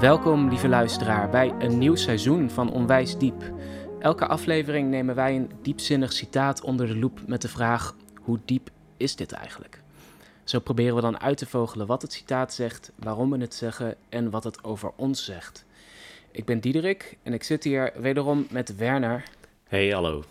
Welkom, 0.00 0.48
lieve 0.48 0.68
luisteraar, 0.68 1.30
bij 1.30 1.54
een 1.58 1.78
nieuw 1.78 1.94
seizoen 1.94 2.50
van 2.50 2.72
Onwijs 2.72 3.18
Diep. 3.18 3.52
Elke 3.98 4.26
aflevering 4.26 4.90
nemen 4.90 5.14
wij 5.14 5.36
een 5.36 5.50
diepzinnig 5.62 6.12
citaat 6.12 6.62
onder 6.62 6.86
de 6.86 6.96
loep 6.96 7.20
met 7.26 7.42
de 7.42 7.48
vraag: 7.48 7.94
hoe 8.20 8.38
diep 8.44 8.70
is 8.96 9.16
dit 9.16 9.32
eigenlijk? 9.32 9.82
Zo 10.44 10.58
proberen 10.58 10.94
we 10.94 11.00
dan 11.00 11.20
uit 11.20 11.36
te 11.36 11.46
vogelen 11.46 11.86
wat 11.86 12.02
het 12.02 12.12
citaat 12.12 12.54
zegt, 12.54 12.92
waarom 12.96 13.30
we 13.30 13.38
het 13.38 13.54
zeggen 13.54 13.94
en 14.08 14.30
wat 14.30 14.44
het 14.44 14.64
over 14.64 14.92
ons 14.96 15.24
zegt. 15.24 15.64
Ik 16.30 16.44
ben 16.44 16.60
Diederik 16.60 17.16
en 17.22 17.32
ik 17.32 17.42
zit 17.42 17.64
hier 17.64 17.92
wederom 17.96 18.46
met 18.50 18.76
Werner. 18.76 19.22
Hey, 19.68 19.88
hallo. 19.88 20.24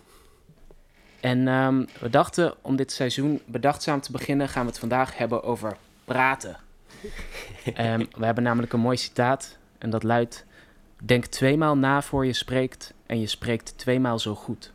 En 1.20 1.48
ehm, 1.48 1.84
we 2.00 2.10
dachten 2.10 2.54
om 2.60 2.76
dit 2.76 2.92
seizoen 2.92 3.42
bedachtzaam 3.46 4.00
te 4.00 4.12
beginnen, 4.12 4.48
gaan 4.48 4.62
we 4.62 4.70
het 4.70 4.78
vandaag 4.78 5.18
hebben 5.18 5.42
over 5.42 5.76
praten. 6.04 6.56
Ehm, 7.74 8.04
we 8.18 8.24
hebben 8.24 8.44
namelijk 8.44 8.72
een 8.72 8.80
mooi 8.80 8.96
citaat 8.96 9.58
en 9.80 9.90
dat 9.90 10.02
luidt: 10.02 10.46
Denk 11.04 11.26
tweemaal 11.26 11.76
na 11.76 12.02
voor 12.02 12.26
je 12.26 12.32
spreekt 12.32 12.94
en 13.06 13.20
je 13.20 13.26
spreekt 13.26 13.78
tweemaal 13.78 14.18
zo 14.18 14.34
goed. 14.34 14.72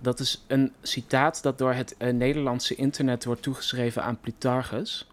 Dat 0.00 0.20
is 0.20 0.44
een 0.46 0.72
citaat 0.82 1.42
dat 1.42 1.58
door 1.58 1.72
het 1.72 1.96
eh, 1.96 2.12
Nederlandse 2.12 2.74
internet 2.74 3.24
wordt 3.24 3.42
toegeschreven 3.42 4.02
aan 4.02 4.20
Plutarchus. 4.20 5.06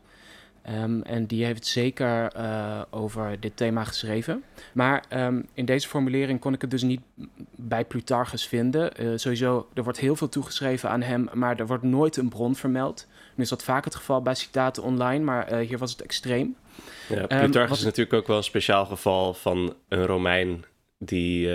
Ehm, 0.61 1.01
en 1.01 1.25
die 1.25 1.45
heeft 1.45 1.65
zeker 1.65 2.35
uh, 2.35 2.81
over 2.89 3.39
dit 3.39 3.57
thema 3.57 3.83
geschreven. 3.83 4.43
Maar 4.73 5.03
um, 5.13 5.45
in 5.53 5.65
deze 5.65 5.87
formulering 5.87 6.39
kon 6.39 6.53
ik 6.53 6.61
het 6.61 6.71
dus 6.71 6.81
niet 6.81 7.01
bij 7.55 7.85
Plutarchus 7.85 8.47
vinden. 8.47 9.03
Uh, 9.03 9.11
sowieso, 9.15 9.67
er 9.73 9.83
wordt 9.83 9.99
heel 9.99 10.15
veel 10.15 10.29
toegeschreven 10.29 10.89
aan 10.89 11.01
hem, 11.01 11.29
maar 11.33 11.59
er 11.59 11.67
wordt 11.67 11.83
nooit 11.83 12.17
een 12.17 12.29
bron 12.29 12.55
vermeld. 12.55 13.07
Nu 13.35 13.43
is 13.43 13.49
dat 13.49 13.63
vaak 13.63 13.85
het 13.85 13.95
geval 13.95 14.21
bij 14.21 14.35
citaten 14.35 14.83
online, 14.83 15.23
maar 15.23 15.53
uh, 15.53 15.67
hier 15.67 15.77
was 15.77 15.91
het 15.91 16.01
extreem. 16.01 16.55
Ja, 17.09 17.25
Plutarchus 17.25 17.69
um, 17.69 17.77
is 17.77 17.83
natuurlijk 17.83 18.13
ook 18.13 18.27
wel 18.27 18.37
een 18.37 18.43
speciaal 18.43 18.85
geval 18.85 19.33
van 19.33 19.75
een 19.87 20.05
Romein 20.05 20.65
die 20.97 21.49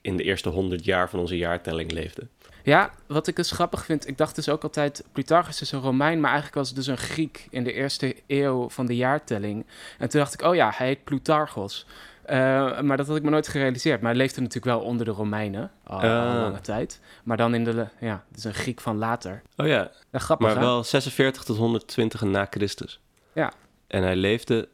in 0.00 0.16
de 0.16 0.22
eerste 0.22 0.48
honderd 0.48 0.84
jaar 0.84 1.10
van 1.10 1.18
onze 1.18 1.36
jaartelling 1.36 1.92
leefde. 1.92 2.26
Ja, 2.62 2.90
wat 3.06 3.26
ik 3.26 3.36
dus 3.36 3.50
grappig 3.50 3.84
vind, 3.84 4.08
ik 4.08 4.18
dacht 4.18 4.34
dus 4.34 4.48
ook 4.48 4.62
altijd, 4.62 5.04
Plutarchus 5.12 5.60
is 5.60 5.72
een 5.72 5.80
Romein, 5.80 6.20
maar 6.20 6.30
eigenlijk 6.30 6.58
was 6.58 6.68
het 6.68 6.76
dus 6.76 6.86
een 6.86 6.98
Griek 6.98 7.46
in 7.50 7.64
de 7.64 7.72
eerste 7.72 8.16
eeuw 8.26 8.68
van 8.68 8.86
de 8.86 8.96
jaartelling. 8.96 9.66
En 9.98 10.08
toen 10.08 10.20
dacht 10.20 10.34
ik, 10.34 10.42
oh 10.42 10.54
ja, 10.54 10.72
hij 10.74 10.86
heet 10.86 11.04
Plutarchos. 11.04 11.86
Uh, 12.30 12.80
maar 12.80 12.96
dat 12.96 13.06
had 13.06 13.16
ik 13.16 13.22
me 13.22 13.30
nooit 13.30 13.48
gerealiseerd. 13.48 14.00
Maar 14.00 14.10
hij 14.10 14.20
leefde 14.20 14.40
natuurlijk 14.40 14.76
wel 14.76 14.80
onder 14.80 15.06
de 15.06 15.12
Romeinen 15.12 15.70
al, 15.84 16.04
uh. 16.04 16.34
al 16.34 16.40
lange 16.40 16.60
tijd. 16.60 17.00
Maar 17.24 17.36
dan 17.36 17.54
in 17.54 17.64
de, 17.64 17.86
ja, 18.00 18.24
dus 18.28 18.44
een 18.44 18.54
Griek 18.54 18.80
van 18.80 18.96
later. 18.96 19.42
Oh 19.56 19.66
ja, 19.66 19.90
ja 20.10 20.18
grappig 20.18 20.46
maar 20.46 20.56
hè? 20.56 20.62
wel 20.62 20.84
46 20.84 21.44
tot 21.44 21.56
120 21.56 22.22
na 22.22 22.46
Christus. 22.50 23.00
Ja. 23.32 23.52
En 23.86 24.02
hij 24.02 24.16
leefde 24.16 24.68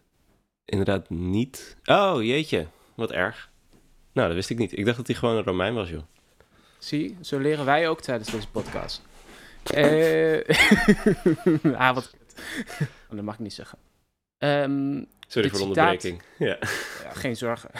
inderdaad 0.65 1.11
niet... 1.11 1.77
Oh, 1.85 2.23
jeetje, 2.23 2.67
wat 2.95 3.13
erg. 3.13 3.51
Nou, 4.13 4.27
dat 4.27 4.37
wist 4.37 4.51
ik 4.51 4.59
niet. 4.59 4.79
Ik 4.79 4.85
dacht 4.85 4.97
dat 4.97 5.07
hij 5.07 5.17
gewoon 5.17 5.37
een 5.37 5.45
Romein 5.45 5.75
was, 5.75 5.89
joh. 5.89 6.03
Zie, 6.79 7.17
zo 7.21 7.39
leren 7.39 7.65
wij 7.65 7.89
ook 7.89 8.01
tijdens 8.01 8.31
deze 8.31 8.49
podcast. 8.49 9.03
Uh, 9.75 10.41
ah, 11.89 11.95
wat 11.95 12.15
Dat 13.11 13.23
mag 13.23 13.35
ik 13.35 13.41
niet 13.41 13.55
zeggen. 13.55 13.79
Um, 14.39 15.07
Sorry 15.27 15.49
voor 15.49 15.59
de 15.59 15.65
onderbreking. 15.65 16.23
Ja. 16.39 16.59
ja. 17.03 17.13
geen 17.13 17.37
zorgen. 17.37 17.71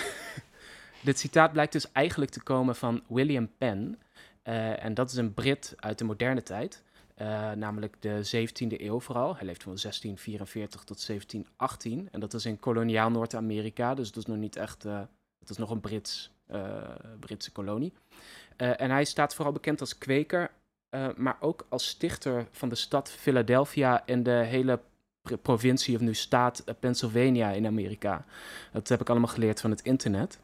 dit 1.03 1.19
citaat 1.19 1.53
blijkt 1.53 1.73
dus 1.73 1.93
eigenlijk 1.93 2.31
te 2.31 2.43
komen 2.43 2.77
van 2.77 3.03
William 3.09 3.51
Penn. 3.59 3.99
Uh, 4.45 4.85
en 4.85 4.95
dat 4.95 5.11
is 5.11 5.17
een 5.17 5.35
Brit 5.35 5.75
uit 5.77 5.99
de 5.99 6.05
moderne 6.05 6.43
tijd. 6.43 6.83
Uh, 7.23 7.53
namelijk 7.53 7.97
de 8.01 8.47
17e 8.47 8.81
eeuw 8.81 9.01
vooral. 9.01 9.37
Hij 9.37 9.47
leeft 9.47 9.63
van 9.63 9.77
1644 9.77 10.85
tot 10.85 11.07
1718. 11.07 12.09
En 12.13 12.21
dat 12.21 12.35
is 12.35 12.47
in 12.47 12.59
koloniaal 12.59 13.11
Noord-Amerika. 13.11 13.95
Dus 13.95 14.13
dat 14.13 14.17
is 14.17 14.29
nog 14.29 14.37
niet 14.37 14.57
echt... 14.57 14.83
dat 14.83 15.49
is 15.49 15.57
nog 15.57 15.71
een 15.71 15.81
Brits, 15.81 16.31
Britse 17.21 17.53
kolonie. 17.53 17.93
Uh, 18.57 18.81
en 18.81 18.91
hij 18.91 19.05
staat 19.05 19.35
vooral 19.35 19.53
bekend 19.53 19.81
als 19.81 19.99
kweker, 19.99 20.51
uh, 20.91 21.09
maar 21.17 21.37
ook 21.41 21.67
als 21.69 21.87
stichter 21.87 22.47
van 22.51 22.69
de 22.69 22.75
stad 22.75 23.11
Philadelphia 23.11 24.07
en 24.07 24.23
de 24.23 24.31
hele 24.31 24.81
provincie 25.43 25.95
of 25.95 26.01
nu 26.01 26.15
staat 26.15 26.63
uh, 26.67 26.75
Pennsylvania 26.81 27.51
in 27.51 27.67
Amerika. 27.67 28.25
Dat 28.73 28.89
heb 28.89 29.01
ik 29.01 29.11
allemaal 29.11 29.29
geleerd 29.29 29.61
van 29.61 29.71
het 29.71 29.83
internet. 29.83 30.39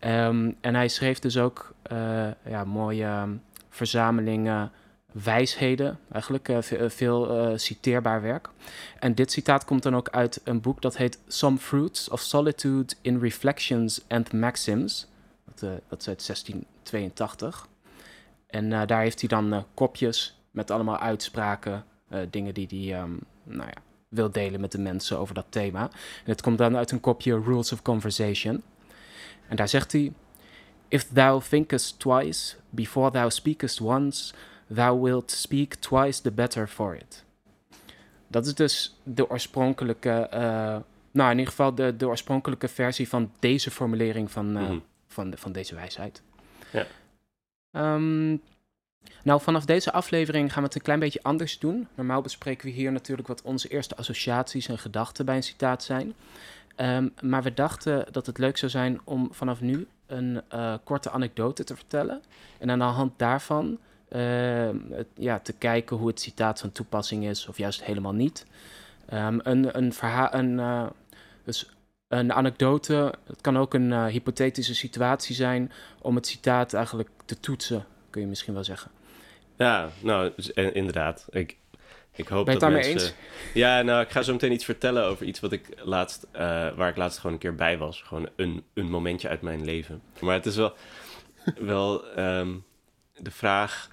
Um, 0.00 0.56
en 0.60 0.74
hij 0.74 0.88
schreef 0.88 1.18
dus 1.18 1.38
ook 1.38 1.74
ja, 2.44 2.64
mooie 2.64 3.06
um, 3.06 3.42
verzamelingen 3.68 4.72
wijsheden, 5.12 5.98
eigenlijk 6.12 6.48
veel 6.92 7.52
citeerbaar 7.58 8.22
werk. 8.22 8.48
En 8.98 9.14
dit 9.14 9.32
citaat 9.32 9.64
komt 9.64 9.82
dan 9.82 9.96
ook 9.96 10.08
uit 10.08 10.40
een 10.44 10.60
boek 10.60 10.82
dat 10.82 10.96
heet 10.96 11.18
Some 11.26 11.56
Fruits 11.56 12.08
of 12.08 12.20
Solitude 12.20 12.94
in 13.00 13.20
Reflections 13.20 14.04
and 14.08 14.32
Maxims. 14.32 15.06
Dat, 15.44 15.62
uh, 15.62 15.70
dat 15.88 16.00
is 16.00 16.08
uit 16.08 16.26
1682. 16.26 17.68
En 18.46 18.70
uh, 18.70 18.86
daar 18.86 19.00
heeft 19.00 19.20
hij 19.20 19.28
dan 19.28 19.54
uh, 19.54 19.62
kopjes 19.74 20.40
met 20.50 20.70
allemaal 20.70 20.98
uitspraken, 20.98 21.84
dingen 22.30 22.54
die 22.54 22.66
hij 22.90 23.02
um, 23.02 23.20
nou 23.42 23.68
ja, 23.68 23.82
wil 24.14 24.30
delen 24.30 24.60
met 24.60 24.72
de 24.72 24.78
mensen 24.78 25.18
over 25.18 25.34
dat 25.34 25.46
thema. 25.48 25.82
En 26.24 26.30
het 26.30 26.42
komt 26.42 26.58
dan 26.58 26.76
uit 26.76 26.90
een 26.90 27.00
kopje 27.00 27.40
Rules 27.40 27.72
of 27.72 27.82
Conversation. 27.82 28.62
En 29.48 29.56
daar 29.56 29.68
zegt 29.68 29.92
hij: 29.92 30.12
If 30.88 31.06
thou 31.12 31.42
thinkest 31.48 31.98
twice 31.98 32.56
before 32.70 33.10
thou 33.10 33.30
speakest 33.30 33.80
once, 33.80 34.34
thou 34.74 35.02
wilt 35.02 35.30
speak 35.30 35.74
twice 35.74 36.22
the 36.22 36.30
better 36.30 36.68
for 36.68 36.94
it. 36.94 37.24
Dat 38.26 38.46
is 38.46 38.54
dus 38.54 38.96
de 39.02 39.30
oorspronkelijke, 39.30 40.28
nou 41.10 41.30
in 41.30 41.38
ieder 41.38 41.46
geval 41.46 41.74
de, 41.74 41.96
de 41.96 42.08
oorspronkelijke 42.08 42.68
versie 42.68 43.08
van 43.08 43.30
deze 43.38 43.70
formulering 43.70 44.30
van. 44.30 44.50
Mm 44.50 44.56
-hmm 44.56 44.82
van, 45.14 45.30
de, 45.30 45.36
van 45.36 45.52
deze 45.52 45.74
wijsheid. 45.74 46.22
Ja. 46.70 46.86
Um, 47.94 48.42
nou, 49.22 49.40
vanaf 49.40 49.64
deze 49.64 49.92
aflevering 49.92 50.52
gaan 50.52 50.62
we 50.62 50.68
het 50.68 50.76
een 50.76 50.82
klein 50.82 50.98
beetje 50.98 51.22
anders 51.22 51.58
doen. 51.58 51.88
Normaal 51.94 52.20
bespreken 52.20 52.66
we 52.66 52.72
hier 52.72 52.92
natuurlijk 52.92 53.28
wat 53.28 53.42
onze 53.42 53.68
eerste 53.68 53.96
associaties 53.96 54.68
en 54.68 54.78
gedachten 54.78 55.24
bij 55.24 55.36
een 55.36 55.42
citaat 55.42 55.82
zijn. 55.82 56.14
Um, 56.76 57.14
maar 57.22 57.42
we 57.42 57.54
dachten 57.54 58.06
dat 58.10 58.26
het 58.26 58.38
leuk 58.38 58.56
zou 58.56 58.70
zijn 58.70 59.00
om 59.04 59.28
vanaf 59.30 59.60
nu 59.60 59.86
een 60.06 60.42
uh, 60.54 60.74
korte 60.84 61.10
anekdote 61.10 61.64
te 61.64 61.76
vertellen. 61.76 62.22
En 62.58 62.70
aan 62.70 62.78
de 62.78 62.84
hand 62.84 63.18
daarvan 63.18 63.78
het, 64.08 65.06
ja, 65.14 65.38
te 65.38 65.52
kijken 65.52 65.96
hoe 65.96 66.06
het 66.06 66.20
citaat 66.20 66.60
van 66.60 66.72
toepassing 66.72 67.24
is, 67.24 67.46
of 67.46 67.58
juist 67.58 67.84
helemaal 67.84 68.12
niet. 68.12 68.46
Um, 69.12 69.40
een, 69.42 69.78
een 69.78 69.92
verhaal, 69.92 70.34
een, 70.34 70.58
uh, 70.58 70.86
dus 71.44 71.70
een 72.08 72.32
anekdote, 72.32 73.14
het 73.26 73.40
kan 73.40 73.58
ook 73.58 73.74
een 73.74 73.90
uh, 73.90 74.04
hypothetische 74.04 74.74
situatie 74.74 75.34
zijn 75.34 75.72
om 76.00 76.14
het 76.14 76.26
citaat 76.26 76.74
eigenlijk 76.74 77.08
te 77.24 77.40
toetsen, 77.40 77.84
kun 78.14 78.22
je 78.22 78.28
misschien 78.28 78.54
wel 78.54 78.64
zeggen. 78.64 78.90
Ja, 79.56 79.90
nou, 80.00 80.32
inderdaad. 80.54 81.26
Ik, 81.30 81.56
ik 82.12 82.28
hoop 82.28 82.44
ben 82.44 82.54
je 82.54 82.60
het 82.60 82.70
daarmee 82.70 82.92
mensen... 82.92 83.08
eens? 83.08 83.54
Ja, 83.54 83.82
nou, 83.82 84.02
ik 84.02 84.10
ga 84.10 84.22
zo 84.22 84.32
meteen 84.32 84.52
iets 84.52 84.64
vertellen 84.64 85.04
over 85.04 85.26
iets 85.26 85.40
wat 85.40 85.52
ik 85.52 85.68
laatst, 85.82 86.26
uh, 86.32 86.40
waar 86.76 86.88
ik 86.88 86.96
laatst 86.96 87.18
gewoon 87.18 87.32
een 87.32 87.38
keer 87.38 87.54
bij 87.54 87.78
was. 87.78 88.02
Gewoon 88.02 88.28
een, 88.36 88.64
een 88.74 88.90
momentje 88.90 89.28
uit 89.28 89.42
mijn 89.42 89.64
leven. 89.64 90.02
Maar 90.20 90.34
het 90.34 90.46
is 90.46 90.56
wel, 90.56 90.74
wel 91.58 92.18
um, 92.18 92.64
de 93.16 93.30
vraag... 93.30 93.90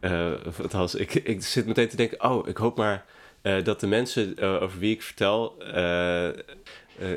Uh, 0.00 0.32
althans, 0.62 0.94
ik, 0.94 1.14
ik 1.14 1.42
zit 1.42 1.66
meteen 1.66 1.88
te 1.88 1.96
denken, 1.96 2.30
oh, 2.30 2.48
ik 2.48 2.56
hoop 2.56 2.76
maar... 2.76 3.04
Uh, 3.42 3.64
dat 3.64 3.80
de 3.80 3.86
mensen 3.86 4.34
uh, 4.38 4.62
over 4.62 4.78
wie 4.78 4.94
ik 4.94 5.02
vertel, 5.02 5.62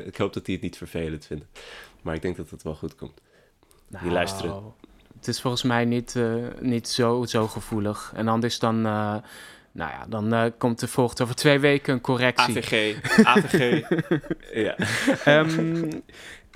ik 0.04 0.16
hoop 0.16 0.32
dat 0.32 0.44
die 0.44 0.54
het 0.54 0.62
niet 0.62 0.76
vervelend 0.76 1.26
vinden. 1.26 1.48
Maar 2.02 2.14
ik 2.14 2.22
denk 2.22 2.36
dat 2.36 2.50
het 2.50 2.62
wel 2.62 2.74
goed 2.74 2.94
komt. 2.94 3.20
Nou, 3.88 4.04
die 4.04 4.12
luisteren. 4.12 4.74
Het 5.26 5.34
is 5.34 5.40
volgens 5.40 5.62
mij 5.62 5.84
niet, 5.84 6.14
niet 6.60 6.88
zo, 6.88 7.24
zo 7.24 7.46
gevoelig. 7.46 8.12
En 8.14 8.28
anders 8.28 8.58
dan, 8.58 8.80
nou 8.80 9.22
ja, 9.72 10.06
dan 10.08 10.52
komt 10.58 10.82
er 10.82 10.88
volgt 10.88 11.20
over 11.20 11.34
twee 11.34 11.58
weken 11.58 11.92
een 11.92 12.00
correctie. 12.00 12.56
AVG, 12.56 12.96
AVG, 13.24 13.88
ja. 14.66 14.76
Um, 15.38 15.88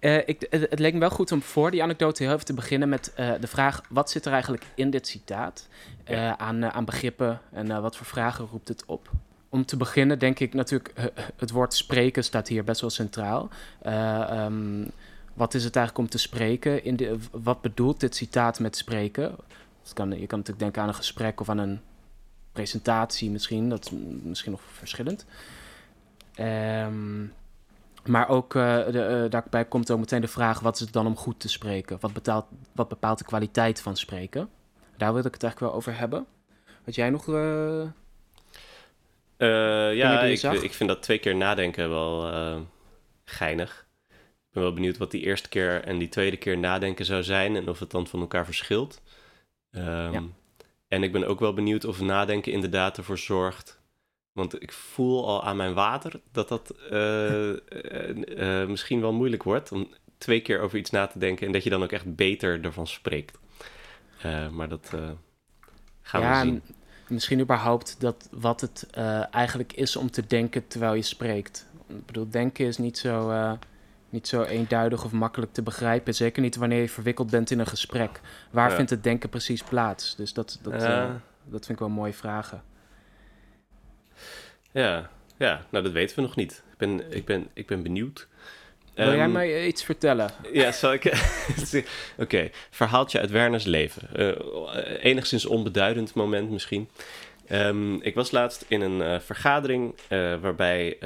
Uh, 0.00 0.16
ik, 0.16 0.46
het, 0.50 0.66
het, 0.70 0.78
leek 0.78 0.92
me 0.92 0.98
wel 0.98 1.10
goed 1.10 1.32
om 1.32 1.42
voor 1.42 1.70
die 1.70 1.82
anekdote 1.82 2.22
heel 2.22 2.32
even 2.32 2.44
te 2.44 2.54
beginnen 2.54 2.88
met 2.88 3.12
uh, 3.20 3.32
de 3.40 3.46
vraag: 3.46 3.80
wat 3.88 4.10
zit 4.10 4.24
er 4.24 4.32
eigenlijk 4.32 4.64
in 4.74 4.90
dit 4.90 5.06
citaat 5.06 5.68
uh, 6.10 6.16
ja. 6.16 6.38
aan, 6.38 6.64
aan 6.64 6.84
begrippen 6.84 7.40
en 7.52 7.82
wat 7.82 7.96
voor 7.96 8.06
vragen 8.06 8.46
roept 8.46 8.68
het 8.68 8.84
op? 8.86 9.10
Om 9.48 9.64
te 9.64 9.76
beginnen 9.76 10.18
denk 10.18 10.38
ik 10.38 10.54
natuurlijk, 10.54 11.12
het 11.36 11.50
woord 11.50 11.74
spreken 11.74 12.24
staat 12.24 12.48
hier 12.48 12.64
best 12.64 12.80
wel 12.80 12.90
centraal. 12.90 13.48
Um, 13.86 14.90
wat 15.34 15.54
is 15.54 15.64
het 15.64 15.76
eigenlijk 15.76 16.06
om 16.06 16.12
te 16.12 16.18
spreken? 16.18 16.84
In 16.84 16.96
de, 16.96 17.18
wat 17.30 17.60
bedoelt 17.60 18.00
dit 18.00 18.14
citaat 18.16 18.60
met 18.60 18.76
spreken? 18.76 19.36
Kan, 19.92 20.10
je 20.10 20.26
kan 20.26 20.38
natuurlijk 20.38 20.58
denken 20.58 20.82
aan 20.82 20.88
een 20.88 20.94
gesprek 20.94 21.40
of 21.40 21.48
aan 21.48 21.58
een 21.58 21.80
presentatie 22.52 23.30
misschien. 23.30 23.68
Dat 23.68 23.84
is 23.84 23.90
misschien 24.22 24.50
nog 24.50 24.60
verschillend. 24.72 25.26
Um, 26.38 27.32
maar 28.06 28.28
ook 28.28 28.54
uh, 28.54 28.86
de, 28.86 29.22
uh, 29.24 29.30
daarbij 29.30 29.64
komt 29.64 29.90
ook 29.90 29.98
meteen 29.98 30.20
de 30.20 30.28
vraag: 30.28 30.60
wat 30.60 30.74
is 30.74 30.80
het 30.80 30.92
dan 30.92 31.06
om 31.06 31.16
goed 31.16 31.40
te 31.40 31.48
spreken? 31.48 31.96
Wat, 32.00 32.12
betaalt, 32.12 32.46
wat 32.72 32.88
bepaalt 32.88 33.18
de 33.18 33.24
kwaliteit 33.24 33.80
van 33.80 33.96
spreken? 33.96 34.48
Daar 34.96 35.12
wil 35.14 35.24
ik 35.24 35.32
het 35.32 35.42
eigenlijk 35.42 35.72
wel 35.72 35.80
over 35.80 35.98
hebben. 35.98 36.26
Had 36.84 36.94
jij 36.94 37.10
nog. 37.10 37.26
Uh, 37.26 37.84
ja, 39.96 40.20
ik, 40.20 40.42
ik, 40.42 40.74
vind 40.74 40.88
dat 40.88 41.02
twee 41.02 41.18
keer 41.18 41.36
nadenken 41.36 41.90
wel 41.90 42.32
geinig. 43.24 43.88
Ben 44.52 44.62
wel 44.62 44.72
benieuwd 44.72 44.96
wat 44.96 45.10
die 45.10 45.22
eerste 45.22 45.48
keer 45.48 45.84
en 45.84 45.98
die 45.98 46.08
tweede 46.08 46.36
keer 46.36 46.58
nadenken 46.58 47.04
zou 47.04 47.22
zijn 47.22 47.56
en 47.56 47.68
of 47.68 47.78
het 47.78 47.90
dan 47.90 48.06
van 48.06 48.20
elkaar 48.20 48.44
verschilt. 48.44 49.02
Ehm, 49.70 50.22
en 50.88 51.02
ik 51.02 51.12
ben 51.12 51.26
ook 51.26 51.40
wel 51.40 51.54
benieuwd 51.54 51.84
of 51.84 52.00
nadenken 52.00 52.52
inderdaad 52.52 52.96
ervoor 52.96 53.18
zorgt. 53.18 53.80
Want 54.32 54.62
ik 54.62 54.72
voel 54.72 55.28
al 55.28 55.44
aan 55.44 55.56
mijn 55.56 55.74
water 55.74 56.20
dat 56.32 56.48
dat 56.48 56.70
eh, 56.90 57.50
eh, 57.50 58.60
eh, 58.60 58.68
misschien 58.68 59.00
wel 59.00 59.12
moeilijk 59.12 59.42
wordt. 59.42 59.72
Om 59.72 59.88
twee 60.18 60.40
keer 60.40 60.60
over 60.60 60.78
iets 60.78 60.90
na 60.90 61.06
te 61.06 61.18
denken 61.18 61.46
en 61.46 61.52
dat 61.52 61.64
je 61.64 61.70
dan 61.70 61.82
ook 61.82 61.92
echt 61.92 62.14
beter 62.14 62.64
ervan 62.64 62.86
spreekt. 62.86 63.38
maar 64.50 64.68
dat 64.68 64.92
gaan 66.02 66.42
we 66.44 66.48
zien. 66.48 66.62
Misschien 67.08 67.40
überhaupt 67.40 68.00
dat 68.00 68.28
wat 68.30 68.60
het 68.60 68.86
eigenlijk 69.30 69.72
is 69.72 69.96
om 69.96 70.10
te 70.10 70.26
denken 70.26 70.66
terwijl 70.66 70.94
je 70.94 71.02
spreekt. 71.02 71.66
Ik 71.88 72.06
bedoel, 72.06 72.30
denken 72.30 72.66
is 72.66 72.78
niet 72.78 72.98
zo 72.98 73.30
niet 74.10 74.28
zo 74.28 74.42
eenduidig 74.42 75.04
of 75.04 75.12
makkelijk 75.12 75.52
te 75.52 75.62
begrijpen. 75.62 76.14
Zeker 76.14 76.42
niet 76.42 76.56
wanneer 76.56 76.80
je 76.80 76.88
verwikkeld 76.88 77.30
bent 77.30 77.50
in 77.50 77.58
een 77.58 77.66
gesprek. 77.66 78.20
Waar 78.50 78.72
vindt 78.72 78.90
het 78.90 79.02
denken 79.02 79.28
precies 79.28 79.62
plaats? 79.62 80.16
Dus 80.16 80.32
dat, 80.32 80.58
dat, 80.62 80.82
uh, 80.82 81.10
dat 81.44 81.66
vind 81.66 81.68
ik 81.68 81.78
wel 81.78 81.88
mooie 81.88 82.12
vragen. 82.12 82.62
Ja, 84.72 85.10
ja, 85.36 85.66
nou 85.70 85.84
dat 85.84 85.92
weten 85.92 86.16
we 86.16 86.22
nog 86.22 86.36
niet. 86.36 86.62
Ik 86.72 86.78
ben, 86.78 87.12
ik 87.12 87.24
ben, 87.24 87.48
ik 87.52 87.66
ben 87.66 87.82
benieuwd. 87.82 88.28
Wil 88.94 89.06
jij 89.06 89.18
ehm, 89.18 89.32
mij 89.32 89.66
iets 89.66 89.84
vertellen? 89.84 90.30
Ja, 90.52 90.72
zal 90.72 90.92
ik... 90.92 91.04
Oké, 92.18 92.50
verhaaltje 92.70 93.20
uit 93.20 93.30
Werners 93.30 93.64
leven. 93.64 94.08
Uh, 94.16 95.04
enigszins 95.04 95.46
onbeduidend 95.46 96.14
moment 96.14 96.50
misschien. 96.50 96.88
Um, 97.52 98.02
ik 98.02 98.14
was 98.14 98.30
laatst 98.30 98.64
in 98.68 98.80
een 98.80 99.00
uh, 99.00 99.20
vergadering 99.20 99.94
waarbij 100.40 100.98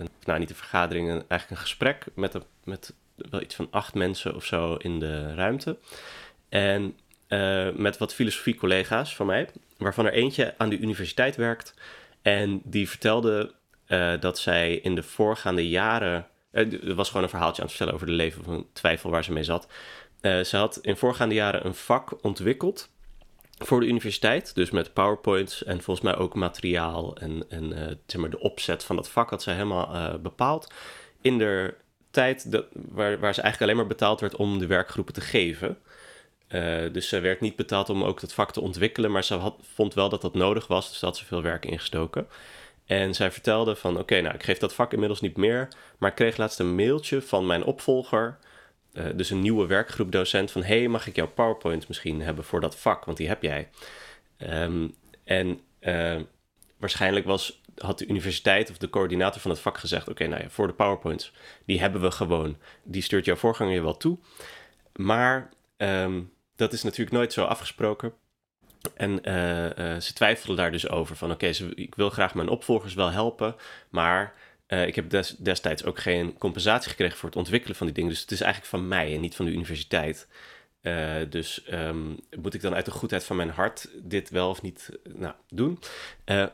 een, 0.00 0.08
nou 0.24 0.38
niet 0.38 0.50
een 0.50 0.56
vergadering, 0.56 1.08
een, 1.08 1.24
eigenlijk 1.28 1.50
een 1.50 1.66
gesprek 1.66 2.06
met, 2.14 2.34
een, 2.34 2.42
met 2.64 2.94
wel 3.14 3.40
iets 3.40 3.54
van 3.54 3.68
acht 3.70 3.94
mensen 3.94 4.34
of 4.34 4.44
zo 4.44 4.74
in 4.74 4.98
de 4.98 5.34
ruimte. 5.34 5.78
En 6.48 6.98
uh, 7.28 7.68
met 7.74 7.98
wat 7.98 8.14
filosofie-collega's 8.14 9.16
van 9.16 9.26
mij, 9.26 9.48
waarvan 9.76 10.06
er 10.06 10.12
eentje 10.12 10.54
aan 10.58 10.68
de 10.68 10.78
universiteit 10.78 11.36
werkt. 11.36 11.74
En 12.22 12.60
die 12.64 12.88
vertelde 12.88 13.54
uh, 13.88 14.12
dat 14.20 14.38
zij 14.38 14.74
in 14.74 14.94
de 14.94 15.02
voorgaande 15.02 15.68
jaren. 15.68 16.26
Uh, 16.52 16.88
er 16.88 16.94
was 16.94 17.08
gewoon 17.08 17.22
een 17.22 17.28
verhaaltje 17.28 17.62
aan 17.62 17.68
het 17.68 17.76
vertellen 17.76 18.00
over 18.00 18.12
de 18.12 18.22
leven 18.22 18.44
van 18.44 18.66
twijfel 18.72 19.10
waar 19.10 19.24
ze 19.24 19.32
mee 19.32 19.44
zat. 19.44 19.68
ze 20.20 20.56
had 20.56 20.78
in 20.82 20.96
voorgaande 20.96 21.34
jaren 21.34 21.66
een 21.66 21.74
vak 21.74 22.24
ontwikkeld 22.24 22.90
voor 23.64 23.80
de 23.80 23.86
universiteit. 23.86 24.54
Dus 24.54 24.70
met 24.70 24.92
PowerPoints 24.92 25.64
en 25.64 25.82
volgens 25.82 26.06
mij 26.06 26.16
ook 26.16 26.34
materiaal 26.34 27.16
en, 27.16 27.44
en 27.48 27.72
uh, 27.72 27.86
zeg 28.06 28.20
maar 28.20 28.30
de 28.30 28.40
opzet 28.40 28.84
van 28.84 28.96
dat 28.96 29.10
vak 29.10 29.30
had 29.30 29.42
ze 29.42 29.50
helemaal 29.50 29.94
uh, 29.94 30.14
bepaald. 30.14 30.72
In 31.20 31.38
de 31.38 31.74
tijd 32.10 32.52
dat, 32.52 32.66
waar, 32.72 33.18
waar 33.18 33.34
ze 33.34 33.40
eigenlijk 33.40 33.60
alleen 33.60 33.76
maar 33.76 33.96
betaald 33.96 34.20
werd 34.20 34.36
om 34.36 34.58
de 34.58 34.66
werkgroepen 34.66 35.14
te 35.14 35.20
geven. 35.20 35.78
Uh, 36.48 36.92
dus 36.92 37.08
ze 37.08 37.20
werd 37.20 37.40
niet 37.40 37.56
betaald 37.56 37.90
om 37.90 38.04
ook 38.04 38.20
dat 38.20 38.32
vak 38.32 38.52
te 38.52 38.60
ontwikkelen, 38.60 39.10
maar 39.10 39.24
ze 39.24 39.34
had, 39.34 39.56
vond 39.74 39.94
wel 39.94 40.08
dat 40.08 40.22
dat 40.22 40.34
nodig 40.34 40.66
was, 40.66 40.88
dus 40.88 40.98
daar 41.00 41.10
had 41.10 41.18
ze 41.18 41.24
veel 41.24 41.42
werk 41.42 41.64
ingestoken. 41.64 42.28
En 42.86 43.14
zij 43.14 43.30
vertelde 43.30 43.76
van, 43.76 43.98
oké, 43.98 44.20
nou, 44.20 44.34
ik 44.34 44.42
geef 44.42 44.58
dat 44.58 44.74
vak 44.74 44.92
inmiddels 44.92 45.20
niet 45.20 45.36
meer, 45.36 45.68
maar 45.98 46.10
ik 46.10 46.16
kreeg 46.16 46.36
laatst 46.36 46.58
een 46.58 46.74
mailtje 46.74 47.22
van 47.22 47.46
mijn 47.46 47.64
opvolger 47.64 48.38
uh, 48.92 49.04
dus 49.14 49.30
een 49.30 49.40
nieuwe 49.40 49.66
werkgroepdocent 49.66 50.50
van... 50.50 50.62
hey, 50.62 50.88
mag 50.88 51.06
ik 51.06 51.16
jouw 51.16 51.28
PowerPoint 51.28 51.88
misschien 51.88 52.20
hebben 52.20 52.44
voor 52.44 52.60
dat 52.60 52.76
vak? 52.76 53.04
Want 53.04 53.16
die 53.16 53.28
heb 53.28 53.42
jij. 53.42 53.68
Um, 54.38 54.94
en 55.24 55.60
uh, 55.80 56.20
waarschijnlijk 56.76 57.26
was, 57.26 57.60
had 57.76 57.98
de 57.98 58.06
universiteit 58.06 58.70
of 58.70 58.78
de 58.78 58.90
coördinator 58.90 59.40
van 59.40 59.50
het 59.50 59.60
vak 59.60 59.78
gezegd... 59.78 60.08
oké, 60.08 60.26
nou 60.26 60.42
ja, 60.42 60.48
voor 60.48 60.66
de 60.66 60.72
PowerPoints, 60.72 61.32
die 61.64 61.80
hebben 61.80 62.00
we 62.00 62.10
gewoon. 62.10 62.56
Die 62.82 63.02
stuurt 63.02 63.24
jouw 63.24 63.36
voorganger 63.36 63.74
je 63.74 63.82
wel 63.82 63.96
toe. 63.96 64.18
Maar 64.96 65.48
um, 65.76 66.32
dat 66.56 66.72
is 66.72 66.82
natuurlijk 66.82 67.16
nooit 67.16 67.32
zo 67.32 67.44
afgesproken. 67.44 68.12
En 68.94 69.10
uh, 69.10 70.00
ze 70.00 70.12
twijfelden 70.14 70.56
daar 70.56 70.72
dus 70.72 70.88
over 70.88 71.16
van 71.16 71.30
oké, 71.30 71.46
ik 71.74 71.94
wil 71.94 72.10
graag 72.10 72.34
mijn 72.34 72.48
opvolgers 72.48 72.94
wel 72.94 73.10
helpen, 73.10 73.56
maar 73.88 74.34
uh, 74.70 74.86
ik 74.86 74.94
heb 74.94 75.10
des, 75.10 75.36
destijds 75.38 75.84
ook 75.84 75.98
geen 75.98 76.38
compensatie 76.38 76.90
gekregen 76.90 77.18
voor 77.18 77.28
het 77.28 77.38
ontwikkelen 77.38 77.76
van 77.76 77.86
die 77.86 77.94
dingen. 77.94 78.10
Dus 78.10 78.20
het 78.20 78.30
is 78.30 78.40
eigenlijk 78.40 78.72
van 78.72 78.88
mij 78.88 79.14
en 79.14 79.20
niet 79.20 79.34
van 79.34 79.44
de 79.44 79.52
universiteit. 79.52 80.28
Uh, 80.82 81.14
dus 81.30 81.64
um, 81.72 82.18
moet 82.40 82.54
ik 82.54 82.60
dan 82.60 82.74
uit 82.74 82.84
de 82.84 82.90
goedheid 82.90 83.24
van 83.24 83.36
mijn 83.36 83.50
hart 83.50 83.88
dit 84.02 84.30
wel 84.30 84.48
of 84.48 84.62
niet 84.62 84.88
nou, 85.14 85.34
doen? 85.48 85.78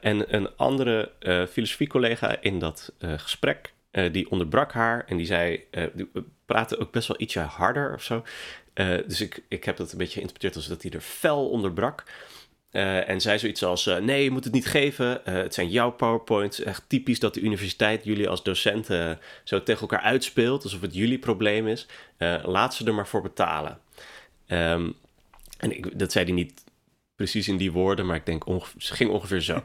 En 0.01 0.35
een 0.35 0.57
andere 0.57 1.11
filosofiecollega 1.51 2.41
in 2.41 2.59
dat 2.59 2.93
gesprek, 3.01 3.73
die 4.13 4.31
onderbrak 4.31 4.73
haar 4.73 5.05
en 5.05 5.17
die 5.17 5.27
zei, 5.27 5.65
die 5.93 6.11
praatte 6.47 6.79
ook 6.79 6.93
best 6.93 7.09
wel 7.09 7.21
ietsje 7.21 7.41
harder 7.41 7.95
of 7.95 8.03
zo. 8.03 8.25
dus 9.07 9.21
ik, 9.21 9.43
ik 9.49 9.65
heb 9.65 9.77
dat 9.77 9.93
een 9.93 9.99
beetje 9.99 10.15
geïnterpreteerd 10.15 10.57
als 10.57 10.67
dat 10.67 10.83
hij 10.83 10.91
er 10.91 11.01
fel 11.01 11.49
onderbrak. 11.49 12.05
Uh, 12.77 13.09
en 13.09 13.21
zei 13.21 13.39
zoiets 13.39 13.65
als: 13.65 13.87
uh, 13.87 13.97
Nee, 13.97 14.25
je 14.25 14.31
moet 14.31 14.45
het 14.45 14.53
niet 14.53 14.67
geven. 14.67 15.21
Uh, 15.29 15.35
het 15.35 15.55
zijn 15.55 15.69
jouw 15.69 15.91
PowerPoints. 15.91 16.61
Echt 16.63 16.85
typisch 16.87 17.21
dat 17.21 17.35
de 17.35 17.41
universiteit 17.41 18.05
jullie 18.05 18.29
als 18.29 18.43
docenten 18.43 19.19
zo 19.45 19.63
tegen 19.63 19.81
elkaar 19.81 20.01
uitspeelt. 20.01 20.63
Alsof 20.63 20.81
het 20.81 20.95
jullie 20.95 21.19
probleem 21.19 21.69
is. 21.69 21.87
laat 22.43 22.75
ze 22.75 22.85
er 22.85 22.95
maar 22.95 23.09
voor 23.09 23.23
betalen. 23.23 23.79
Um, 24.49 24.95
en 25.59 25.77
ik, 25.77 25.99
dat 25.99 26.13
zei 26.13 26.25
hij 26.25 26.35
niet 26.35 26.65
precies 27.15 27.49
in 27.49 27.57
die 27.57 27.73
woorden, 27.73 28.07
maar 28.07 28.17
ik 28.17 28.27
denk 28.27 28.47
het 28.47 28.69
ging 28.79 29.11
ongeveer 29.11 29.41
zo. 29.41 29.63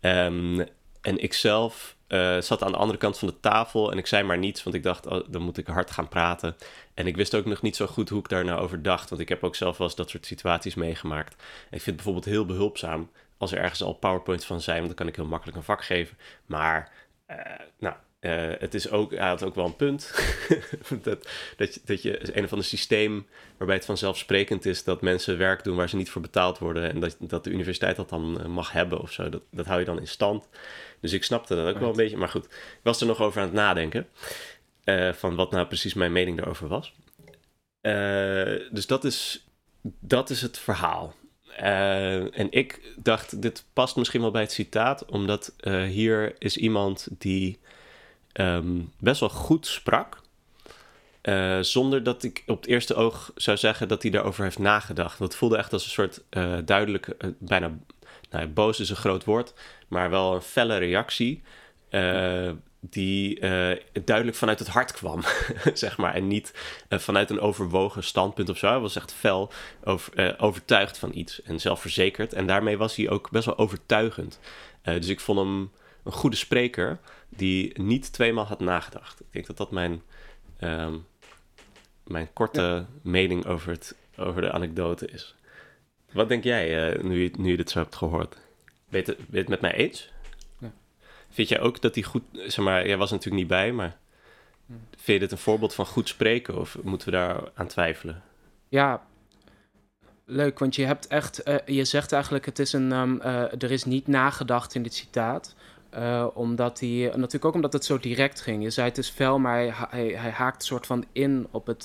Um, 0.00 0.66
en 1.00 1.18
ik 1.18 1.32
zelf 1.32 1.95
uh, 2.08 2.40
zat 2.40 2.62
aan 2.62 2.72
de 2.72 2.78
andere 2.78 2.98
kant 2.98 3.18
van 3.18 3.28
de 3.28 3.40
tafel 3.40 3.92
en 3.92 3.98
ik 3.98 4.06
zei 4.06 4.22
maar 4.22 4.38
niets, 4.38 4.62
want 4.62 4.76
ik 4.76 4.82
dacht, 4.82 5.06
oh, 5.06 5.26
dan 5.28 5.42
moet 5.42 5.58
ik 5.58 5.66
hard 5.66 5.90
gaan 5.90 6.08
praten. 6.08 6.56
En 6.94 7.06
ik 7.06 7.16
wist 7.16 7.34
ook 7.34 7.44
nog 7.44 7.62
niet 7.62 7.76
zo 7.76 7.86
goed 7.86 8.08
hoe 8.08 8.18
ik 8.18 8.28
daar 8.28 8.44
nou 8.44 8.60
over 8.60 8.82
dacht, 8.82 9.08
want 9.10 9.20
ik 9.20 9.28
heb 9.28 9.44
ook 9.44 9.54
zelf 9.54 9.78
wel 9.78 9.86
eens 9.86 9.96
dat 9.96 10.10
soort 10.10 10.26
situaties 10.26 10.74
meegemaakt. 10.74 11.32
Ik 11.34 11.68
vind 11.70 11.84
het 11.84 11.94
bijvoorbeeld 11.94 12.24
heel 12.24 12.46
behulpzaam 12.46 13.10
als 13.38 13.52
er 13.52 13.58
ergens 13.58 13.82
al 13.82 13.92
PowerPoints 13.92 14.46
van 14.46 14.60
zijn, 14.60 14.76
want 14.76 14.86
dan 14.86 14.96
kan 14.96 15.08
ik 15.08 15.16
heel 15.16 15.26
makkelijk 15.26 15.56
een 15.56 15.64
vak 15.64 15.84
geven. 15.84 16.18
Maar, 16.46 16.92
uh, 17.30 17.36
nou, 17.78 17.94
uh, 18.26 18.52
het 18.58 18.74
is 18.74 18.90
ook, 18.90 19.10
hij 19.10 19.28
had 19.28 19.42
ook 19.42 19.54
wel 19.54 19.64
een 19.64 19.76
punt. 19.76 20.14
dat, 21.02 21.28
dat, 21.56 21.74
je, 21.74 21.80
dat 21.84 22.02
je 22.02 22.36
een 22.36 22.44
of 22.44 22.50
ander 22.50 22.66
systeem 22.66 23.26
waarbij 23.56 23.76
het 23.76 23.84
vanzelfsprekend 23.84 24.66
is 24.66 24.84
dat 24.84 25.02
mensen 25.02 25.38
werk 25.38 25.64
doen 25.64 25.76
waar 25.76 25.88
ze 25.88 25.96
niet 25.96 26.10
voor 26.10 26.22
betaald 26.22 26.58
worden. 26.58 26.90
En 26.90 27.00
dat, 27.00 27.16
dat 27.20 27.44
de 27.44 27.50
universiteit 27.50 27.96
dat 27.96 28.08
dan 28.08 28.50
mag 28.50 28.72
hebben 28.72 29.00
of 29.00 29.12
zo. 29.12 29.28
Dat, 29.28 29.42
dat 29.50 29.66
hou 29.66 29.78
je 29.78 29.84
dan 29.84 29.98
in 29.98 30.08
stand. 30.08 30.48
Dus 31.00 31.12
ik 31.12 31.24
snapte 31.24 31.54
dat 31.54 31.74
ook 31.74 31.78
wel 31.78 31.90
een 31.90 31.96
beetje. 31.96 32.16
Maar 32.16 32.28
goed, 32.28 32.44
ik 32.44 32.80
was 32.82 33.00
er 33.00 33.06
nog 33.06 33.20
over 33.20 33.40
aan 33.40 33.46
het 33.46 33.56
nadenken. 33.56 34.06
Uh, 34.84 35.12
van 35.12 35.34
wat 35.34 35.50
nou 35.50 35.66
precies 35.66 35.94
mijn 35.94 36.12
mening 36.12 36.36
daarover 36.36 36.68
was. 36.68 36.94
Uh, 37.82 37.92
dus 38.70 38.86
dat 38.86 39.04
is, 39.04 39.46
dat 39.82 40.30
is 40.30 40.42
het 40.42 40.58
verhaal. 40.58 41.14
Uh, 41.60 42.38
en 42.38 42.46
ik 42.50 42.92
dacht, 42.96 43.42
dit 43.42 43.64
past 43.72 43.96
misschien 43.96 44.20
wel 44.20 44.30
bij 44.30 44.42
het 44.42 44.52
citaat, 44.52 45.04
omdat 45.04 45.54
hier 45.86 46.34
is 46.38 46.56
iemand 46.56 47.08
die 47.18 47.58
um, 48.40 48.92
best 48.98 49.20
wel 49.20 49.28
goed 49.28 49.66
sprak. 49.66 50.20
zonder 51.60 52.02
dat 52.02 52.22
ik 52.22 52.42
op 52.46 52.56
het 52.56 52.66
eerste 52.66 52.94
oog 52.94 53.32
zou 53.34 53.56
zeggen 53.56 53.88
dat 53.88 54.02
hij 54.02 54.10
daarover 54.10 54.44
heeft 54.44 54.58
nagedacht. 54.58 55.18
Dat 55.18 55.36
voelde 55.36 55.56
echt 55.56 55.72
als 55.72 55.84
een 55.84 55.90
soort 55.90 56.22
duidelijke, 56.66 57.16
bijna 57.38 57.78
nou, 58.30 58.46
boos 58.46 58.80
is 58.80 58.90
een 58.90 58.96
groot 58.96 59.24
woord, 59.24 59.54
maar 59.88 60.10
wel 60.10 60.34
een 60.34 60.42
felle 60.42 60.76
reactie. 60.76 61.42
Uh, 61.90 62.50
die 62.80 63.40
uh, 63.40 63.76
duidelijk 64.04 64.36
vanuit 64.36 64.58
het 64.58 64.68
hart 64.68 64.92
kwam, 64.92 65.22
zeg 65.74 65.96
maar. 65.96 66.14
En 66.14 66.26
niet 66.26 66.54
uh, 66.88 66.98
vanuit 66.98 67.30
een 67.30 67.40
overwogen 67.40 68.04
standpunt 68.04 68.48
of 68.48 68.58
zo. 68.58 68.68
Hij 68.68 68.78
was 68.78 68.96
echt 68.96 69.12
fel 69.12 69.52
over, 69.84 70.40
overtuigd 70.40 70.98
van 70.98 71.10
iets 71.14 71.42
en 71.42 71.60
zelfverzekerd. 71.60 72.32
En 72.32 72.46
daarmee 72.46 72.78
was 72.78 72.96
hij 72.96 73.10
ook 73.10 73.30
best 73.30 73.44
wel 73.44 73.58
overtuigend. 73.58 74.40
dus 74.82 75.08
ik 75.08 75.20
vond 75.20 75.38
hem 75.38 75.70
een 76.06 76.12
goede 76.12 76.36
spreker 76.36 76.98
die 77.28 77.80
niet 77.80 78.12
tweemaal 78.12 78.44
had 78.44 78.60
nagedacht. 78.60 79.20
Ik 79.20 79.26
denk 79.30 79.46
dat 79.46 79.56
dat 79.56 79.70
mijn, 79.70 80.02
um, 80.60 81.06
mijn 82.04 82.32
korte 82.32 82.60
ja. 82.60 82.86
mening 83.02 83.46
over, 83.46 83.70
het, 83.70 83.96
over 84.16 84.40
de 84.40 84.52
anekdote 84.52 85.06
is. 85.06 85.34
Wat 86.12 86.28
denk 86.28 86.44
jij 86.44 86.94
uh, 86.94 87.02
nu, 87.02 87.22
je, 87.22 87.30
nu 87.38 87.50
je 87.50 87.56
dit 87.56 87.70
zo 87.70 87.78
hebt 87.78 87.96
gehoord? 87.96 88.36
Weet 88.88 89.06
je 89.06 89.16
het 89.30 89.48
met 89.48 89.60
mij 89.60 89.72
eens? 89.72 90.12
Ja. 90.58 90.72
Vind 91.30 91.48
jij 91.48 91.60
ook 91.60 91.82
dat 91.82 91.94
hij 91.94 92.04
goed, 92.04 92.22
zeg 92.32 92.64
maar, 92.64 92.86
jij 92.86 92.96
was 92.96 93.10
natuurlijk 93.10 93.40
niet 93.40 93.50
bij, 93.50 93.72
maar 93.72 93.98
vind 94.90 95.06
je 95.06 95.18
dit 95.18 95.32
een 95.32 95.38
voorbeeld 95.38 95.74
van 95.74 95.86
goed 95.86 96.08
spreken 96.08 96.58
of 96.58 96.78
moeten 96.82 97.08
we 97.08 97.16
daar 97.16 97.50
aan 97.54 97.66
twijfelen? 97.66 98.22
Ja, 98.68 99.06
leuk, 100.24 100.58
want 100.58 100.74
je 100.74 100.84
hebt 100.84 101.06
echt, 101.06 101.48
uh, 101.48 101.54
je 101.66 101.84
zegt 101.84 102.12
eigenlijk, 102.12 102.46
het 102.46 102.58
is 102.58 102.72
een, 102.72 102.92
um, 102.92 103.20
uh, 103.24 103.62
er 103.62 103.70
is 103.70 103.84
niet 103.84 104.06
nagedacht 104.06 104.74
in 104.74 104.82
dit 104.82 104.94
citaat. 104.94 105.54
Uh, 105.94 106.26
omdat 106.34 106.80
hij, 106.80 107.12
natuurlijk 107.14 107.44
ook 107.44 107.54
omdat 107.54 107.72
het 107.72 107.84
zo 107.84 107.98
direct 107.98 108.40
ging. 108.40 108.62
Je 108.62 108.70
zei 108.70 108.88
het 108.88 108.98
is 108.98 109.08
fel, 109.08 109.38
maar 109.38 109.56
hij, 109.56 109.72
hij, 109.88 110.06
hij 110.06 110.30
haakt 110.30 110.56
een 110.56 110.66
soort 110.66 110.86
van 110.86 111.04
in 111.12 111.46
op 111.50 111.66
het 111.66 111.82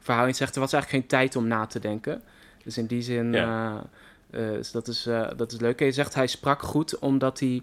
verhaal. 0.00 0.26
En 0.26 0.34
zegt 0.34 0.54
er 0.54 0.60
was 0.60 0.72
eigenlijk 0.72 1.02
geen 1.02 1.18
tijd 1.18 1.36
om 1.36 1.46
na 1.46 1.66
te 1.66 1.78
denken. 1.78 2.22
Dus 2.64 2.78
in 2.78 2.86
die 2.86 3.02
zin, 3.02 3.32
ja. 3.32 3.84
uh, 4.30 4.48
dat, 4.72 4.88
is, 4.88 5.06
uh, 5.06 5.28
dat 5.36 5.52
is 5.52 5.60
leuk. 5.60 5.80
En 5.80 5.86
je 5.86 5.92
zegt 5.92 6.14
hij 6.14 6.26
sprak 6.26 6.62
goed 6.62 6.98
omdat 6.98 7.40
hij, 7.40 7.62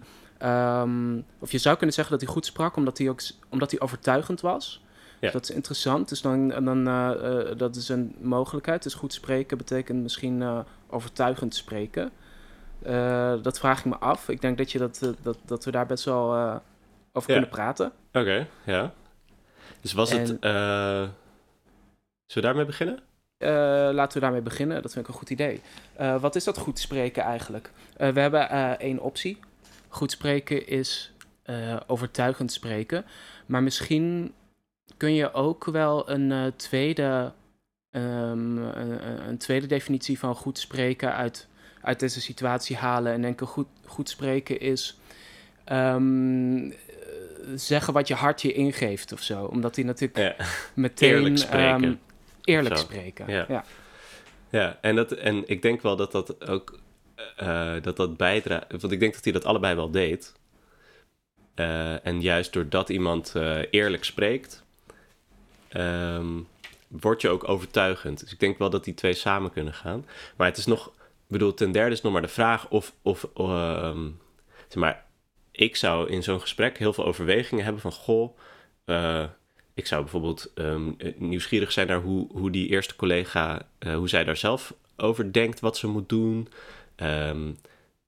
um, 0.82 1.24
of 1.38 1.52
je 1.52 1.58
zou 1.58 1.76
kunnen 1.76 1.94
zeggen 1.94 2.12
dat 2.12 2.24
hij 2.24 2.34
goed 2.34 2.46
sprak 2.46 2.76
omdat 2.76 2.98
hij 2.98 3.08
ook 3.08 3.20
omdat 3.48 3.70
hij 3.70 3.80
overtuigend 3.80 4.40
was. 4.40 4.82
Ja. 5.22 5.30
Dat 5.30 5.42
is 5.48 5.54
interessant. 5.54 6.08
Dus 6.08 6.20
dan, 6.20 6.48
dan, 6.48 6.88
eh, 6.88 7.50
eh, 7.50 7.58
dat 7.58 7.76
is 7.76 7.88
een 7.88 8.14
mogelijkheid. 8.20 8.82
Dus 8.82 8.94
goed 8.94 9.12
spreken 9.12 9.58
betekent 9.58 10.02
misschien 10.02 10.42
eh, 10.42 10.58
overtuigend 10.88 11.54
spreken. 11.54 12.10
Eh, 12.84 13.34
dat 13.42 13.58
vraag 13.58 13.78
ik 13.78 13.84
me 13.84 13.96
af. 13.96 14.28
Ik 14.28 14.40
denk 14.40 14.58
dat, 14.58 14.72
je 14.72 14.78
dat, 14.78 15.02
eh, 15.02 15.08
dat, 15.22 15.38
dat 15.44 15.64
we 15.64 15.70
daar 15.70 15.86
best 15.86 16.04
wel 16.04 16.34
eh, 16.34 16.56
over 17.12 17.30
kunnen 17.30 17.48
praten. 17.48 17.92
Oké, 18.12 18.46
ja. 18.64 18.92
Dus 19.80 19.92
was 19.92 20.12
het... 20.12 20.38
En- 20.40 21.14
zullen 22.26 22.50
we 22.50 22.54
daarmee 22.54 22.64
beginnen? 22.64 23.00
Laten 23.94 24.18
we 24.18 24.24
daarmee 24.24 24.40
beginnen. 24.40 24.82
Dat 24.82 24.92
vind 24.92 25.04
ik 25.04 25.12
een 25.12 25.18
goed 25.18 25.30
idee. 25.30 25.60
Wat 26.20 26.36
is 26.36 26.44
dat 26.44 26.58
goed 26.58 26.78
spreken 26.78 27.22
eigenlijk? 27.22 27.70
We 27.96 28.20
hebben 28.20 28.48
één 28.78 28.98
optie. 28.98 29.38
Goed 29.88 30.10
spreken 30.10 30.66
is 30.66 31.12
overtuigend 31.86 32.52
spreken. 32.52 33.04
Maar 33.46 33.62
misschien 33.62 34.34
kun 34.96 35.14
je 35.14 35.32
ook 35.32 35.64
wel 35.64 36.10
een, 36.10 36.52
tweede, 36.56 37.32
ehm, 37.90 38.56
een, 38.56 39.28
een 39.28 39.38
tweede 39.38 39.66
definitie 39.66 40.18
van 40.18 40.34
goed 40.34 40.58
spreken 40.58 41.14
uit, 41.14 41.48
uit 41.82 42.00
deze 42.00 42.20
situatie 42.20 42.76
halen. 42.76 43.12
En 43.12 43.22
denken 43.22 43.46
goed, 43.46 43.66
goed 43.86 44.08
spreken 44.08 44.60
is 44.60 44.98
ehm, 45.64 46.70
eh, 46.70 46.72
zeggen 47.54 47.92
wat 47.92 48.08
je 48.08 48.14
hart 48.14 48.42
je 48.42 48.52
ingeeft 48.52 49.12
of 49.12 49.20
zo. 49.22 49.44
Omdat 49.44 49.74
die 49.74 49.84
natuurlijk 49.84 50.18
Ja. 50.38 50.46
meteen... 50.74 51.10
Eerlijk 51.12 51.38
spreken. 51.38 51.82
ehm, 51.82 51.94
eerlijk 52.44 52.76
Zo. 52.76 52.82
spreken, 52.82 53.30
Ja. 53.32 53.44
ja. 53.48 53.64
Ja, 54.50 54.78
en, 54.80 54.96
dat, 54.96 55.12
en 55.12 55.42
ik 55.48 55.62
denk 55.62 55.82
wel 55.82 55.96
dat 55.96 56.12
dat 56.12 56.48
ook 56.48 56.78
eh, 57.36 57.72
dat 57.82 57.96
dat 57.96 58.16
bijdraagt. 58.16 58.66
Want 58.80 58.92
ik 58.92 59.00
denk 59.00 59.14
dat 59.14 59.24
hij 59.24 59.32
dat 59.32 59.44
allebei 59.44 59.74
wel 59.74 59.90
deed. 59.90 60.32
Eh, 61.54 62.06
en 62.06 62.20
juist 62.20 62.52
doordat 62.52 62.88
iemand 62.88 63.34
eh, 63.34 63.58
eerlijk 63.70 64.04
spreekt, 64.04 64.64
ehm, 65.68 66.26
word 66.88 67.20
je 67.20 67.28
ook 67.28 67.48
overtuigend. 67.48 68.20
Dus 68.20 68.32
ik 68.32 68.40
denk 68.40 68.58
wel 68.58 68.70
dat 68.70 68.84
die 68.84 68.94
twee 68.94 69.14
samen 69.14 69.52
kunnen 69.52 69.74
gaan. 69.74 70.06
Maar 70.36 70.46
het 70.46 70.56
is 70.56 70.66
nog, 70.66 70.92
bedoel, 71.32 71.54
ten 71.54 71.72
derde 71.72 71.94
is 71.94 72.00
nog 72.00 72.12
maar 72.12 72.22
de 72.22 72.28
vraag 72.28 72.68
of, 72.68 72.94
of 73.02 73.28
ehm, 73.34 74.10
zeg 74.68 74.82
maar, 74.82 75.04
ik 75.52 75.76
zou 75.76 76.08
in 76.08 76.22
zo'n 76.22 76.40
gesprek 76.40 76.78
heel 76.78 76.92
veel 76.92 77.04
overwegingen 77.04 77.64
hebben 77.64 77.82
van, 77.82 77.92
goh, 77.92 78.36
eh, 78.84 79.24
ik 79.74 79.86
zou 79.86 80.02
bijvoorbeeld 80.02 80.52
ehm, 80.54 80.92
nieuwsgierig 81.16 81.72
zijn 81.72 81.86
naar 81.86 82.00
hoe, 82.00 82.28
hoe 82.32 82.50
die 82.50 82.68
eerste 82.68 82.96
collega, 82.96 83.68
eh, 83.78 83.94
hoe 83.94 84.08
zij 84.08 84.24
daar 84.24 84.36
zelf 84.36 84.74
over 84.96 85.32
denkt, 85.32 85.60
wat 85.60 85.76
ze 85.76 85.86
moet 85.86 86.08
doen. 86.08 86.48
Ehm, 86.96 87.52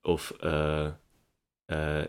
of 0.01 0.33
eh, 0.39 0.87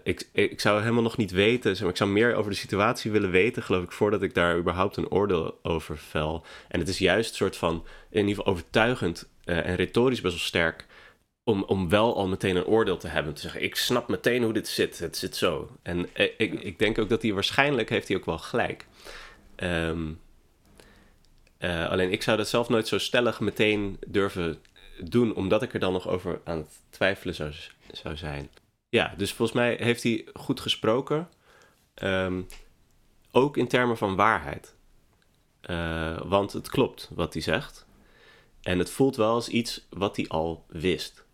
ik, 0.02 0.28
ik 0.32 0.60
zou 0.60 0.80
helemaal 0.80 1.02
nog 1.02 1.16
niet 1.16 1.30
weten, 1.30 1.70
zeg 1.70 1.80
maar, 1.80 1.90
ik 1.90 1.96
zou 1.96 2.10
meer 2.10 2.34
over 2.34 2.50
de 2.50 2.56
situatie 2.56 3.10
willen 3.10 3.30
weten, 3.30 3.62
geloof 3.62 3.82
ik, 3.82 3.92
voordat 3.92 4.22
ik 4.22 4.34
daar 4.34 4.58
überhaupt 4.58 4.96
een 4.96 5.10
oordeel 5.10 5.58
over 5.62 5.98
vel. 5.98 6.44
En 6.68 6.80
het 6.80 6.88
is 6.88 6.98
juist 6.98 7.30
een 7.30 7.36
soort 7.36 7.56
van, 7.56 7.84
in 8.10 8.20
ieder 8.20 8.34
geval 8.34 8.52
overtuigend 8.52 9.28
en 9.44 9.74
retorisch 9.76 10.20
best 10.20 10.34
wel 10.34 10.44
sterk, 10.44 10.86
om, 11.46 11.62
om 11.62 11.88
wel 11.88 12.16
al 12.16 12.28
meteen 12.28 12.56
een 12.56 12.64
oordeel 12.64 12.96
te 12.96 13.08
hebben. 13.08 13.34
Te 13.34 13.40
zeggen, 13.40 13.62
ik 13.62 13.76
snap 13.76 14.08
meteen 14.08 14.42
hoe 14.42 14.52
dit 14.52 14.68
zit, 14.68 14.98
het 14.98 15.16
zit 15.16 15.36
zo. 15.36 15.70
En 15.82 16.14
eh, 16.14 16.30
ik, 16.36 16.52
ik 16.52 16.78
denk 16.78 16.98
ook 16.98 17.08
dat 17.08 17.22
hij 17.22 17.32
waarschijnlijk, 17.32 17.88
heeft 17.88 18.08
hij 18.08 18.16
ook 18.16 18.24
wel 18.24 18.38
gelijk. 18.38 18.86
Ehm, 19.54 20.12
eh, 21.58 21.88
alleen 21.88 22.12
ik 22.12 22.22
zou 22.22 22.36
dat 22.36 22.48
zelf 22.48 22.68
nooit 22.68 22.88
zo 22.88 22.98
stellig 22.98 23.40
meteen 23.40 23.96
durven 24.06 24.58
doen, 25.00 25.34
omdat 25.34 25.62
ik 25.62 25.74
er 25.74 25.80
dan 25.80 25.92
nog 25.92 26.08
over 26.08 26.40
aan 26.44 26.56
het 26.56 26.80
twijfelen 26.90 27.34
zou, 27.34 27.52
zou 27.92 28.16
zijn. 28.16 28.50
Ja, 28.88 29.14
dus 29.16 29.32
volgens 29.32 29.58
mij 29.58 29.76
heeft 29.80 30.02
hij 30.02 30.24
goed 30.32 30.60
gesproken. 30.60 31.28
Ehm, 31.94 32.42
ook 33.30 33.56
in 33.56 33.68
termen 33.68 33.96
van 33.96 34.16
waarheid. 34.16 34.74
Eh, 35.60 36.20
want 36.24 36.52
het 36.52 36.68
klopt 36.68 37.10
wat 37.14 37.32
hij 37.32 37.42
zegt. 37.42 37.86
En 38.62 38.78
het 38.78 38.90
voelt 38.90 39.16
wel 39.16 39.32
als 39.32 39.48
iets 39.48 39.86
wat 39.90 40.16
hij 40.16 40.28
al 40.28 40.64
wist. 40.68 41.25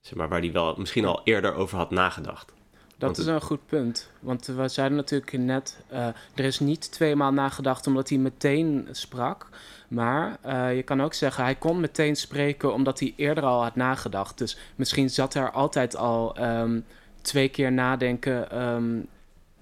Zeg 0.00 0.14
maar, 0.14 0.28
waar 0.28 0.40
hij 0.40 0.52
wel 0.52 0.74
misschien 0.78 1.04
al 1.04 1.20
eerder 1.24 1.54
over 1.54 1.78
had 1.78 1.90
nagedacht. 1.90 2.52
Dat 3.00 3.16
Want 3.16 3.18
is 3.18 3.26
een 3.26 3.40
goed 3.40 3.66
punt. 3.66 4.10
Want 4.20 4.46
we 4.46 4.68
zeiden 4.68 4.96
natuurlijk 4.96 5.32
net, 5.32 5.80
eh, 5.88 6.06
er 6.34 6.44
is 6.44 6.60
niet 6.60 6.92
tweemaal 6.92 7.32
nagedacht 7.32 7.86
omdat 7.86 8.08
hij 8.08 8.18
meteen 8.18 8.88
sprak. 8.90 9.48
Maar 9.88 10.38
eh, 10.40 10.76
je 10.76 10.82
kan 10.82 11.02
ook 11.02 11.14
zeggen, 11.14 11.44
hij 11.44 11.54
kon 11.54 11.80
meteen 11.80 12.16
spreken 12.16 12.74
omdat 12.74 13.00
hij 13.00 13.12
eerder 13.16 13.44
al 13.44 13.62
had 13.62 13.76
nagedacht. 13.76 14.38
Dus 14.38 14.58
misschien 14.76 15.10
zat 15.10 15.34
er 15.34 15.50
altijd 15.50 15.96
al 15.96 16.36
ehm, 16.36 16.80
twee 17.20 17.48
keer 17.48 17.72
nadenken. 17.72 18.50
ehm, 18.50 18.98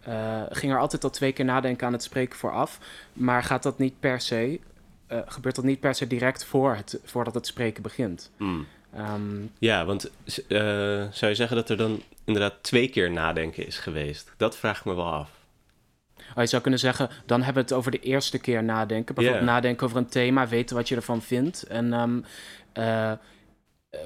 eh, 0.01 0.43
ging 0.51 0.73
er 0.73 0.79
altijd 0.79 1.05
al 1.05 1.11
twee 1.11 1.33
keer 1.33 1.45
nadenken 1.45 1.87
aan 1.87 1.93
het 1.93 2.03
spreken 2.03 2.39
vooraf. 2.39 2.79
Maar 3.13 3.43
gaat 3.43 3.63
dat 3.63 3.79
niet 3.79 4.01
per 4.01 4.21
se, 4.21 4.61
gebeurt 5.09 5.55
dat 5.55 5.65
niet 5.65 5.81
per 5.81 5.95
se 5.95 6.07
direct 6.07 6.45
voor 6.45 6.75
het, 6.75 7.01
voordat 7.05 7.35
het 7.35 7.47
spreken 7.47 7.83
begint? 7.83 8.31
Hmm. 8.37 8.67
Ehm, 8.95 9.47
Ja, 9.59 9.85
want 9.85 10.11
eh, 10.49 10.59
zou 11.11 11.27
je 11.31 11.35
zeggen 11.35 11.57
dat 11.57 11.71
er 11.71 11.77
dan 11.77 12.03
inderdaad 12.25 12.63
twee 12.63 12.89
keer 12.89 13.11
nadenken 13.11 13.67
is 13.67 13.79
geweest? 13.79 14.33
Dat 14.37 14.57
vraag 14.57 14.79
ik 14.79 14.85
me 14.85 14.95
wel 14.95 15.13
af. 15.13 15.31
Oh, 16.31 16.43
je 16.43 16.47
zou 16.47 16.63
kunnen 16.63 16.81
zeggen, 16.81 17.09
dan 17.27 17.43
hebben 17.43 17.63
we 17.63 17.69
het 17.69 17.79
over 17.79 17.91
de 17.91 18.01
eerste 18.01 18.39
keer 18.39 18.65
nadenken. 18.65 19.15
Bijvoorbeeld 19.15 19.47
nadenken 19.47 19.87
over 19.87 19.99
een 19.99 20.09
thema, 20.09 20.49
weten 20.49 20.77
wat 20.77 20.89
je 20.89 20.97
ervan 20.97 21.23
vindt. 21.23 21.63
En 21.63 21.93
ehm, 21.93 22.21
eh, 22.73 23.13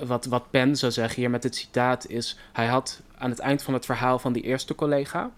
wat, 0.04 0.24
wat 0.24 0.50
Pen 0.50 0.76
zou 0.76 0.92
zeggen 0.92 1.20
hier 1.20 1.30
met 1.30 1.42
het 1.42 1.56
citaat 1.56 2.08
is... 2.08 2.38
hij 2.52 2.66
had 2.66 3.02
aan 3.18 3.30
het 3.30 3.38
eind 3.38 3.62
van 3.62 3.74
het 3.74 3.84
verhaal 3.84 4.18
van 4.18 4.32
die 4.32 4.42
eerste 4.42 4.74
collega... 4.74 5.30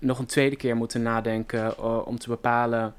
nog 0.00 0.18
een 0.18 0.26
tweede 0.26 0.56
keer 0.56 0.76
moeten 0.76 1.02
nadenken 1.02 1.76
eh, 1.76 2.06
om 2.06 2.18
te 2.18 2.28
bepalen... 2.28 2.94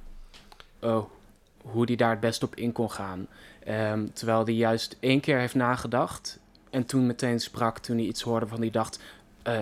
hoe 1.62 1.86
hij 1.86 1.96
daar 1.96 2.12
het 2.12 2.20
best 2.20 2.44
op 2.44 2.56
in 2.56 2.72
kon 2.72 2.92
gaan. 2.92 3.28
Ehm, 3.64 4.08
terwijl 4.14 4.44
hij 4.46 4.54
juist 4.54 4.98
één 5.00 5.20
keer 5.20 5.38
heeft 5.40 5.56
nagedacht... 5.56 6.40
en 6.70 6.86
toen 6.86 7.06
meteen 7.06 7.40
sprak 7.40 7.80
toen 7.80 7.98
hij 7.98 8.06
iets 8.06 8.22
hoorde 8.22 8.48
van 8.48 8.62
die 8.62 8.72
dacht... 8.72 9.00
eh, 9.42 9.60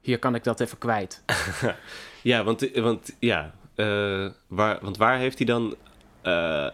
hier 0.00 0.18
kan 0.18 0.34
ik 0.34 0.44
dat 0.44 0.60
even 0.60 0.78
kwijt. 0.78 1.22
Ja, 2.22 2.44
want, 2.44 2.70
want, 2.74 3.16
ja, 3.18 3.54
eh, 3.74 4.30
waar, 4.46 4.78
want 4.80 4.96
waar 4.96 5.18
heeft 5.18 5.38
hij 5.38 5.46
dan... 5.46 5.76
eh, 6.22 6.68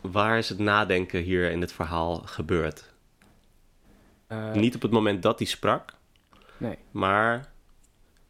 waar 0.00 0.38
is 0.38 0.48
het 0.48 0.58
nadenken 0.58 1.22
hier 1.22 1.50
in 1.50 1.60
het 1.60 1.72
verhaal 1.72 2.16
gebeurd? 2.24 2.84
Niet 4.52 4.74
op 4.74 4.82
het 4.82 4.90
moment 4.90 5.22
dat 5.22 5.38
hij 5.38 5.48
sprak, 5.48 5.94
Nee. 6.56 6.78
maar 6.90 7.52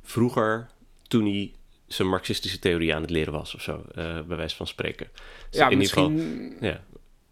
vroeger 0.03 0.67
toen 1.09 1.23
hij 1.25 1.53
zijn 1.87 2.09
marxistische 2.09 2.59
theorie 2.59 2.95
aan 2.95 3.01
het 3.03 3.11
leren 3.11 3.33
was 3.33 3.55
of 3.55 3.63
zo, 3.63 3.85
eh, 3.95 4.21
bij 4.23 4.37
wijze 4.37 4.57
van 4.57 4.67
spreken. 4.67 5.09
Dus 5.51 5.59
Ja, 5.61 5.65
in 5.67 5.73
ieder 5.73 5.89
geval, 5.89 6.11
misschien, 6.11 6.57
ja. 6.61 6.81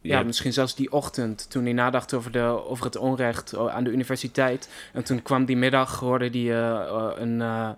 Ja, 0.07 0.23
misschien 0.23 0.53
zelfs 0.53 0.75
die 0.75 0.93
ochtend 0.93 1.51
toen 1.51 1.65
hij 1.65 1.73
nadacht 1.73 2.15
over, 2.15 2.33
de, 2.33 2.41
over 2.41 2.85
het 2.85 2.97
onrecht 2.97 3.53
eh, 3.53 3.67
aan 3.67 3.85
de 3.85 3.91
universiteit. 3.91 4.71
En 4.93 5.05
toen 5.05 5.23
kwam 5.23 5.45
die 5.45 5.57
middag, 5.57 5.99
hoorde 6.01 6.29
hij 6.29 6.41
eh, 6.41 6.81
eh, 6.81 7.13
een, 7.17 7.41
eh, 7.41 7.71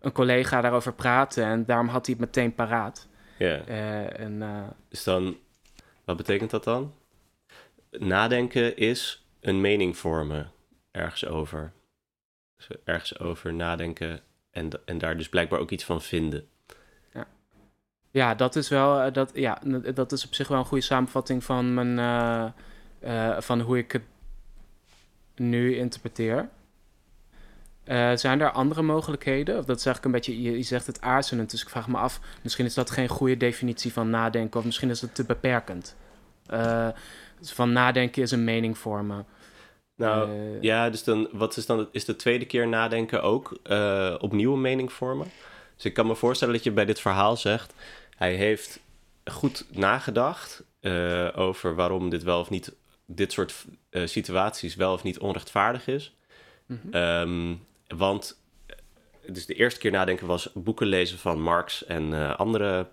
een 0.00 0.12
collega 0.12 0.60
daarover 0.60 0.92
praten. 0.92 1.44
En 1.44 1.64
daarom 1.64 1.88
had 1.88 2.06
hij 2.06 2.14
het 2.18 2.24
meteen 2.26 2.54
paraat. 2.54 3.08
ja. 3.38 3.64
En, 3.64 4.42
Dus 4.88 5.04
dan, 5.04 5.36
wat 6.04 6.16
betekent 6.16 6.50
dat 6.50 6.64
dan? 6.64 6.94
Nadenken 7.90 8.76
is 8.76 9.26
een 9.40 9.60
mening 9.60 9.96
vormen 9.96 10.52
ergens 10.90 11.26
over. 11.26 11.72
Dus 12.56 12.68
ergens 12.84 13.18
over 13.18 13.54
nadenken 13.54 14.20
en, 14.50 14.68
en 14.84 14.98
daar 14.98 15.16
dus 15.16 15.28
blijkbaar 15.28 15.60
ook 15.60 15.70
iets 15.70 15.84
van 15.84 16.02
vinden. 16.02 16.48
Ja, 18.10 18.34
dat 18.34 18.56
is 18.56 18.68
wel, 18.68 19.00
eh, 19.00 19.12
dat, 19.12 19.30
ja, 19.34 19.58
n- 19.66 19.90
dat 19.94 20.12
is 20.12 20.24
op 20.26 20.34
zich 20.34 20.48
wel 20.48 20.58
een 20.58 20.64
goede 20.64 20.84
samenvatting 20.84 21.44
van, 21.44 21.74
mijn, 21.74 21.98
eh, 21.98 23.32
eh, 23.34 23.40
van 23.40 23.60
hoe 23.60 23.78
ik 23.78 23.92
het 23.92 24.02
nu 25.36 25.76
interpreteer. 25.76 26.48
Eh, 27.84 28.12
zijn 28.16 28.40
er 28.40 28.50
andere 28.50 28.82
mogelijkheden? 28.82 29.58
Of 29.58 29.64
dat 29.64 29.78
is 29.78 29.86
eigenlijk 29.86 30.04
een 30.04 30.20
beetje, 30.20 30.42
je, 30.42 30.56
je 30.56 30.62
zegt 30.62 30.86
het 30.86 31.00
aarzelend, 31.00 31.50
dus 31.50 31.62
ik 31.62 31.68
vraag 31.68 31.88
me 31.88 31.96
af, 31.98 32.20
misschien 32.42 32.64
is 32.64 32.74
dat 32.74 32.90
geen 32.90 33.08
goede 33.08 33.36
definitie 33.36 33.92
van 33.92 34.10
nadenken, 34.10 34.58
of 34.60 34.64
misschien 34.66 34.90
is 34.90 35.00
het 35.00 35.14
te 35.14 35.24
beperkend. 35.24 35.96
Eh, 36.46 36.88
dus 37.38 37.52
van 37.52 37.72
nadenken 37.72 38.22
is 38.22 38.30
een 38.30 38.44
mening 38.44 38.78
vormen. 38.78 39.26
Nou, 39.96 40.30
Eh, 40.30 40.62
ja, 40.62 40.90
dus 40.90 41.04
dan, 41.04 41.28
wat 41.32 41.56
is 41.56 41.66
dan, 41.66 41.88
is 41.92 42.04
de 42.04 42.16
tweede 42.16 42.46
keer 42.46 42.68
nadenken 42.68 43.22
ook 43.22 43.58
eh, 43.62 44.14
opnieuw 44.18 44.52
een 44.52 44.60
mening 44.60 44.92
vormen? 44.92 45.26
Dus 45.80 45.88
ik 45.88 45.94
kan 45.94 46.06
me 46.06 46.14
voorstellen 46.14 46.54
dat 46.54 46.64
je 46.64 46.70
bij 46.70 46.84
dit 46.84 47.00
verhaal 47.00 47.36
zegt, 47.36 47.74
hij 48.16 48.34
heeft 48.34 48.80
goed 49.24 49.66
nagedacht 49.70 50.64
eh, 50.80 51.28
over 51.34 51.74
waarom 51.74 52.10
dit 52.10 52.22
wel 52.22 52.40
of 52.40 52.50
niet, 52.50 52.74
dit 53.06 53.32
soort 53.32 53.64
eh, 53.90 54.06
situaties 54.06 54.74
wel 54.74 54.92
of 54.92 55.02
niet 55.02 55.18
onrechtvaardig 55.18 55.86
is. 55.86 56.16
mhm. 56.66 56.94
Ehm, 56.94 57.54
want 57.96 58.42
eh, 58.66 58.76
dus 59.26 59.46
de 59.46 59.54
eerste 59.54 59.80
keer 59.80 59.90
nadenken 59.90 60.26
was 60.26 60.50
boeken 60.54 60.86
lezen 60.86 61.18
van 61.18 61.40
Marx 61.40 61.84
en 61.84 62.36
andere 62.36 62.86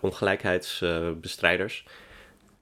ongelijkheidsbestrijders. 0.00 1.86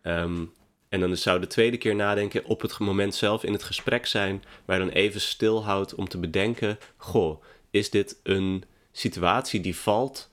Ehm, 0.03 0.45
en 0.89 1.01
dan 1.01 1.17
zou 1.17 1.41
de 1.41 1.47
tweede 1.47 1.77
keer 1.77 1.95
nadenken 1.95 2.45
op 2.45 2.61
het 2.61 2.79
moment 2.79 3.15
zelf 3.15 3.45
in 3.45 3.53
het 3.53 3.63
gesprek 3.63 4.07
zijn, 4.07 4.45
waar 4.65 4.79
je 4.79 4.85
dan 4.85 4.95
even 4.95 5.21
stilhoudt 5.21 5.95
om 5.95 6.09
te 6.09 6.19
bedenken: 6.19 6.79
goh, 6.97 7.43
is 7.71 7.91
dit 7.91 8.21
een 8.23 8.65
situatie 8.93 9.61
die 9.61 9.77
valt 9.77 10.31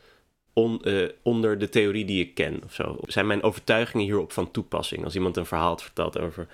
eh, 0.83 1.09
onder 1.21 1.57
de 1.57 1.69
theorie 1.69 2.05
die 2.05 2.25
ik 2.25 2.33
ken 2.33 2.61
of 2.63 2.73
zo? 2.73 2.97
Zijn 3.01 3.27
mijn 3.27 3.43
overtuigingen 3.43 4.05
hierop 4.05 4.31
van 4.31 4.51
toepassing? 4.51 5.03
Als 5.03 5.15
iemand 5.15 5.37
een 5.37 5.45
verhaal 5.45 5.67
had 5.67 5.83
verteld 5.83 6.19
over, 6.19 6.47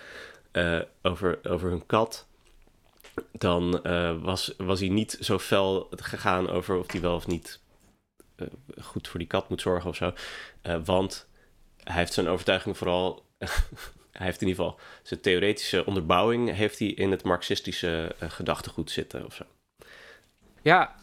eh, 0.52 0.80
over, 1.02 1.40
over 1.44 1.70
hun 1.70 1.86
kat, 1.86 2.28
dan 3.32 3.84
eh, 3.84 4.22
was, 4.22 4.54
was 4.58 4.80
hij 4.80 4.90
niet 4.90 5.18
zo 5.20 5.40
fel 5.40 5.88
gegaan 5.96 6.50
over 6.50 6.78
of 6.78 6.92
hij 6.92 7.02
wel 7.02 7.16
of 7.16 7.28
niet 7.28 7.60
goed 8.82 9.08
voor 9.08 9.20
die 9.20 9.28
kat 9.28 9.50
moet 9.50 9.62
zorgen 9.62 9.90
of 9.90 9.96
zo. 9.96 10.14
want 10.84 11.28
hij 11.84 11.96
heeft 11.96 12.14
zijn 12.14 12.28
overtuiging 12.28 12.78
vooral. 12.78 13.26
hij 14.18 14.26
heeft 14.26 14.42
in 14.42 14.48
ieder 14.48 14.64
geval 14.64 14.80
zijn 15.04 15.22
theoretische 15.22 15.86
onderbouwing 15.86 16.54
heeft 16.54 16.80
hij 16.80 16.88
in 16.88 17.12
het 17.12 17.24
marxistische 17.24 18.16
gedachtegoed 18.20 18.92
zitten 18.92 19.26
of 19.26 19.36
zo. 19.36 19.44
Ja, 20.62 20.96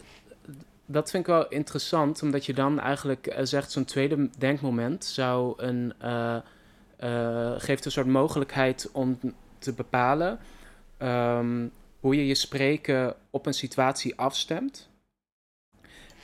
dat 0.86 1.10
vind 1.10 1.26
ik 1.26 1.32
wel 1.32 1.48
interessant, 1.48 2.22
omdat 2.22 2.46
je 2.46 2.54
dan 2.54 2.80
eigenlijk 2.80 3.26
uh, 3.26 3.38
zegt, 3.42 3.70
zo'n 3.70 3.84
tweede 3.84 4.30
denkmoment 4.38 5.04
zou 5.04 5.62
een, 5.62 5.92
uh, 6.02 6.36
uh, 7.04 7.52
geeft 7.56 7.84
een 7.84 7.90
soort 7.90 8.06
mogelijkheid 8.06 8.88
om 8.92 9.18
te 9.58 9.72
bepalen 9.72 10.38
um, 10.98 11.72
hoe 12.00 12.16
je 12.16 12.26
je 12.26 12.34
spreken 12.34 13.14
op 13.30 13.46
een 13.46 13.54
situatie 13.54 14.18
afstemt. 14.18 14.90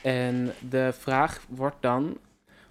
En 0.03 0.53
de 0.69 0.93
vraag 0.99 1.45
wordt 1.49 1.77
dan, 1.81 2.19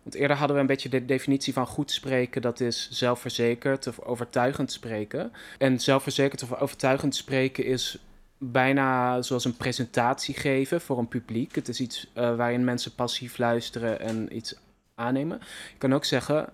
want 0.04 0.16
eerder 0.16 0.38
hadden 0.38 0.56
we 0.56 0.62
een 0.62 0.68
beetje 0.68 0.90
de 0.90 1.06
definitie 1.06 1.54
van 1.54 1.68
goed 1.68 1.92
spreken, 1.92 2.42
dat 2.42 2.60
is 2.60 2.90
zelfverzekerd 2.90 3.88
of 3.88 4.00
overtuigend 4.00 4.72
spreken. 4.72 5.32
En 5.58 5.80
zelfverzekerd 5.80 6.44
of 6.44 6.54
overtuigend 6.54 7.16
spreken 7.16 7.66
is 7.66 7.98
bijna 8.38 9.22
zoals 9.22 9.46
een 9.46 9.58
presentatie 9.58 10.36
geven 10.36 10.82
voor 10.82 10.98
een 10.98 11.08
publiek. 11.08 11.56
Het 11.56 11.68
is 11.68 11.80
iets 11.80 12.12
uh, 12.18 12.36
waarin 12.36 12.64
mensen 12.64 12.96
passief 12.96 13.38
luisteren 13.38 14.00
en 14.00 14.36
iets 14.36 14.56
aannemen. 14.96 15.38
Ik 15.74 15.76
kan 15.78 15.94
ook 15.94 16.06
zeggen, 16.06 16.50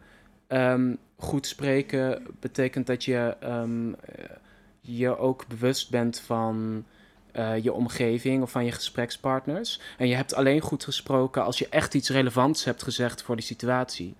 um, 0.47 0.97
goed 1.15 1.47
spreken 1.47 2.23
betekent 2.39 2.87
dat 2.87 3.03
je 3.03 3.35
um, 3.43 3.95
je 4.81 5.17
ook 5.17 5.47
bewust 5.47 5.89
bent 5.89 6.19
van 6.19 6.85
uh, 7.33 7.63
je 7.63 7.73
omgeving 7.73 8.41
of 8.41 8.51
van 8.51 8.65
je 8.65 8.71
gesprekspartners. 8.71 9.79
En 9.97 10.07
je 10.07 10.15
hebt 10.15 10.33
alleen 10.33 10.61
goed 10.61 10.83
gesproken 10.83 11.43
als 11.43 11.57
je 11.57 11.69
echt 11.69 11.93
iets 11.93 12.09
relevants 12.09 12.63
hebt 12.63 12.83
gezegd 12.83 13.21
voor 13.21 13.35
die 13.35 13.45
situatie. 13.45 14.15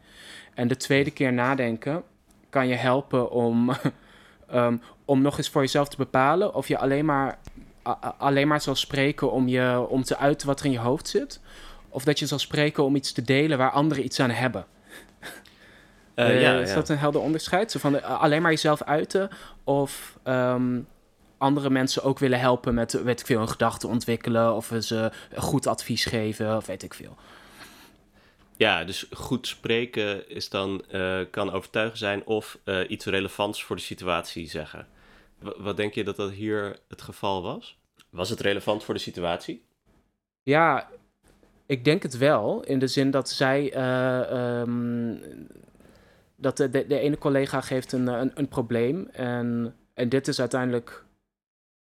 En 0.54 0.68
de 0.68 0.78
tweede 0.78 1.12
keer 1.12 1.34
nadenken 1.34 2.04
kan 2.50 2.68
je 2.68 2.76
helpen 2.76 3.32
om, 3.32 3.74
um, 4.54 4.82
om 5.06 5.22
nog 5.22 5.38
eens 5.38 5.50
voor 5.50 5.62
jezelf 5.62 5.90
te 5.90 5.98
bepalen 5.98 6.54
of 6.54 6.68
je 6.68 6.78
alleen 6.78 7.06
maar 7.06 7.40
alleen 8.18 8.48
maar 8.48 8.62
zal 8.62 8.76
spreken 8.76 9.32
om, 9.32 9.48
je, 9.48 9.86
om 9.90 10.04
te 10.04 10.18
uiten 10.18 10.48
wat 10.48 10.60
er 10.60 10.66
in 10.66 10.72
je 10.72 10.80
hoofd 10.80 11.08
zit? 11.08 11.40
Of 11.90 12.04
dat 12.04 12.20
je 12.20 12.26
zal 12.26 12.40
spreken 12.40 12.84
om 12.84 12.96
iets 12.96 13.12
te 13.12 13.22
delen 13.22 13.58
waar 13.58 13.72
anderen 13.72 14.04
iets 14.04 14.20
aan 14.20 14.30
hebben? 14.30 14.66
Uh, 16.16 16.42
ja, 16.42 16.60
is 16.60 16.74
dat 16.74 16.90
een 16.90 16.98
helder 16.98 17.22
onderscheid? 17.22 17.72
Zo 17.72 17.80
van 17.80 17.96
uh, 17.96 18.22
alleen 18.22 18.42
maar 18.42 18.52
jezelf 18.52 18.84
uiten 18.84 19.30
of 19.64 20.18
um, 20.24 20.88
andere 21.38 21.70
mensen 21.70 22.04
ook 22.04 22.20
willen 22.20 22.40
helpen 22.40 22.74
met, 22.74 23.04
weet 23.04 23.20
ik 23.20 23.26
veel, 23.26 23.42
een 23.42 23.50
gedachte 23.50 23.88
ontwikkelen 23.88 24.56
of 24.56 24.72
ze 24.80 25.12
goed 25.36 25.68
advies 25.68 26.06
geven 26.06 26.56
of 26.58 26.66
weet 26.66 26.84
ik 26.84 26.94
veel. 26.94 27.16
Ja, 28.58 28.84
dus 28.84 29.06
goed 29.12 29.48
spreken 29.48 30.30
is 30.30 30.50
dan, 30.50 30.84
uh, 30.92 31.20
kan 31.32 31.52
overtuigen 31.52 31.98
zijn 31.98 32.26
of 32.26 32.58
iets 32.88 33.06
relevants 33.06 33.64
voor 33.64 33.76
de 33.76 33.82
situatie 33.82 34.50
zeggen. 34.50 34.88
Wat 35.58 35.78
denk 35.78 35.94
je 35.94 36.04
dat 36.04 36.16
dat 36.16 36.32
hier 36.32 36.80
het 36.88 37.02
geval 37.02 37.42
was? 37.42 37.78
Was 38.10 38.30
het 38.30 38.40
relevant 38.40 38.84
voor 38.84 38.94
de 38.94 39.00
situatie? 39.00 39.66
Ja, 40.44 40.90
ik 41.66 41.86
denk 41.86 42.04
het 42.04 42.18
wel. 42.18 42.64
In 42.64 42.80
de 42.80 42.88
zin 42.88 43.12
dat 43.12 43.30
zij. 43.30 43.76
Uh, 43.76 44.60
um, 44.60 45.22
dat 46.36 46.58
de, 46.58 46.70
de, 46.70 47.00
ene 47.00 47.18
collega 47.18 47.62
geeft 47.62 47.92
een, 47.92 48.08
een, 48.08 48.32
een, 48.36 48.48
probleem. 48.48 49.08
En, 49.12 49.76
en 49.94 50.10
dit 50.10 50.28
is 50.28 50.40
uiteindelijk. 50.40 51.06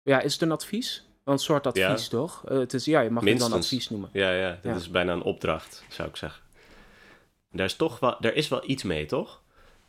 Ja, 0.02 0.20
is 0.20 0.32
het 0.32 0.42
een 0.42 0.52
advies? 0.52 1.06
Een 1.24 1.38
soort 1.38 1.66
advies, 1.66 2.08
toch? 2.08 2.50
Uh, 2.50 2.58
het 2.58 2.74
is, 2.74 2.84
ja, 2.84 3.00
je 3.00 3.10
mag 3.10 3.24
het 3.24 3.38
dan 3.38 3.52
advies 3.52 3.90
noemen. 3.90 4.08
Ja, 4.12 4.32
ja, 4.32 4.58
dit 4.62 4.76
is 4.76 4.90
bijna 4.90 5.12
een 5.12 5.22
opdracht, 5.22 5.84
zou 5.88 6.08
ik 6.08 6.16
zeggen. 6.16 6.42
Daar 7.50 7.66
is 7.66 7.76
toch 7.76 7.98
wel, 7.98 8.16
daar 8.20 8.34
is 8.34 8.48
wel 8.48 8.62
iets 8.70 8.82
mee, 8.82 9.06
toch? 9.06 9.42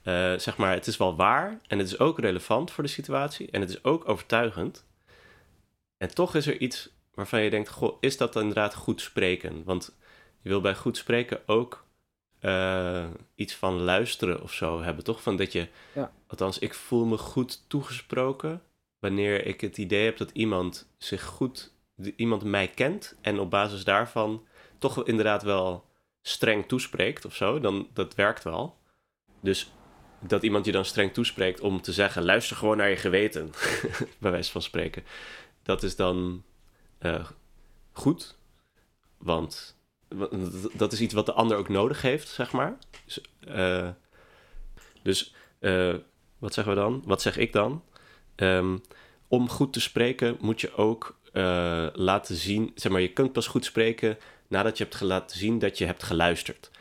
Uh, 0.03 0.33
zeg 0.37 0.57
maar, 0.57 0.73
het 0.73 0.87
is 0.87 0.97
wel 0.97 1.15
waar 1.15 1.59
en 1.67 1.77
het 1.77 1.87
is 1.87 1.99
ook 1.99 2.19
relevant 2.19 2.71
voor 2.71 2.83
de 2.83 2.89
situatie 2.89 3.51
en 3.51 3.61
het 3.61 3.69
is 3.69 3.83
ook 3.83 4.09
overtuigend. 4.09 4.85
En 5.97 6.13
toch 6.13 6.35
is 6.35 6.47
er 6.47 6.57
iets 6.57 6.89
waarvan 7.13 7.41
je 7.41 7.49
denkt, 7.49 7.69
goh, 7.69 7.97
is 7.99 8.17
dat 8.17 8.35
inderdaad 8.35 8.75
goed 8.75 9.01
spreken? 9.01 9.63
Want 9.63 9.97
je 10.41 10.49
wil 10.49 10.61
bij 10.61 10.75
goed 10.75 10.97
spreken 10.97 11.41
ook 11.45 11.85
uh, 12.41 13.05
iets 13.35 13.55
van 13.55 13.81
luisteren 13.81 14.41
of 14.41 14.53
zo 14.53 14.81
hebben, 14.81 15.03
toch? 15.03 15.21
Van 15.21 15.35
dat 15.35 15.51
je, 15.51 15.67
ja. 15.93 16.11
althans, 16.27 16.59
ik 16.59 16.73
voel 16.73 17.05
me 17.05 17.17
goed 17.17 17.69
toegesproken 17.69 18.61
wanneer 18.99 19.45
ik 19.45 19.61
het 19.61 19.77
idee 19.77 20.05
heb 20.05 20.17
dat 20.17 20.31
iemand 20.31 20.91
zich 20.97 21.23
goed, 21.23 21.73
iemand 22.15 22.43
mij 22.43 22.67
kent 22.67 23.15
en 23.21 23.39
op 23.39 23.49
basis 23.49 23.83
daarvan 23.83 24.47
toch 24.77 25.05
inderdaad 25.05 25.43
wel 25.43 25.85
streng 26.21 26.67
toespreekt 26.67 27.25
of 27.25 27.35
zo, 27.35 27.59
dan 27.59 27.87
dat 27.93 28.15
werkt 28.15 28.43
wel. 28.43 28.77
Dus 29.41 29.71
dat 30.19 30.43
iemand 30.43 30.65
je 30.65 30.71
dan 30.71 30.85
streng 30.85 31.13
toespreekt 31.13 31.59
om 31.59 31.81
te 31.81 31.93
zeggen: 31.93 32.23
luister 32.23 32.55
gewoon 32.55 32.77
naar 32.77 32.89
je 32.89 32.95
geweten, 32.95 33.51
bij 34.19 34.31
wijze 34.31 34.51
van 34.51 34.61
spreken. 34.61 35.03
Dat 35.63 35.83
is 35.83 35.95
dan 35.95 36.43
uh, 37.01 37.25
goed, 37.91 38.37
want 39.17 39.77
dat 40.73 40.91
is 40.91 41.01
iets 41.01 41.13
wat 41.13 41.25
de 41.25 41.33
ander 41.33 41.57
ook 41.57 41.69
nodig 41.69 42.01
heeft, 42.01 42.27
zeg 42.27 42.51
maar. 42.51 42.77
Dus, 43.05 43.21
uh, 43.47 43.89
dus 45.03 45.35
uh, 45.59 45.95
wat 46.37 46.53
zeggen 46.53 46.73
we 46.73 46.79
dan? 46.79 47.01
Wat 47.05 47.21
zeg 47.21 47.37
ik 47.37 47.53
dan? 47.53 47.83
Um, 48.35 48.81
om 49.27 49.49
goed 49.49 49.73
te 49.73 49.81
spreken 49.81 50.37
moet 50.39 50.61
je 50.61 50.75
ook 50.75 51.17
laten 51.93 52.35
zien, 52.35 52.71
zeg 52.75 52.91
maar, 52.91 53.01
je 53.01 53.13
kunt 53.13 53.31
pas 53.31 53.47
goed 53.47 53.65
spreken 53.65 54.17
nadat 54.47 54.77
je 54.77 54.83
hebt 54.83 55.01
laten 55.01 55.37
zien 55.37 55.59
dat 55.59 55.77
je 55.77 55.85
hebt 55.85 56.03
geluisterd. 56.03 56.71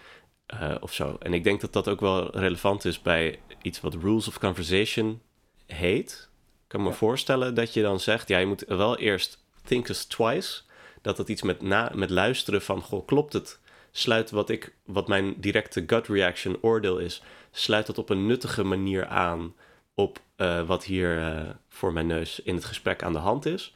Uh, 0.55 0.75
of 0.81 0.93
zo. 0.93 1.17
En 1.21 1.35
ik 1.35 1.45
denk 1.45 1.61
dat 1.61 1.73
dat 1.73 1.89
ook 1.89 2.01
wel 2.01 2.39
relevant 2.39 2.85
is 2.85 3.03
bij 3.03 3.39
iets 3.63 3.81
wat 3.81 3.95
Rules 3.95 4.29
of 4.29 4.39
Conversation 4.39 5.21
heet. 5.67 6.29
Ik 6.63 6.69
kan 6.69 6.83
me 6.83 6.93
voorstellen 6.93 7.55
dat 7.55 7.75
je 7.75 7.83
dan 7.83 8.01
zegt, 8.01 8.29
ja, 8.29 8.39
je 8.39 8.47
moet 8.47 8.65
wel 8.67 8.99
eerst 8.99 9.45
think 9.65 9.89
us 9.89 10.05
twice. 10.05 10.61
Dat 11.03 11.17
dat 11.17 11.29
iets 11.29 11.43
met, 11.43 11.63
na, 11.63 11.91
met 11.95 12.11
luisteren 12.11 12.63
van, 12.63 12.83
goh, 12.83 13.07
klopt 13.07 13.33
het? 13.33 13.61
Sluit 13.91 14.31
wat, 14.31 14.51
ik, 14.51 14.75
wat 14.85 15.09
mijn 15.09 15.35
directe 15.41 15.85
gut 15.87 16.07
reaction 16.07 16.59
oordeel 16.61 16.99
is, 16.99 17.23
sluit 17.51 17.87
dat 17.87 17.99
op 17.99 18.11
een 18.11 18.27
nuttige 18.27 18.65
manier 18.65 19.07
aan 19.07 19.55
op 19.95 20.21
uh, 20.37 20.67
wat 20.67 20.85
hier 20.85 21.19
uh, 21.19 21.51
voor 21.69 21.93
mijn 21.93 22.07
neus 22.07 22.41
in 22.41 22.55
het 22.55 22.65
gesprek 22.65 23.03
aan 23.03 23.13
de 23.13 23.19
hand 23.19 23.47
is. 23.47 23.75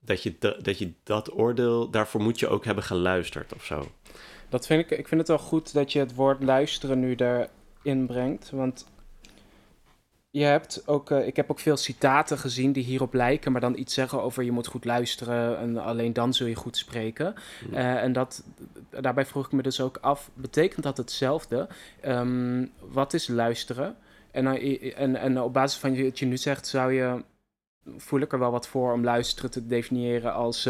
Dat 0.00 0.22
je, 0.22 0.38
dat 0.62 0.78
je 0.78 0.92
dat 1.02 1.32
oordeel, 1.32 1.90
daarvoor 1.90 2.20
moet 2.20 2.38
je 2.38 2.48
ook 2.48 2.64
hebben 2.64 2.84
geluisterd 2.84 3.54
of 3.54 3.64
zo. 3.64 3.90
Dat 4.54 4.66
vind 4.66 4.90
ik, 4.90 4.98
ik 4.98 5.08
vind 5.08 5.20
het 5.20 5.28
wel 5.28 5.38
goed 5.38 5.72
dat 5.72 5.92
je 5.92 5.98
het 5.98 6.14
woord 6.14 6.42
luisteren 6.42 7.00
nu 7.00 7.14
erin 7.14 8.06
brengt. 8.06 8.50
Want 8.50 8.86
je 10.30 10.44
hebt 10.44 10.82
ook, 10.86 11.10
uh, 11.10 11.26
ik 11.26 11.36
heb 11.36 11.50
ook 11.50 11.58
veel 11.58 11.76
citaten 11.76 12.38
gezien 12.38 12.72
die 12.72 12.84
hierop 12.84 13.14
lijken, 13.14 13.52
maar 13.52 13.60
dan 13.60 13.78
iets 13.78 13.94
zeggen 13.94 14.22
over 14.22 14.42
je 14.42 14.52
moet 14.52 14.66
goed 14.66 14.84
luisteren 14.84 15.58
en 15.58 15.78
alleen 15.78 16.12
dan 16.12 16.34
zul 16.34 16.46
je 16.46 16.54
goed 16.54 16.76
spreken. 16.76 17.34
Uh, 17.70 18.02
en 18.02 18.12
dat, 18.12 18.44
daarbij 19.00 19.26
vroeg 19.26 19.46
ik 19.46 19.52
me 19.52 19.62
dus 19.62 19.80
ook 19.80 19.96
af, 19.96 20.30
betekent 20.34 20.82
dat 20.82 20.96
hetzelfde? 20.96 21.68
Um, 22.06 22.72
wat 22.78 23.14
is 23.14 23.28
luisteren? 23.28 23.96
En, 24.30 24.44
uh, 24.44 24.98
en, 24.98 25.16
en 25.16 25.40
op 25.40 25.52
basis 25.52 25.80
van 25.80 26.02
wat 26.04 26.18
je 26.18 26.26
nu 26.26 26.36
zegt, 26.36 26.66
zou 26.66 26.92
je, 26.92 27.24
voel 27.96 28.20
ik 28.20 28.32
er 28.32 28.38
wel 28.38 28.50
wat 28.50 28.68
voor 28.68 28.92
om 28.92 29.04
luisteren 29.04 29.50
te 29.50 29.66
definiëren 29.66 30.32
als 30.34 30.68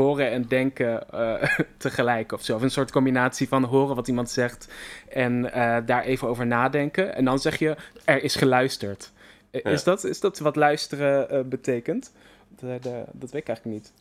horen 0.00 0.30
en 0.30 0.42
denken 0.42 1.06
uh, 1.14 1.42
tegelijk 1.78 2.32
of 2.32 2.42
zo. 2.42 2.54
Of 2.54 2.62
een 2.62 2.70
soort 2.70 2.90
combinatie 2.90 3.48
van 3.48 3.64
horen 3.64 3.96
wat 3.96 4.08
iemand 4.08 4.30
zegt 4.30 4.68
en 5.08 5.44
uh, 5.44 5.78
daar 5.86 6.02
even 6.02 6.28
over 6.28 6.46
nadenken. 6.46 7.14
En 7.14 7.24
dan 7.24 7.38
zeg 7.38 7.58
je, 7.58 7.76
er 8.04 8.22
is 8.22 8.34
geluisterd. 8.34 9.12
Ja. 9.50 9.60
Is, 9.60 9.84
dat, 9.84 10.04
is 10.04 10.20
dat 10.20 10.38
wat 10.38 10.56
luisteren 10.56 11.48
betekent? 11.48 12.12
Dat, 12.48 12.82
dat 13.12 13.30
weet 13.30 13.34
ik 13.34 13.48
eigenlijk 13.48 13.64
niet. 13.64 13.92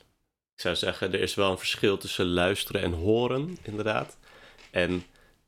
Ik 0.55 0.61
zou 0.61 0.75
zeggen, 0.75 1.13
er 1.13 1.21
is 1.21 1.35
wel 1.35 1.51
een 1.51 1.57
verschil 1.57 1.97
tussen 1.97 2.25
luisteren 2.25 2.81
en 2.81 2.91
horen, 2.91 3.57
inderdaad. 3.61 4.17
En 4.71 5.03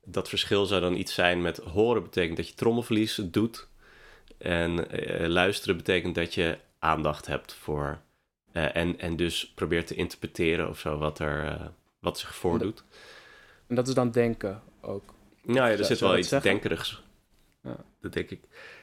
dat 0.06 0.30
verschil 0.30 0.66
zou 0.66 0.82
dan 0.82 0.96
iets 0.96 1.14
zijn 1.14 1.42
met 1.42 1.58
horen 1.58 2.04
betekent 2.04 2.38
dat 2.38 2.48
je 2.48 2.54
trommelverlies 2.54 3.16
doet. 3.24 3.68
En 4.38 4.88
luisteren 5.28 5.78
betekent 5.78 6.16
dat 6.16 6.34
je 6.34 6.58
aandacht 6.80 7.26
hebt 7.26 7.54
voor 7.54 8.00
uh, 8.54 8.76
en, 8.76 9.00
en 9.00 9.16
dus 9.16 9.52
probeert 9.56 9.88
te 9.88 9.96
interpreteren 9.96 10.70
of 10.70 10.80
zo 10.80 10.98
wat, 10.98 11.20
er, 11.20 11.46
uh, 11.46 11.66
wat 12.00 12.20
zich 12.20 12.36
voordoet. 12.36 12.84
En 13.68 13.76
dat 13.76 13.88
is 13.88 13.94
dan 13.94 14.12
denken 14.12 14.62
ook. 14.82 15.14
Nou 15.44 15.70
ja, 15.70 15.78
er 15.78 15.86
zit 15.86 16.00
wel 16.00 16.18
iets 16.18 16.30
denkerigs. 16.30 17.04
Ja. 17.64 17.76
Dat 18.02 18.14
denk 18.14 18.30
ik. 18.30 18.40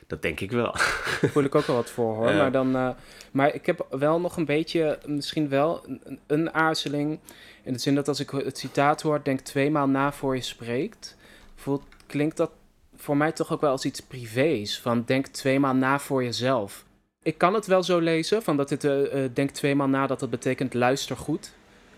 Dat 0.07 0.23
denk 0.23 0.41
ik 0.41 0.51
wel. 0.51 0.73
voel 0.77 1.45
ik 1.45 1.55
ook 1.55 1.67
wel 1.67 1.77
wat 1.77 1.91
voor 1.91 2.15
hoor. 2.15 2.29
Ja. 2.35 2.37
Maar, 2.37 2.53
dan, 2.53 2.77
eh, 2.77 2.91
maar 3.33 3.55
ik 3.55 3.67
heb 3.67 3.87
wel 3.91 4.21
nog 4.21 4.37
een 4.37 4.45
beetje, 4.45 4.99
misschien 5.07 5.49
wel 5.49 5.85
een, 5.87 6.19
een 6.27 6.55
aarzeling. 6.55 7.19
In 7.63 7.73
de 7.73 7.79
zin 7.79 7.95
dat 7.95 8.09
als 8.09 8.21
ik 8.21 8.31
het 8.31 8.59
citaat 8.59 9.03
hoor, 9.03 9.21
denk 9.23 9.41
tweemaal 9.41 9.87
na 9.87 10.13
voor 10.13 10.35
je 10.35 10.43
spreekt. 10.43 11.17
Voelt, 11.55 11.83
klinkt 12.07 12.37
dat 12.37 12.51
voor 12.97 13.17
mij 13.17 13.33
toch 13.33 13.53
ook 13.53 13.61
wel 13.61 13.71
als 13.71 13.85
iets 13.85 14.01
privés. 14.01 14.81
Van 14.81 15.05
denk 15.07 15.27
tweemaal 15.27 15.75
na 15.75 15.99
voor 15.99 16.25
jezelf. 16.25 16.85
Ik 17.25 17.39
kan 17.39 17.55
het 17.55 17.67
wel 17.67 17.83
zo 17.83 17.99
lezen, 17.99 18.43
van 18.43 18.57
dat 18.57 18.71
het 18.71 18.85
eh, 18.85 19.25
eh, 19.25 19.31
denk 19.35 19.51
tweemaal 19.51 19.89
na, 19.89 20.07
dat 20.07 20.21
dat 20.21 20.31
betekent 20.31 20.75
luister 20.75 21.17
goed. 21.17 21.53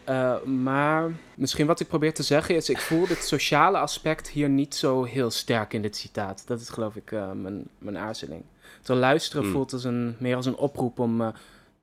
Eh, 0.05 0.43
maar 0.43 1.12
misschien 1.35 1.67
wat 1.67 1.81
ik 1.81 1.89
probeer 1.89 2.15
te 2.15 2.23
zeggen 2.23 2.55
is, 2.55 2.69
ik 2.69 2.79
voel 2.79 3.09
het 3.09 3.25
sociale 3.25 3.79
aspect 3.79 4.29
hier 4.29 4.49
niet 4.49 4.75
zo 4.75 5.05
heel 5.05 5.31
sterk 5.31 5.73
in 5.73 5.83
dit 5.83 5.97
citaat. 5.97 6.47
Dat 6.47 6.61
is 6.61 6.69
geloof 6.69 6.97
ik 6.97 7.11
mijn, 7.11 7.69
mijn 7.79 7.99
aarzeling. 7.99 8.43
Terwijl 8.79 9.01
luisteren 9.01 9.43
Hmm. 9.43 9.53
voelt 9.53 9.73
als 9.73 9.85
een, 9.85 10.17
meer 10.19 10.37
als 10.37 10.47
een 10.47 10.57
oproep 10.57 10.99
om 10.99 11.33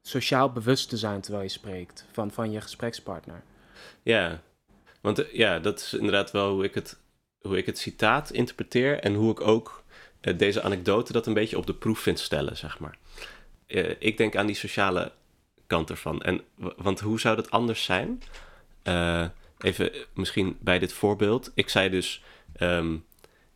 sociaal 0.02 0.52
bewust 0.52 0.90
te 0.90 0.98
zijn 0.98 1.22
terwijl 1.22 1.44
je 1.44 1.50
spreekt 1.50 2.06
van, 2.12 2.32
van 2.32 2.52
je 2.52 2.62
gesprekspartner. 2.62 3.42
Ja, 4.04 4.42
want 5.02 5.26
ja, 5.32 5.60
dat 5.60 5.80
is 5.80 5.94
inderdaad 5.94 6.32
wel 6.32 6.52
hoe 6.54 6.64
ik 6.64 6.74
het, 6.74 7.00
hoe 7.42 7.58
ik 7.58 7.66
het 7.66 7.78
citaat 7.78 8.32
interpreteer 8.32 9.00
en 9.00 9.14
hoe 9.14 9.32
ik 9.32 9.42
ook 9.42 9.84
deze 10.36 10.62
anekdote 10.62 11.14
dat 11.14 11.28
een 11.28 11.34
beetje 11.34 11.58
op 11.58 11.66
de 11.68 11.76
proef 11.76 12.00
vind 12.00 12.20
stellen, 12.20 12.58
zeg 12.58 12.80
maar. 12.80 12.98
Eh, 13.74 13.90
ik 14.00 14.18
denk 14.18 14.36
aan 14.36 14.46
die 14.46 14.56
sociale 14.56 15.12
kant 15.68 15.90
ervan. 15.90 16.22
En, 16.22 16.42
want 16.58 17.00
hoe 17.00 17.20
zou 17.20 17.36
dat 17.36 17.52
anders 17.52 17.84
zijn? 17.84 18.22
Eh, 18.84 19.26
even 19.60 19.94
eh, 19.94 20.00
misschien 20.14 20.58
bij 20.60 20.80
dit 20.80 20.94
voorbeeld. 20.94 21.52
Ik 21.56 21.70
zei 21.70 21.90
dus, 21.90 22.24
ehm, 22.56 22.98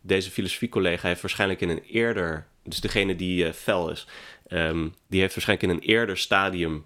deze 0.00 0.30
filosofiecollega 0.30 1.08
heeft 1.08 1.20
waarschijnlijk 1.20 1.60
in 1.60 1.68
een 1.68 1.82
eerder, 1.82 2.46
dus 2.62 2.80
degene 2.80 3.16
die 3.16 3.52
fel 3.52 3.90
is, 3.90 4.06
ehm, 4.46 4.88
die 5.06 5.20
heeft 5.20 5.34
waarschijnlijk 5.34 5.70
in 5.70 5.76
een 5.76 5.94
eerder 5.94 6.18
stadium 6.18 6.84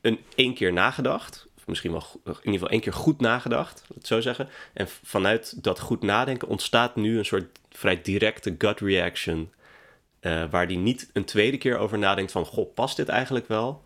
een 0.00 0.18
één 0.34 0.54
keer 0.54 0.72
nagedacht. 0.72 1.46
Misschien 1.66 1.90
wel 1.92 2.06
in 2.24 2.32
ieder 2.36 2.52
geval 2.52 2.68
één 2.68 2.80
keer 2.80 2.92
goed 2.92 3.20
nagedacht, 3.20 3.84
laat 3.94 4.06
zo 4.06 4.20
zeggen. 4.20 4.48
En 4.72 4.88
vanuit 4.88 5.62
dat 5.62 5.80
goed 5.80 6.02
nadenken 6.02 6.48
ontstaat 6.48 6.96
nu 6.96 7.18
een 7.18 7.24
soort 7.24 7.58
vrij 7.70 8.02
directe 8.02 8.54
gut 8.58 8.80
reaction. 8.80 9.52
Eh, 10.20 10.44
waar 10.50 10.66
die 10.66 10.78
niet 10.78 11.10
een 11.12 11.24
tweede 11.24 11.58
keer 11.58 11.78
over 11.78 11.98
nadenkt 11.98 12.32
van, 12.32 12.44
goh, 12.44 12.74
past 12.74 12.96
dit 12.96 13.08
eigenlijk 13.08 13.48
wel? 13.48 13.84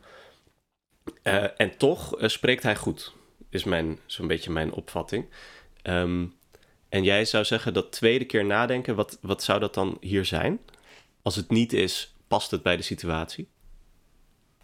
Eh, 1.23 1.45
en 1.57 1.77
toch 1.77 2.19
eh, 2.19 2.29
spreekt 2.29 2.63
hij 2.63 2.77
goed, 2.77 3.15
is 3.51 3.65
mijn, 3.65 3.99
zo'n 4.07 4.27
beetje 4.27 4.51
mijn 4.51 4.73
opvatting. 4.73 5.27
Ehm, 5.83 6.27
en 6.89 7.03
jij 7.03 7.25
zou 7.25 7.45
zeggen 7.45 7.75
dat 7.75 7.93
tweede 7.93 8.25
keer 8.25 8.45
nadenken, 8.45 8.95
wat, 8.95 9.19
wat 9.21 9.43
zou 9.43 9.61
dat 9.61 9.75
dan 9.75 9.97
hier 10.01 10.25
zijn? 10.25 10.61
Als 11.23 11.37
het 11.37 11.51
niet 11.51 11.73
is, 11.73 12.15
past 12.29 12.51
het 12.51 12.63
bij 12.63 12.77
de 12.77 12.83
situatie? 12.83 13.49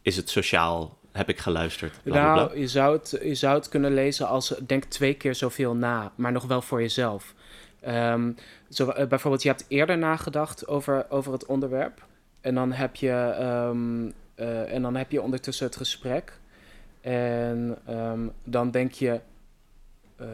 Is 0.02 0.16
het 0.16 0.30
sociaal? 0.30 0.98
Heb 1.12 1.28
ik 1.28 1.38
geluisterd? 1.38 2.04
Nou, 2.04 2.58
je 2.58 2.68
zou, 2.68 2.96
het, 2.96 3.18
je 3.22 3.34
zou 3.34 3.54
het 3.54 3.68
kunnen 3.68 3.94
lezen 3.94 4.28
als 4.28 4.54
denk 4.66 4.84
twee 4.84 5.14
keer 5.14 5.34
zoveel 5.34 5.74
na, 5.74 6.12
maar 6.16 6.32
nog 6.32 6.44
wel 6.44 6.62
voor 6.62 6.80
jezelf. 6.80 7.34
Ehm, 7.80 8.30
zo, 8.70 8.88
eh, 8.88 9.06
bijvoorbeeld, 9.06 9.42
je 9.42 9.48
hebt 9.48 9.64
eerder 9.68 9.98
nagedacht 9.98 10.66
over, 10.66 11.06
over 11.08 11.32
het 11.32 11.46
onderwerp. 11.46 12.06
En 12.40 12.54
dan, 12.54 12.72
heb 12.72 12.96
je, 12.96 13.10
ehm, 13.38 14.10
eh, 14.34 14.72
en 14.74 14.82
dan 14.82 14.96
heb 14.96 15.10
je 15.10 15.22
ondertussen 15.22 15.66
het 15.66 15.76
gesprek. 15.76 16.32
En 17.00 17.78
ehm, 17.86 18.20
dan 18.44 18.70
denk 18.70 18.92
je. 18.92 19.20
eh, 20.16 20.26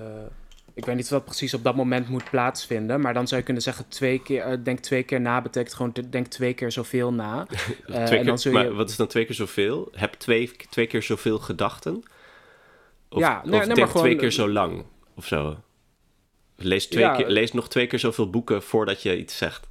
ik 0.74 0.84
weet 0.84 0.96
niet 0.96 1.08
wat 1.08 1.24
precies 1.24 1.54
op 1.54 1.62
dat 1.64 1.74
moment 1.76 2.08
moet 2.08 2.30
plaatsvinden. 2.30 3.00
Maar 3.00 3.14
dan 3.14 3.26
zou 3.28 3.38
je 3.40 3.44
kunnen 3.46 3.62
zeggen: 3.62 3.88
twee 3.88 4.22
keer, 4.22 4.64
denk 4.64 4.78
twee 4.78 5.02
keer 5.02 5.20
na 5.20 5.42
betekent 5.42 5.74
gewoon 5.74 5.90
de- 5.92 6.08
denk 6.08 6.26
twee 6.26 6.54
keer 6.54 6.72
zoveel 6.72 7.12
na. 7.12 7.46
En 7.86 8.26
dan 8.26 8.38
zul 8.38 8.52
maar 8.52 8.64
je- 8.64 8.72
wat 8.74 8.90
is 8.90 8.96
dan 8.96 9.06
twee 9.06 9.24
keer 9.24 9.34
zoveel? 9.34 9.88
Heb 9.92 10.12
twee, 10.12 10.50
twee 10.70 10.86
keer 10.86 11.02
zoveel 11.02 11.38
gedachten? 11.38 12.02
Of, 13.08 13.18
Ja, 13.20 13.32
nee, 13.32 13.42
of 13.42 13.48
nee, 13.50 13.58
maar 13.66 13.74
denk 13.76 13.88
gewoon- 13.88 14.02
twee 14.02 14.16
keer 14.16 14.30
zo 14.32 14.48
lang 14.48 14.84
of 15.14 15.26
zo? 15.26 15.56
Lees, 16.56 16.86
twee 16.86 17.02
Ja, 17.04 17.16
keer, 17.16 17.28
lees 17.28 17.52
nog 17.52 17.68
twee 17.68 17.86
keer 17.86 17.98
zoveel 17.98 18.30
boeken 18.30 18.62
voordat 18.62 19.02
je 19.02 19.18
iets 19.18 19.36
zegt. 19.36 19.66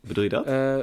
Bedoel 0.00 0.22
je 0.24 0.30
dat? 0.30 0.46
Eh, 0.46 0.78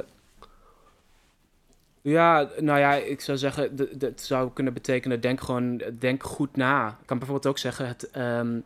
ja, 2.02 2.48
nou 2.58 2.78
ja, 2.78 2.94
ik 2.94 3.20
zou 3.20 3.38
zeggen, 3.38 3.76
d- 3.76 3.98
d- 3.98 4.02
het 4.02 4.20
zou 4.20 4.50
kunnen 4.52 4.72
betekenen, 4.72 5.20
denk 5.20 5.40
gewoon, 5.40 5.82
denk 5.98 6.22
goed 6.22 6.56
na. 6.56 6.88
Ik 7.00 7.06
kan 7.06 7.18
bijvoorbeeld 7.18 7.46
ook 7.52 7.58
zeggen, 7.58 7.86
het, 7.86 8.10
ehm, 8.10 8.58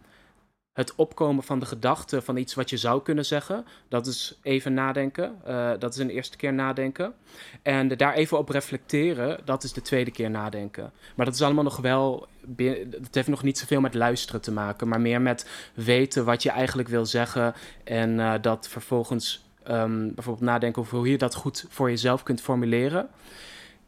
het 0.76 0.94
opkomen 0.94 1.44
van 1.44 1.58
de 1.58 1.66
gedachte 1.66 2.22
van 2.22 2.36
iets 2.36 2.54
wat 2.54 2.70
je 2.70 2.76
zou 2.76 3.02
kunnen 3.02 3.24
zeggen, 3.24 3.64
dat 3.88 4.06
is 4.06 4.38
even 4.42 4.74
nadenken. 4.74 5.34
Eh, 5.44 5.70
dat 5.78 5.94
is 5.94 6.00
een 6.00 6.10
eerste 6.10 6.36
keer 6.36 6.52
nadenken. 6.52 7.14
En 7.62 7.88
daar 7.88 8.14
even 8.14 8.38
op 8.38 8.48
reflecteren, 8.48 9.40
dat 9.44 9.64
is 9.64 9.72
de 9.72 9.82
tweede 9.82 10.10
keer 10.10 10.30
nadenken. 10.30 10.92
Maar 11.14 11.26
dat 11.26 11.34
is 11.34 11.42
allemaal 11.42 11.64
nog 11.64 11.76
wel, 11.76 12.26
het 12.56 13.14
heeft 13.14 13.28
nog 13.28 13.42
niet 13.42 13.58
zoveel 13.58 13.80
met 13.80 13.94
luisteren 13.94 14.40
te 14.40 14.52
maken, 14.52 14.88
maar 14.88 15.00
meer 15.00 15.20
met 15.20 15.70
weten 15.74 16.24
wat 16.24 16.42
je 16.42 16.50
eigenlijk 16.50 16.88
wil 16.88 17.06
zeggen 17.06 17.54
en 17.84 18.20
eh, 18.20 18.34
dat 18.40 18.68
vervolgens 18.68 19.44
ehm, 19.62 20.14
bijvoorbeeld 20.14 20.46
nadenken 20.46 20.82
over 20.82 20.96
hoe 20.96 21.10
je 21.10 21.18
dat 21.18 21.34
goed 21.34 21.66
voor 21.68 21.90
jezelf 21.90 22.22
kunt 22.22 22.40
formuleren. 22.40 23.08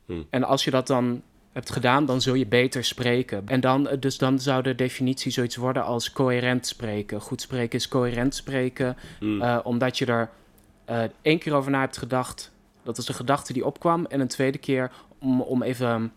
Hmm. 0.07 0.27
En 0.31 0.44
als 0.44 0.64
je 0.64 0.70
dat 0.70 0.87
dan 0.87 1.22
hebt 1.59 1.73
gedaan, 1.73 2.07
dan 2.07 2.21
zul 2.21 2.35
je 2.35 2.47
beter 2.47 2.85
spreken. 2.85 3.42
En 3.47 3.61
dan, 3.61 3.88
eh, 3.88 4.01
dus 4.01 4.18
dan 4.18 4.38
zou 4.38 4.62
de 4.62 4.75
definitie 4.75 5.33
zoiets 5.33 5.57
worden 5.57 5.85
als 5.85 6.12
coherent 6.12 6.66
spreken. 6.66 7.21
Goed 7.21 7.40
spreken 7.40 7.79
is 7.79 7.88
coherent 7.88 8.35
spreken, 8.35 8.97
Hmm. 9.18 9.42
eh, 9.42 9.59
omdat 9.62 9.99
je 9.99 10.07
er 10.07 10.31
eh, 10.85 11.03
één 11.23 11.38
keer 11.38 11.55
over 11.55 11.71
na 11.71 11.81
hebt 11.81 11.97
gedacht. 11.97 12.53
Dat 12.83 12.99
is 12.99 13.05
de 13.05 13.12
gedachte 13.12 13.53
die 13.53 13.64
opkwam. 13.64 14.07
En 14.07 14.21
een 14.21 14.29
tweede 14.29 14.59
keer 14.59 14.90
om, 15.18 15.40
om 15.40 15.62
even 15.62 16.12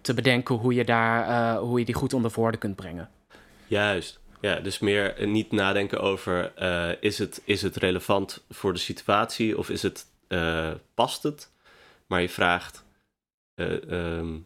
te 0.00 0.14
bedenken 0.14 0.54
hoe 0.54 0.74
je, 0.74 0.84
daar, 0.84 1.56
hoe 1.58 1.78
je 1.78 1.84
die 1.84 1.94
goed 1.94 2.12
onder 2.12 2.30
woorden 2.34 2.60
kunt 2.60 2.76
brengen. 2.76 3.08
Juist. 3.66 4.20
Ja, 4.40 4.60
dus 4.60 4.78
meer 4.78 5.26
niet 5.26 5.52
nadenken 5.52 6.00
over 6.00 6.52
is, 7.00 7.18
het, 7.18 7.42
is 7.44 7.62
het 7.62 7.76
relevant 7.76 8.44
voor 8.50 8.72
de 8.72 8.78
situatie 8.78 9.58
of 9.58 9.70
is 9.70 9.82
het, 9.82 10.06
past 10.94 11.22
het? 11.22 11.50
Maar 12.06 12.20
je 12.20 12.28
vraagt, 12.28 12.83
eh, 13.54 13.90
ehm, 14.18 14.36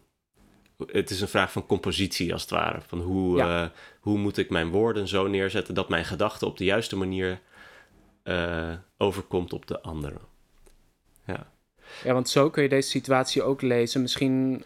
het 0.86 1.10
is 1.10 1.20
een 1.20 1.28
vraag 1.28 1.52
van 1.52 1.66
compositie 1.66 2.32
als 2.32 2.42
het 2.42 2.50
ware. 2.50 2.80
Van 2.86 3.00
hoe, 3.00 3.36
Ja. 3.36 3.62
eh, 3.64 3.70
hoe 4.00 4.18
moet 4.18 4.36
ik 4.38 4.50
mijn 4.50 4.68
woorden 4.70 5.08
zo 5.08 5.26
neerzetten 5.26 5.74
dat 5.74 5.88
mijn 5.88 6.04
gedachte 6.04 6.46
op 6.46 6.56
de 6.58 6.64
juiste 6.64 6.96
manier 6.96 7.40
eh, 8.22 8.72
overkomt 8.98 9.52
op 9.52 9.66
de 9.66 9.80
andere. 9.82 10.16
Ja. 11.26 11.46
Ja, 12.04 12.12
want 12.12 12.28
zo 12.28 12.50
kun 12.50 12.62
je 12.62 12.68
deze 12.68 12.88
situatie 12.88 13.42
ook 13.42 13.62
lezen. 13.62 14.00
Misschien. 14.02 14.62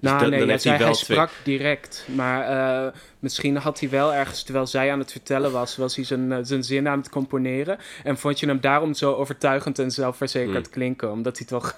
nou, 0.00 0.20
dan- 0.20 0.30
nee, 0.30 0.46
dan 0.46 0.58
zei 0.60 0.82
hij 0.82 0.94
sprak 0.94 1.30
direct. 1.44 2.06
Maar 2.14 2.94
misschien 3.18 3.56
had 3.56 3.80
hij 3.80 3.88
wel 3.90 4.14
ergens, 4.14 4.42
terwijl 4.42 4.66
zij 4.66 4.92
aan 4.92 4.98
het 4.98 5.12
vertellen 5.12 5.52
was, 5.52 5.76
was 5.76 5.96
hij 5.96 6.04
zijn, 6.04 6.46
zijn 6.46 6.64
zin 6.64 6.88
aan 6.88 6.98
het 6.98 7.08
componeren. 7.08 7.78
En 8.04 8.18
vond 8.18 8.40
je 8.40 8.46
hem 8.46 8.60
daarom 8.60 8.94
zo 8.94 9.12
overtuigend 9.14 9.78
en 9.78 9.90
zelfverzekerd 9.90 10.64
Hmm. 10.64 10.70
klinken? 10.74 11.10
Omdat 11.10 11.38
hij 11.38 11.46
toch. 11.46 11.76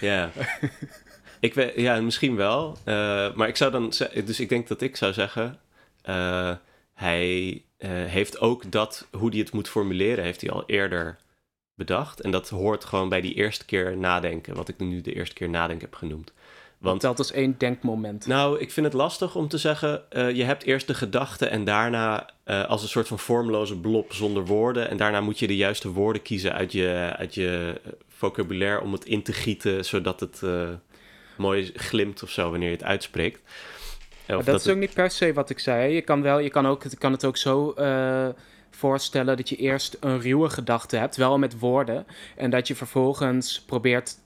Ja. 0.00 0.30
ik 1.40 1.54
weet, 1.54 1.72
ja, 1.76 2.00
misschien 2.00 2.36
wel. 2.36 2.76
Eh, 2.84 3.34
maar 3.34 3.48
ik 3.48 3.56
zou 3.56 3.70
dan... 3.70 3.92
Dus 4.24 4.40
ik 4.40 4.48
denk 4.48 4.68
dat 4.68 4.80
ik 4.80 4.96
zou 4.96 5.12
zeggen... 5.12 5.58
eh, 6.02 6.52
hij 6.94 7.62
eh, 7.76 7.90
heeft 7.90 8.40
ook 8.40 8.72
dat... 8.72 9.06
Hoe 9.10 9.30
hij 9.30 9.38
het 9.38 9.52
moet 9.52 9.68
formuleren... 9.68 10.24
heeft 10.24 10.40
hij 10.40 10.50
al 10.50 10.62
eerder 10.66 11.16
bedacht. 11.74 12.20
En 12.20 12.30
dat 12.30 12.48
hoort 12.48 12.84
gewoon 12.84 13.08
bij 13.08 13.20
die 13.20 13.34
eerste 13.34 13.64
keer 13.64 13.96
nadenken... 13.96 14.54
wat 14.54 14.68
ik 14.68 14.78
nu 14.78 15.00
de 15.00 15.14
eerste 15.14 15.34
keer 15.34 15.48
nadenken 15.48 15.88
heb 15.88 15.98
genoemd. 15.98 16.32
Want 16.78 17.00
telt 17.00 17.18
als 17.18 17.32
één 17.32 17.54
denkmoment. 17.58 18.26
nou, 18.26 18.58
ik 18.58 18.70
vind 18.72 18.86
het 18.86 18.94
lastig 18.94 19.34
om 19.34 19.48
te 19.48 19.58
zeggen... 19.58 20.02
je 20.10 20.44
hebt 20.44 20.62
eerst 20.62 20.86
de 20.86 20.94
gedachte 20.94 21.46
en 21.46 21.64
daarna... 21.64 22.30
als 22.44 22.82
een 22.82 22.88
soort 22.88 23.08
van 23.08 23.18
vormloze 23.18 23.78
blob 23.78 24.12
zonder 24.12 24.44
woorden... 24.44 24.90
en 24.90 24.96
daarna 24.96 25.20
moet 25.20 25.38
je 25.38 25.46
de 25.46 25.56
juiste 25.56 25.92
woorden 25.92 26.22
kiezen 26.22 26.52
uit 26.52 26.72
je, 26.72 27.14
uit 27.16 27.34
je 27.34 27.80
vocabulaire... 28.08 28.80
om 28.80 28.92
het 28.92 29.04
in 29.04 29.22
te 29.22 29.32
gieten, 29.32 29.84
zodat 29.84 30.20
het 30.20 30.42
mooi 31.38 31.70
glimt 31.74 32.22
of 32.22 32.30
zo... 32.30 32.50
wanneer 32.50 32.68
je 32.68 32.74
het 32.74 32.84
uitspreekt. 32.84 33.40
Of 34.28 34.34
dat, 34.36 34.44
dat 34.44 34.60
is 34.60 34.68
ook 34.68 34.76
niet 34.76 34.94
per 34.94 35.10
se 35.10 35.32
wat 35.32 35.50
ik 35.50 35.58
zei. 35.58 35.94
Je 35.94 36.02
kan, 36.02 36.22
wel, 36.22 36.38
je 36.38 36.50
kan, 36.50 36.66
ook, 36.66 36.82
je 36.82 36.96
kan 36.96 37.12
het 37.12 37.24
ook 37.24 37.36
zo 37.36 37.70
eh, 37.72 38.28
voorstellen 38.70 39.36
dat 39.36 39.48
je 39.48 39.56
eerst 39.56 39.96
een 40.00 40.20
ruwe 40.20 40.48
gedachte 40.50 40.96
hebt, 40.96 41.16
wel 41.16 41.38
met 41.38 41.58
woorden. 41.58 42.06
En 42.36 42.50
dat 42.50 42.68
je 42.68 42.74
vervolgens 42.74 43.60
probeert 43.60 44.16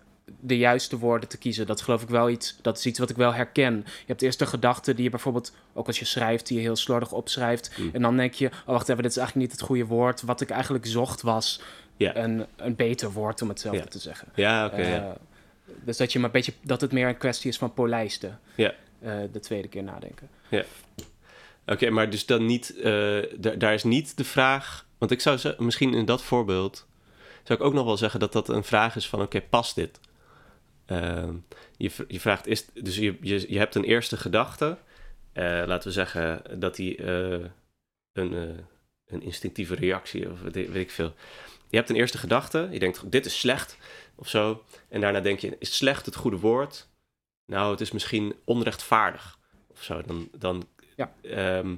de 0.41 0.57
juiste 0.59 0.99
woorden 0.99 1.29
te 1.29 1.39
kiezen. 1.39 1.67
Dat 1.67 1.81
geloof 1.81 2.03
ik 2.03 2.09
wel 2.09 2.31
iets, 2.31 2.57
dat 2.63 2.79
is 2.79 2.87
iets 2.87 2.99
wat 2.99 3.11
ik 3.11 3.17
wel 3.17 3.35
herken. 3.35 3.75
Je 3.87 4.05
hebt 4.07 4.23
eerst 4.23 4.41
een 4.41 4.47
gedachte 4.47 4.95
die 4.95 5.05
je 5.05 5.11
bijvoorbeeld, 5.11 5.53
ook 5.75 5.87
als 5.87 5.99
je 5.99 6.05
schrijft, 6.05 6.47
die 6.47 6.57
je 6.57 6.63
heel 6.63 6.77
slordig 6.77 7.13
opschrijft. 7.13 7.79
Mm. 7.79 7.91
En 7.93 8.03
dan 8.03 8.17
denk 8.17 8.35
je, 8.35 8.47
oh 8.47 8.67
wacht 8.67 8.89
even, 8.89 9.03
dit 9.03 9.11
is 9.11 9.17
eigenlijk 9.17 9.49
niet 9.49 9.59
het 9.59 9.67
goede 9.69 9.85
woord. 9.87 10.23
Wat 10.23 10.41
ik 10.41 10.51
eigenlijk 10.51 10.87
zocht 10.87 11.23
was 11.23 11.63
Ja. 11.97 12.17
een, 12.17 12.47
een 12.57 12.77
beter 12.77 13.13
woord, 13.13 13.43
om 13.43 13.49
hetzelfde 13.49 13.89
te 13.89 13.99
zeggen. 13.99 14.29
Ja, 14.35 14.67
oké, 14.67 14.77
Eh. 14.83 15.11
Dus 15.85 15.97
dat, 15.97 16.13
je 16.13 16.19
maar 16.19 16.27
een 16.27 16.35
beetje, 16.35 16.53
dat 16.63 16.81
het 16.81 16.93
meer 16.93 17.09
een 17.09 17.17
kwestie 17.19 17.51
is 17.51 17.59
van 17.59 17.75
polijsten. 17.75 18.41
Ja. 18.55 18.75
Eh, 19.01 19.19
de 19.33 19.41
tweede 19.41 19.69
keer 19.69 19.83
nadenken. 19.83 20.29
Oké, 21.67 21.91
maar 21.91 22.11
dus 22.11 22.27
dan 22.27 22.47
niet... 22.47 22.77
eh, 22.77 23.19
da- 23.37 23.55
daar 23.55 23.75
is 23.75 23.85
niet 23.85 24.17
de 24.17 24.25
vraag... 24.25 24.87
Want 24.99 25.11
ik 25.11 25.21
zou 25.21 25.39
zeggen, 25.39 25.65
misschien 25.65 25.95
in 25.95 26.05
dat 26.05 26.23
voorbeeld... 26.23 26.87
zou 27.43 27.59
ik 27.59 27.65
ook 27.65 27.73
nog 27.73 27.85
wel 27.85 27.97
zeggen 27.97 28.21
dat 28.21 28.33
dat 28.33 28.49
een 28.49 28.65
vraag 28.65 28.97
is 28.97 29.09
van, 29.09 29.23
oké, 29.23 29.41
past 29.41 29.75
dit? 29.75 30.01
Ehm, 30.87 31.35
je, 31.77 31.91
je 32.09 32.21
vraagt, 32.21 32.47
is, 32.47 32.67
dus 32.75 32.97
je, 32.97 33.17
je, 33.21 33.53
je 33.53 33.59
hebt 33.59 33.75
een 33.75 33.85
eerste 33.85 34.17
gedachte. 34.17 34.79
Eh, 35.33 35.45
laten 35.67 35.89
we 35.89 35.95
zeggen 35.95 36.43
dat 36.59 36.77
die 36.77 37.03
een, 37.03 37.53
een 39.07 39.23
instinctieve 39.23 39.75
reactie, 39.75 40.31
of 40.31 40.41
weet, 40.41 40.55
weet 40.55 40.75
ik 40.75 40.91
veel. 40.91 41.15
Je 41.69 41.77
hebt 41.77 41.91
een 41.91 41.97
eerste 41.97 42.19
gedachte, 42.19 42.69
je 42.71 42.79
denkt, 42.79 43.11
dit 43.11 43.27
is 43.27 43.39
slecht, 43.39 43.77
of 44.23 44.29
zo. 44.29 44.65
En 44.89 45.01
daarna 45.01 45.21
denk 45.21 45.39
je, 45.39 45.57
is 45.59 45.77
slecht 45.77 46.07
het 46.07 46.15
goede 46.15 46.39
woord? 46.39 46.89
Nou, 47.47 47.71
het 47.71 47.81
is 47.81 47.93
misschien 47.93 48.35
onrechtvaardig, 48.45 49.39
of 49.71 49.83
zo. 49.83 50.03
Dan, 50.03 50.29
dan 50.39 50.65
Ja. 50.97 51.13
ehm, 51.23 51.75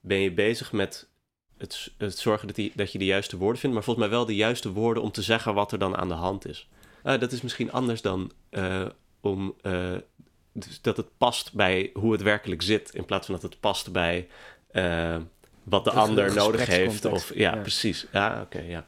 ben 0.00 0.18
je 0.18 0.32
bezig 0.32 0.72
met 0.72 1.08
het, 1.56 1.90
het 1.96 2.18
zorgen 2.18 2.46
dat, 2.46 2.56
die, 2.56 2.72
dat 2.74 2.92
je 2.92 2.98
de 2.98 3.04
juiste 3.04 3.36
woorden 3.36 3.60
vindt, 3.60 3.74
maar 3.74 3.84
volgens 3.84 4.06
mij 4.06 4.16
wel 4.16 4.26
de 4.26 4.34
juiste 4.34 4.72
woorden 4.72 5.02
om 5.02 5.10
te 5.10 5.22
zeggen 5.22 5.54
wat 5.54 5.72
er 5.72 5.78
dan 5.78 5.96
aan 5.96 6.08
de 6.08 6.14
hand 6.14 6.46
is. 6.46 6.68
Ah, 7.02 7.20
dat 7.20 7.32
is 7.32 7.42
misschien 7.42 7.72
anders 7.72 8.02
dan 8.02 8.32
eh, 8.50 8.86
om 9.20 9.54
eh, 9.62 9.96
dus 10.52 10.80
dat 10.80 10.96
het 10.96 11.18
past 11.18 11.52
bij 11.52 11.90
hoe 11.94 12.12
het 12.12 12.22
werkelijk 12.22 12.62
zit, 12.62 12.94
in 12.94 13.04
plaats 13.04 13.26
van 13.26 13.34
dat 13.34 13.50
het 13.50 13.60
past 13.60 13.92
bij 13.92 14.28
eh, 14.70 15.16
wat 15.62 15.84
de 15.84 15.90
De 15.90 15.96
ander 15.96 16.34
nodig 16.34 16.66
heeft. 16.66 17.04
Of, 17.04 17.34
ja, 17.34 17.54
ja. 17.54 17.60
precies. 17.60 18.06
Ja, 18.12 18.40
oké, 18.42 18.60
ja. 18.60 18.86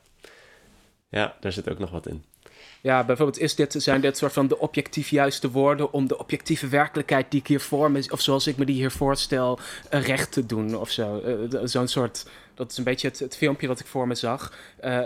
Ja, 1.09 1.37
daar 1.41 1.53
zit 1.53 1.71
ook 1.71 1.79
nog 1.79 1.91
wat 1.91 2.07
in. 2.07 2.25
Ja, 2.83 3.05
bijvoorbeeld 3.05 3.39
is 3.39 3.55
dit, 3.55 3.75
zijn 3.79 4.01
dit 4.01 4.17
soort 4.17 4.33
van 4.33 4.49
de 4.49 4.59
objectief 4.59 5.09
juiste 5.09 5.51
woorden 5.51 5.93
om 5.93 6.09
de 6.09 6.19
objectieve 6.19 6.69
werkelijkheid 6.69 7.31
die 7.31 7.41
ik 7.41 7.47
hier 7.47 7.61
voor 7.61 7.91
me, 7.91 8.07
of 8.11 8.21
zoals 8.21 8.47
ik 8.47 8.57
me 8.57 8.65
die 8.65 8.75
hier 8.75 8.91
voorstel, 8.91 9.59
eh, 9.91 10.07
recht 10.07 10.33
te 10.33 10.47
doen 10.47 10.77
of 10.77 10.91
zo. 10.91 11.21
Eh, 11.21 11.61
Zo'n 11.65 11.89
soort, 11.89 12.27
dat 12.55 12.71
is 12.71 12.79
een 12.79 12.85
beetje 12.85 13.13
het, 13.19 13.37
filmpje 13.37 13.67
dat 13.67 13.81
ik 13.81 13.87
voor 13.87 14.07
me 14.07 14.15
zag. 14.15 14.55
Eh, 14.77 15.01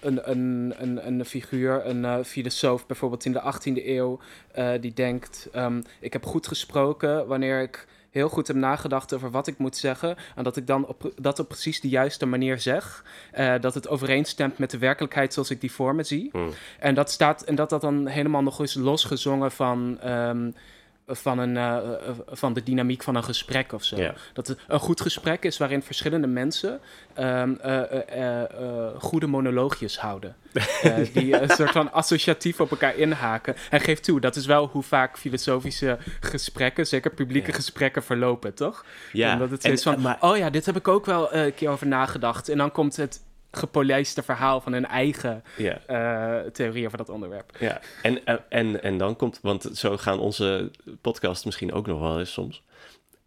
een, 0.00 0.30
een, 0.30 0.74
een, 0.78 1.06
een 1.06 1.24
figuur, 1.24 1.86
een 1.86 2.24
filosoof 2.24 2.86
bijvoorbeeld 2.86 3.24
in 3.24 3.32
de 3.32 3.42
18e 3.42 3.86
eeuw, 3.86 4.20
die 4.80 4.92
denkt, 4.92 5.48
ehm, 5.52 5.82
ik 6.00 6.12
heb 6.12 6.24
goed 6.24 6.46
gesproken 6.46 7.26
wanneer 7.26 7.62
ik 7.62 7.86
heel 8.16 8.28
goed 8.28 8.46
heb 8.46 8.56
nagedacht 8.56 9.14
over 9.14 9.30
wat 9.30 9.46
ik 9.46 9.58
moet 9.58 9.76
zeggen. 9.76 10.16
En 10.34 10.44
dat 10.44 10.56
ik 10.56 10.66
dan 10.66 10.86
op, 10.86 11.12
dat 11.16 11.38
op 11.38 11.48
precies 11.48 11.80
de 11.80 11.88
juiste 11.88 12.26
manier 12.26 12.60
zeg. 12.60 13.04
Eh, 13.32 13.54
dat 13.60 13.74
het 13.74 13.88
overeenstemt 13.88 14.58
met 14.58 14.70
de 14.70 14.78
werkelijkheid 14.78 15.32
zoals 15.32 15.50
ik 15.50 15.60
die 15.60 15.72
voor 15.72 15.94
me 15.94 16.02
zie. 16.02 16.28
Hm. 16.32 16.38
En 16.78 16.94
dat, 16.94 17.10
staat, 17.10 17.42
en 17.42 17.54
dat 17.54 17.70
dat 17.70 17.80
dan 17.80 18.06
helemaal 18.06 18.42
nog 18.42 18.60
eens 18.60 18.74
losgezongen 18.74 19.52
van, 19.52 19.98
ehm, 20.00 20.50
van, 21.06 21.38
een, 21.38 21.56
eh, 21.56 21.76
eh, 21.76 21.92
van 22.28 22.52
de 22.52 22.62
dynamiek 22.62 23.02
van 23.02 23.14
een 23.14 23.24
gesprek 23.24 23.72
of 23.72 23.84
zo. 23.84 23.96
Dat 24.32 24.46
het 24.46 24.58
een 24.68 24.78
goed 24.80 25.00
gesprek 25.00 25.44
is 25.44 25.56
waarin 25.58 25.82
verschillende 25.82 26.26
mensen 26.26 26.80
ehm, 27.14 27.54
eh, 27.54 28.42
goede 28.98 29.26
monoloogjes 29.26 29.98
houden. 29.98 30.36
Die 31.12 31.40
een 31.42 31.48
soort 31.48 31.70
van 31.70 31.92
associatief 31.92 32.60
op 32.60 32.70
elkaar 32.70 32.96
inhaken. 32.96 33.54
En 33.70 33.80
geef 33.80 34.00
toe, 34.00 34.20
dat 34.20 34.36
is 34.36 34.46
wel 34.46 34.66
hoe 34.66 34.82
vaak 34.82 35.18
filosofische 35.18 35.98
gesprekken, 36.20 36.86
zeker 36.86 37.10
publieke 37.10 37.52
gesprekken, 37.52 38.02
verlopen, 38.02 38.54
toch? 38.54 38.84
Ja, 39.12 39.32
Omdat 39.32 39.50
het 39.50 39.64
en- 39.64 39.72
is 39.72 39.82
van, 39.82 40.00
maar- 40.00 40.16
oh 40.20 40.36
ja, 40.36 40.50
dit 40.50 40.66
heb 40.66 40.76
ik 40.76 40.88
ook 40.88 41.06
wel 41.06 41.34
een 41.34 41.54
keer 41.54 41.68
over 41.68 41.86
nagedacht. 41.86 42.48
En 42.48 42.58
dan 42.58 42.72
komt 42.72 42.96
het 42.96 43.20
gepolijste 43.56 44.22
verhaal 44.22 44.60
van 44.60 44.72
hun 44.72 44.86
eigen 44.86 45.44
eh, 45.86 46.38
theorie 46.40 46.86
over 46.86 46.98
dat 46.98 47.08
onderwerp. 47.08 47.56
ja. 47.60 47.80
En, 48.02 48.24
en, 48.48 48.82
en, 48.82 48.98
dan 48.98 49.16
komt, 49.16 49.38
want 49.42 49.68
zo 49.72 49.96
gaan 49.96 50.18
onze 50.18 50.70
podcasts 51.00 51.44
misschien 51.44 51.72
ook 51.72 51.86
nog 51.86 52.00
wel 52.00 52.18
eens 52.18 52.32
soms. 52.32 52.62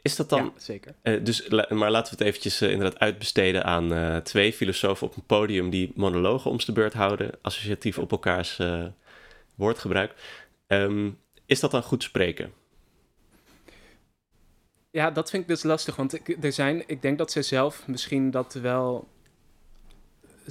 Is 0.02 0.16
dat 0.16 0.30
dan, 0.30 0.44
ja, 0.44 0.52
zeker. 0.58 0.96
eh, 1.02 1.24
dus, 1.24 1.48
maar 1.48 1.92
laten 1.92 2.12
we 2.12 2.18
het 2.18 2.28
eventjes 2.28 2.62
eh, 2.62 2.72
inderdaad 2.72 3.00
uitbesteden 3.00 3.64
aan 3.64 4.22
twee 4.24 4.54
filosofen 4.54 5.08
op 5.08 5.16
een 5.16 5.26
podium 5.26 5.70
die 5.70 5.92
monologen 5.96 6.52
om 6.52 6.58
de 6.58 6.72
beurt 6.72 6.94
houden, 6.94 7.32
associatief 7.42 7.98
op 7.98 8.12
elkaars 8.12 8.60
woordgebruik. 9.56 10.14
Ehm, 10.68 11.10
is 11.46 11.60
dat 11.60 11.72
dan 11.72 11.84
goed 11.84 12.04
spreken? 12.04 12.54
Ja, 14.92 15.12
dat 15.12 15.30
vind 15.30 15.42
ik 15.42 15.50
dus 15.50 15.64
lastig, 15.64 15.96
want 15.96 16.14
ik, 16.14 16.44
er 16.44 16.52
zijn, 16.52 16.84
ik 16.88 17.02
denk 17.02 17.18
dat 17.18 17.32
zij 17.32 17.42
zelf 17.42 17.88
misschien 17.88 18.32
dat 18.32 18.54
wel 18.54 19.08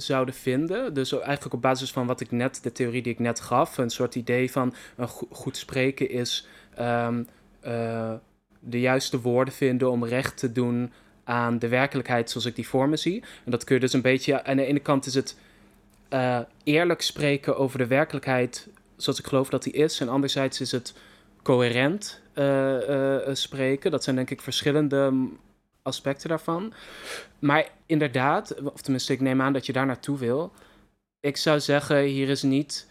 zouden 0.01 0.33
vinden. 0.33 0.93
Dus 0.93 1.11
eigenlijk 1.11 1.53
op 1.53 1.61
basis 1.61 1.91
van 1.91 2.07
wat 2.07 2.19
ik 2.21 2.31
net, 2.31 2.59
de 2.63 2.71
theorie 2.71 3.01
die 3.01 3.13
ik 3.13 3.19
net 3.19 3.39
gaf, 3.39 3.77
een 3.77 3.89
soort 3.89 4.15
idee 4.15 4.51
van 4.51 4.73
een 4.95 5.07
go- 5.07 5.27
goed 5.31 5.57
spreken 5.57 6.09
is 6.09 6.47
ehm, 6.75 7.23
eh, 7.59 8.13
de 8.59 8.79
juiste 8.79 9.21
woorden 9.21 9.53
vinden 9.53 9.91
om 9.91 10.05
recht 10.05 10.37
te 10.37 10.51
doen 10.51 10.91
aan 11.23 11.59
de 11.59 11.67
werkelijkheid 11.67 12.29
zoals 12.29 12.45
ik 12.45 12.55
die 12.55 12.67
voor 12.67 12.89
me 12.89 12.97
zie. 12.97 13.23
En 13.45 13.51
dat 13.51 13.63
kun 13.63 13.75
je 13.75 13.81
dus 13.81 13.93
een 13.93 14.01
beetje, 14.01 14.43
aan 14.43 14.57
de 14.57 14.65
ene 14.65 14.79
kant 14.79 15.05
is 15.05 15.13
het 15.13 15.37
eh, 16.09 16.39
eerlijk 16.63 17.01
spreken 17.01 17.57
over 17.57 17.77
de 17.77 17.87
werkelijkheid 17.87 18.67
zoals 18.95 19.19
ik 19.19 19.27
geloof 19.27 19.49
dat 19.49 19.63
die 19.63 19.73
is. 19.73 19.99
En 19.99 20.09
anderzijds 20.09 20.61
is 20.61 20.71
het 20.71 20.93
coherent 21.43 22.21
eh, 22.33 23.19
spreken. 23.33 23.91
Dat 23.91 24.03
zijn 24.03 24.15
denk 24.15 24.29
ik 24.29 24.41
verschillende 24.41 25.29
aspecten 25.89 26.29
daarvan. 26.29 26.73
Maar 27.39 27.69
inderdaad, 27.85 28.61
of 28.61 28.81
tenminste, 28.81 29.13
ik 29.13 29.21
neem 29.21 29.41
aan 29.41 29.53
dat 29.53 29.65
je 29.65 29.73
daar 29.73 29.85
naartoe 29.85 30.17
wil. 30.17 30.53
Ik 31.19 31.37
zou 31.37 31.59
zeggen, 31.59 32.01
hier 32.01 32.29
is 32.29 32.43
niet. 32.43 32.87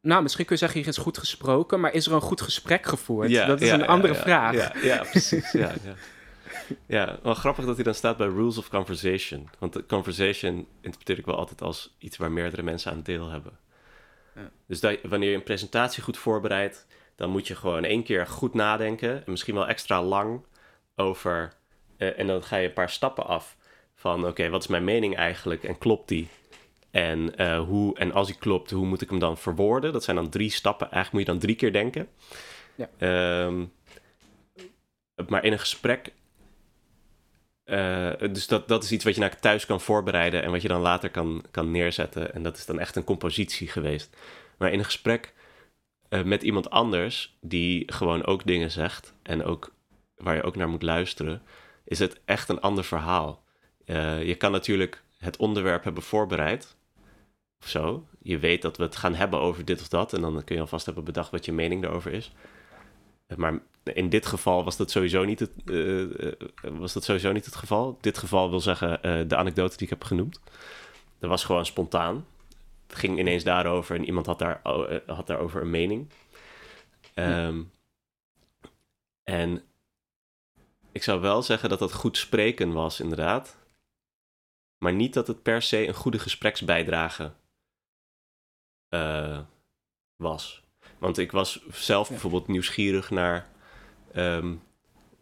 Nou, 0.00 0.22
misschien 0.22 0.44
kun 0.44 0.54
je 0.54 0.60
zeggen, 0.60 0.80
hier 0.80 0.88
is 0.88 0.96
goed 0.96 1.18
gesproken, 1.18 1.80
maar 1.80 1.92
is 1.92 2.06
er 2.06 2.12
een 2.12 2.20
goed 2.20 2.40
gesprek 2.40 2.86
gevoerd? 2.86 3.34
dat 3.34 3.60
is 3.60 3.68
ja, 3.68 3.74
een 3.74 3.80
ja, 3.80 3.86
andere 3.86 4.14
ja, 4.14 4.20
vraag. 4.20 4.54
Ja, 4.54 4.72
ja 4.82 5.04
precies. 5.10 5.52
ja, 5.52 5.72
ja. 5.84 5.94
ja, 6.86 7.18
wel 7.22 7.34
grappig 7.34 7.64
dat 7.64 7.74
hij 7.74 7.84
dan 7.84 7.94
staat 7.94 8.16
bij 8.16 8.26
Rules 8.26 8.58
of 8.58 8.68
Conversation. 8.68 9.48
Want 9.58 9.72
de 9.72 9.86
conversation 9.86 10.66
interpreteer 10.80 11.18
ik 11.18 11.26
wel 11.26 11.36
altijd 11.36 11.62
als 11.62 11.96
iets 11.98 12.16
waar 12.16 12.32
meerdere 12.32 12.62
mensen 12.62 12.92
aan 12.92 13.02
deel 13.02 13.28
hebben. 13.28 13.58
Ja. 14.34 14.50
Dus 14.66 14.80
dat, 14.80 14.98
wanneer 15.02 15.30
je 15.30 15.36
een 15.36 15.42
presentatie 15.42 16.02
goed 16.02 16.18
voorbereidt, 16.18 16.86
dan 17.16 17.30
moet 17.30 17.46
je 17.46 17.56
gewoon 17.56 17.84
één 17.84 18.02
keer 18.02 18.26
goed 18.26 18.54
nadenken. 18.54 19.10
En 19.10 19.30
misschien 19.30 19.54
wel 19.54 19.68
extra 19.68 20.02
lang 20.02 20.44
over. 20.96 21.52
Eh, 21.98 22.18
en 22.18 22.26
dan 22.26 22.42
ga 22.42 22.56
je 22.56 22.66
een 22.66 22.72
paar 22.72 22.90
stappen 22.90 23.26
af 23.26 23.56
van: 23.94 24.26
oké, 24.26 24.48
wat 24.48 24.62
is 24.62 24.68
mijn 24.68 24.84
mening 24.84 25.16
eigenlijk 25.16 25.64
en 25.64 25.78
klopt 25.78 26.08
die? 26.08 26.28
En, 26.90 27.36
eh, 27.36 27.60
hoe, 27.60 27.98
en 27.98 28.12
als 28.12 28.26
die 28.26 28.38
klopt, 28.38 28.70
hoe 28.70 28.86
moet 28.86 29.02
ik 29.02 29.10
hem 29.10 29.18
dan 29.18 29.38
verwoorden? 29.38 29.92
Dat 29.92 30.04
zijn 30.04 30.16
dan 30.16 30.28
drie 30.28 30.50
stappen. 30.50 30.90
Eigenlijk 30.90 31.12
moet 31.12 31.26
je 31.26 31.32
dan 31.32 31.38
drie 31.38 31.56
keer 31.56 31.72
denken. 31.72 32.08
Ja. 32.74 32.88
Ehm, 32.98 33.64
maar 35.28 35.44
in 35.44 35.52
een 35.52 35.58
gesprek. 35.58 36.12
eh, 37.64 38.12
dus 38.18 38.46
dat, 38.46 38.68
dat 38.68 38.84
is 38.84 38.92
iets 38.92 39.04
wat 39.04 39.14
je 39.14 39.20
naar 39.20 39.40
thuis 39.40 39.66
kan 39.66 39.80
voorbereiden 39.80 40.42
en 40.42 40.50
wat 40.50 40.62
je 40.62 40.68
dan 40.68 40.80
later 40.80 41.10
kan, 41.10 41.44
kan 41.50 41.70
neerzetten. 41.70 42.34
En 42.34 42.42
dat 42.42 42.56
is 42.56 42.66
dan 42.66 42.78
echt 42.78 42.96
een 42.96 43.04
compositie 43.04 43.68
geweest. 43.68 44.16
Maar 44.58 44.72
in 44.72 44.78
een 44.78 44.84
gesprek 44.84 45.34
met 46.24 46.42
iemand 46.42 46.70
anders, 46.70 47.36
die 47.40 47.92
gewoon 47.92 48.24
ook 48.24 48.46
dingen 48.46 48.70
zegt 48.70 49.14
en 49.22 49.44
ook 49.44 49.74
waar 50.16 50.34
je 50.34 50.42
ook 50.42 50.56
naar 50.56 50.68
moet 50.68 50.82
luisteren, 50.82 51.42
is 51.88 51.98
het 51.98 52.20
echt 52.24 52.48
een 52.48 52.60
ander 52.60 52.84
verhaal. 52.84 53.42
Eh, 53.84 54.26
je 54.26 54.34
kan 54.34 54.52
natuurlijk 54.52 55.02
het 55.18 55.36
onderwerp 55.36 55.84
hebben 55.84 56.02
voorbereid. 56.02 56.76
Of 57.60 57.68
zo. 57.68 58.06
Je 58.22 58.38
weet 58.38 58.62
dat 58.62 58.76
we 58.76 58.82
het 58.82 58.96
gaan 58.96 59.14
hebben 59.14 59.40
over 59.40 59.64
dit 59.64 59.80
of 59.80 59.88
dat. 59.88 60.12
En 60.12 60.20
dan 60.20 60.44
kun 60.44 60.54
je 60.54 60.60
alvast 60.60 60.86
hebben 60.86 61.04
bedacht 61.04 61.30
wat 61.30 61.44
je 61.44 61.52
mening 61.52 61.82
daarover 61.82 62.12
is. 62.12 62.32
Eh, 63.26 63.36
Maar 63.36 63.58
in 63.82 64.08
dit 64.08 64.26
geval 64.26 64.64
was 64.64 64.76
dat 64.76 64.90
sowieso 64.90 65.24
niet 65.24 65.40
het, 65.40 65.50
eh, 65.64 66.70
was 66.78 66.92
dat 66.92 67.04
sowieso 67.04 67.32
niet 67.32 67.44
het 67.44 67.56
geval. 67.56 67.98
Dit 68.00 68.18
geval 68.18 68.50
wil 68.50 68.60
zeggen 68.60 69.28
de 69.28 69.36
anekdote 69.36 69.76
die 69.76 69.84
ik 69.86 69.92
heb 69.92 70.04
genoemd. 70.04 70.40
Dat 71.18 71.30
was 71.30 71.44
gewoon 71.44 71.66
spontaan. 71.66 72.26
Het 72.86 72.98
ging 72.98 73.18
ineens 73.18 73.44
daarover 73.44 73.96
en 73.96 74.04
iemand 74.04 74.26
had, 74.26 74.38
daar, 74.38 74.60
oh, 74.62 74.96
had 75.06 75.26
daarover 75.26 75.60
een 75.60 75.70
mening. 75.70 76.08
Ehm, 77.14 77.62
En 79.22 79.62
ik 80.98 81.04
zou 81.04 81.20
wel 81.20 81.42
zeggen 81.42 81.68
dat 81.68 81.78
dat 81.78 81.92
goed 81.92 82.16
spreken 82.16 82.72
was, 82.72 83.00
inderdaad. 83.00 83.56
Maar 84.78 84.92
niet 84.92 85.14
dat 85.14 85.26
het 85.26 85.42
per 85.42 85.62
se 85.62 85.86
een 85.88 85.94
goede 85.94 86.18
gespreksbijdrage 86.18 87.32
eh, 88.88 89.38
was. 90.16 90.62
Want 90.98 91.18
ik 91.18 91.32
was 91.32 91.66
zelf 91.70 92.06
Ja. 92.06 92.12
bijvoorbeeld 92.12 92.46
nieuwsgierig 92.48 93.10
naar 93.10 93.46
ehm, 94.12 94.54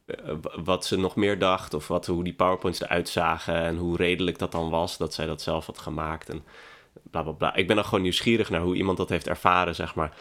eh, 0.06 0.34
wat 0.64 0.86
ze 0.86 0.96
nog 0.98 1.16
meer 1.16 1.38
dacht. 1.38 1.74
Of 1.74 1.88
wat, 1.88 2.06
hoe 2.06 2.24
die 2.24 2.34
PowerPoints 2.34 2.80
eruit 2.80 3.08
zagen. 3.08 3.54
En 3.54 3.76
hoe 3.76 3.96
redelijk 3.96 4.38
dat 4.38 4.52
dan 4.52 4.70
was 4.70 4.96
dat 4.96 5.14
zij 5.14 5.26
dat 5.26 5.42
zelf 5.42 5.66
had 5.66 5.78
gemaakt. 5.78 6.28
En 6.28 6.44
bla 7.02 7.22
bla 7.22 7.32
bla. 7.32 7.54
Ik 7.54 7.66
ben 7.66 7.76
dan 7.76 7.84
gewoon 7.84 8.02
nieuwsgierig 8.02 8.50
naar 8.50 8.60
hoe 8.60 8.76
iemand 8.76 8.96
dat 8.98 9.08
heeft 9.08 9.26
ervaren, 9.26 9.74
zeg 9.74 9.94
maar. 9.94 10.16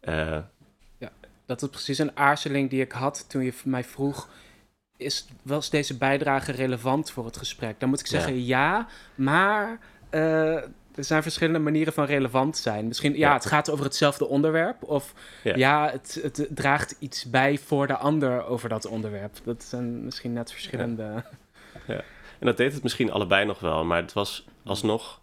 Eh, 0.00 0.38
Dat 1.46 1.62
is 1.62 1.68
precies 1.68 1.98
een 1.98 2.16
aarzeling 2.16 2.70
die 2.70 2.80
ik 2.80 2.92
had 2.92 3.28
toen 3.28 3.42
je 3.42 3.54
mij 3.64 3.84
vroeg... 3.84 4.28
Is, 5.00 5.26
was 5.42 5.70
deze 5.70 5.96
bijdrage 5.96 6.52
relevant 6.52 7.10
voor 7.10 7.24
het 7.24 7.36
gesprek? 7.36 7.80
Dan 7.80 7.88
moet 7.88 8.00
ik 8.00 8.06
zeggen 8.06 8.44
ja, 8.44 8.86
maar 9.14 9.78
eh, 10.10 10.54
er 10.94 11.04
zijn 11.04 11.22
verschillende 11.22 11.58
manieren 11.58 11.92
van 11.92 12.04
relevant 12.04 12.56
zijn. 12.56 12.86
Misschien, 12.86 13.12
ja, 13.12 13.18
Ja. 13.28 13.34
het 13.34 13.46
gaat 13.46 13.70
over 13.70 13.84
hetzelfde 13.84 14.26
onderwerp. 14.26 14.82
Of 14.82 15.12
Ja. 15.42 15.56
ja, 15.56 15.90
het, 15.90 16.18
het 16.22 16.46
draagt 16.50 16.96
iets 16.98 17.30
bij 17.30 17.58
voor 17.58 17.86
de 17.86 17.96
ander 17.96 18.44
over 18.44 18.68
dat 18.68 18.86
onderwerp. 18.86 19.36
Dat 19.44 19.64
zijn 19.64 20.04
misschien 20.04 20.32
net 20.32 20.52
verschillende... 20.52 21.24
En 22.38 22.46
dat 22.46 22.56
deed 22.56 22.72
het 22.72 22.82
misschien 22.82 23.10
allebei 23.10 23.44
nog 23.44 23.60
wel, 23.60 23.84
maar 23.84 24.00
het 24.02 24.12
was 24.12 24.46
alsnog 24.64 25.20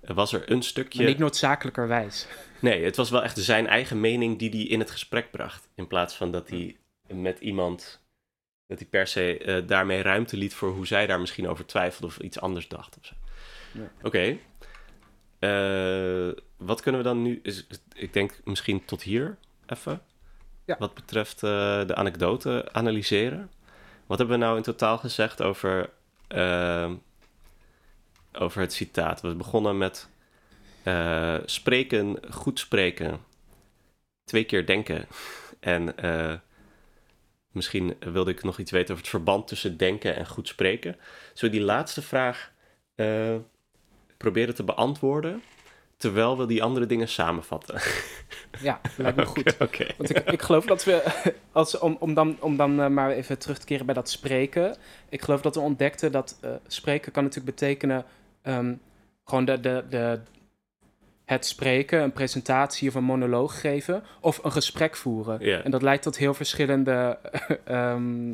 was 0.00 0.32
er 0.32 0.50
een 0.50 0.62
stukje... 0.62 0.98
Maar 0.98 1.08
niet 1.08 1.18
noodzakelijkerwijs. 1.18 2.26
Nee, 2.60 2.84
het 2.84 2.96
was 2.96 3.10
wel 3.10 3.22
echt 3.22 3.38
zijn 3.38 3.66
eigen 3.66 4.00
mening 4.00 4.38
die 4.38 4.50
hij 4.50 4.60
in 4.60 4.78
het 4.78 4.90
gesprek 4.90 5.30
bracht. 5.30 5.68
In 5.74 5.86
plaats 5.86 6.14
van 6.14 6.30
dat 6.30 6.48
hij 6.48 6.76
met 7.06 7.38
iemand, 7.38 8.00
dat 8.68 8.78
hij 8.78 8.88
per 8.88 9.06
se 9.06 9.38
eh, 9.38 9.66
daarmee 9.66 10.02
ruimte 10.02 10.36
liet 10.36 10.54
voor 10.54 10.70
hoe 10.70 10.86
zij 10.86 11.06
daar 11.06 11.20
misschien 11.20 11.48
over 11.48 11.66
twijfelde 11.66 12.06
of 12.06 12.18
iets 12.18 12.40
anders 12.40 12.68
dacht. 12.68 12.96
Of 12.98 13.06
zo. 13.06 13.14
Ja. 13.72 13.90
Oké. 14.02 14.38
Eh, 15.38 16.42
wat 16.56 16.80
kunnen 16.80 17.00
we 17.00 17.06
dan 17.06 17.22
nu, 17.22 17.40
is, 17.42 17.66
ik 17.94 18.12
denk 18.12 18.40
misschien 18.44 18.84
tot 18.84 19.02
hier 19.02 19.36
even. 19.66 20.02
Ja. 20.64 20.76
Wat 20.78 20.94
betreft 20.94 21.42
eh, 21.42 21.86
de 21.86 21.94
anekdote 21.94 22.68
analyseren. 22.72 23.50
Wat 24.06 24.18
hebben 24.18 24.38
we 24.38 24.44
nou 24.44 24.56
in 24.56 24.62
totaal 24.62 24.98
gezegd 24.98 25.42
over, 25.42 25.90
eh, 26.28 26.92
over 28.32 28.60
het 28.60 28.72
citaat? 28.72 29.20
We 29.20 29.34
begonnen 29.34 29.78
met 29.78 30.08
spreken, 31.44 32.18
goed 32.30 32.58
spreken, 32.58 33.20
twee 34.24 34.44
keer 34.44 34.66
denken. 34.66 35.06
En 35.60 35.96
eh, 35.96 36.34
misschien 37.52 37.96
wilde 38.12 38.30
ik 38.30 38.42
nog 38.42 38.58
iets 38.58 38.70
weten 38.70 38.90
over 38.90 39.02
het 39.02 39.12
verband 39.12 39.48
tussen 39.48 39.76
denken 39.76 40.16
en 40.16 40.26
goed 40.26 40.48
spreken. 40.48 40.96
Zullen 41.34 41.54
we 41.54 41.60
die 41.60 41.68
laatste 41.68 42.02
vraag 42.02 42.52
eh, 42.94 43.34
proberen 44.16 44.54
te 44.54 44.64
beantwoorden, 44.64 45.42
terwijl 45.96 46.38
we 46.38 46.46
die 46.46 46.62
andere 46.62 46.86
dingen 46.86 47.08
samenvatten? 47.08 47.80
Ja, 48.60 48.80
lijkt 48.96 49.16
me 49.16 49.26
goed. 49.26 49.56
Oké. 49.58 49.86
Want 49.96 50.10
ik, 50.10 50.30
ik 50.30 50.42
geloof 50.42 50.64
dat 50.64 50.84
we, 50.84 51.02
als, 51.52 51.78
om, 51.78 51.96
om 52.00 52.14
dan, 52.14 52.36
om 52.40 52.56
dan 52.56 52.80
eh, 52.80 52.88
maar 52.88 53.10
even 53.10 53.38
terug 53.38 53.58
te 53.58 53.66
keren 53.66 53.86
bij 53.86 53.94
dat 53.94 54.10
spreken. 54.10 54.76
Ik 55.08 55.22
geloof 55.22 55.40
dat 55.40 55.54
we 55.54 55.60
ontdekten 55.60 56.12
dat 56.12 56.38
eh, 56.40 56.50
spreken 56.66 57.12
kan 57.12 57.22
natuurlijk 57.24 57.56
betekenen 57.56 58.04
ehm, 58.42 58.74
gewoon 59.24 59.44
de, 59.44 59.60
de, 59.60 59.84
de, 59.90 60.20
het 61.28 61.46
spreken, 61.46 62.02
een 62.02 62.12
presentatie 62.12 62.88
of 62.88 62.94
een 62.94 63.04
monoloog 63.04 63.60
geven. 63.60 64.02
Of 64.20 64.44
een 64.44 64.52
gesprek 64.52 64.96
voeren. 64.96 65.40
En 65.62 65.70
dat 65.70 65.82
leidt 65.82 66.02
tot 66.02 66.16
heel 66.16 66.34
verschillende. 66.34 67.18
ehm, 67.64 68.30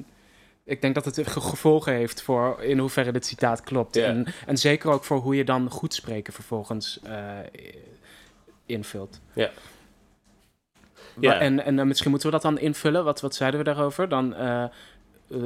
ik 0.64 0.80
denk 0.80 0.94
dat 0.94 1.04
het 1.04 1.20
ge- 1.28 1.40
gevolgen 1.40 1.92
heeft 1.92 2.22
voor 2.22 2.62
in 2.62 2.78
hoeverre 2.78 3.12
dit 3.12 3.26
citaat 3.26 3.60
klopt. 3.60 3.96
En, 3.96 4.26
en 4.46 4.56
zeker 4.56 4.90
ook 4.90 5.04
voor 5.04 5.16
hoe 5.18 5.36
je 5.36 5.44
dan 5.44 5.70
goed 5.70 5.94
spreken 5.94 6.32
vervolgens 6.32 7.00
eh, 7.02 7.38
invult. 8.66 9.20
Ja. 9.32 9.50
Ja. 11.20 11.38
En, 11.38 11.64
en 11.64 11.78
eh, 11.78 11.84
misschien 11.84 12.10
moeten 12.10 12.28
we 12.28 12.34
dat 12.34 12.44
dan 12.44 12.58
invullen. 12.58 13.04
Wat, 13.04 13.20
wat 13.20 13.34
zeiden 13.34 13.60
we 13.60 13.66
daarover? 13.66 14.08
Dan 14.08 14.34
eh, 14.34 14.64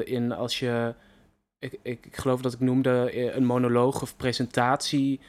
in 0.05 0.33
als 0.33 0.59
je. 0.59 0.95
Ik, 1.59 1.79
ik, 1.83 2.07
ik 2.07 2.17
geloof 2.17 2.41
dat 2.41 2.53
ik 2.53 2.61
noemde 2.61 3.11
een 3.37 3.45
monoloog 3.45 4.03
of 4.03 4.17
presentatie 4.17 5.21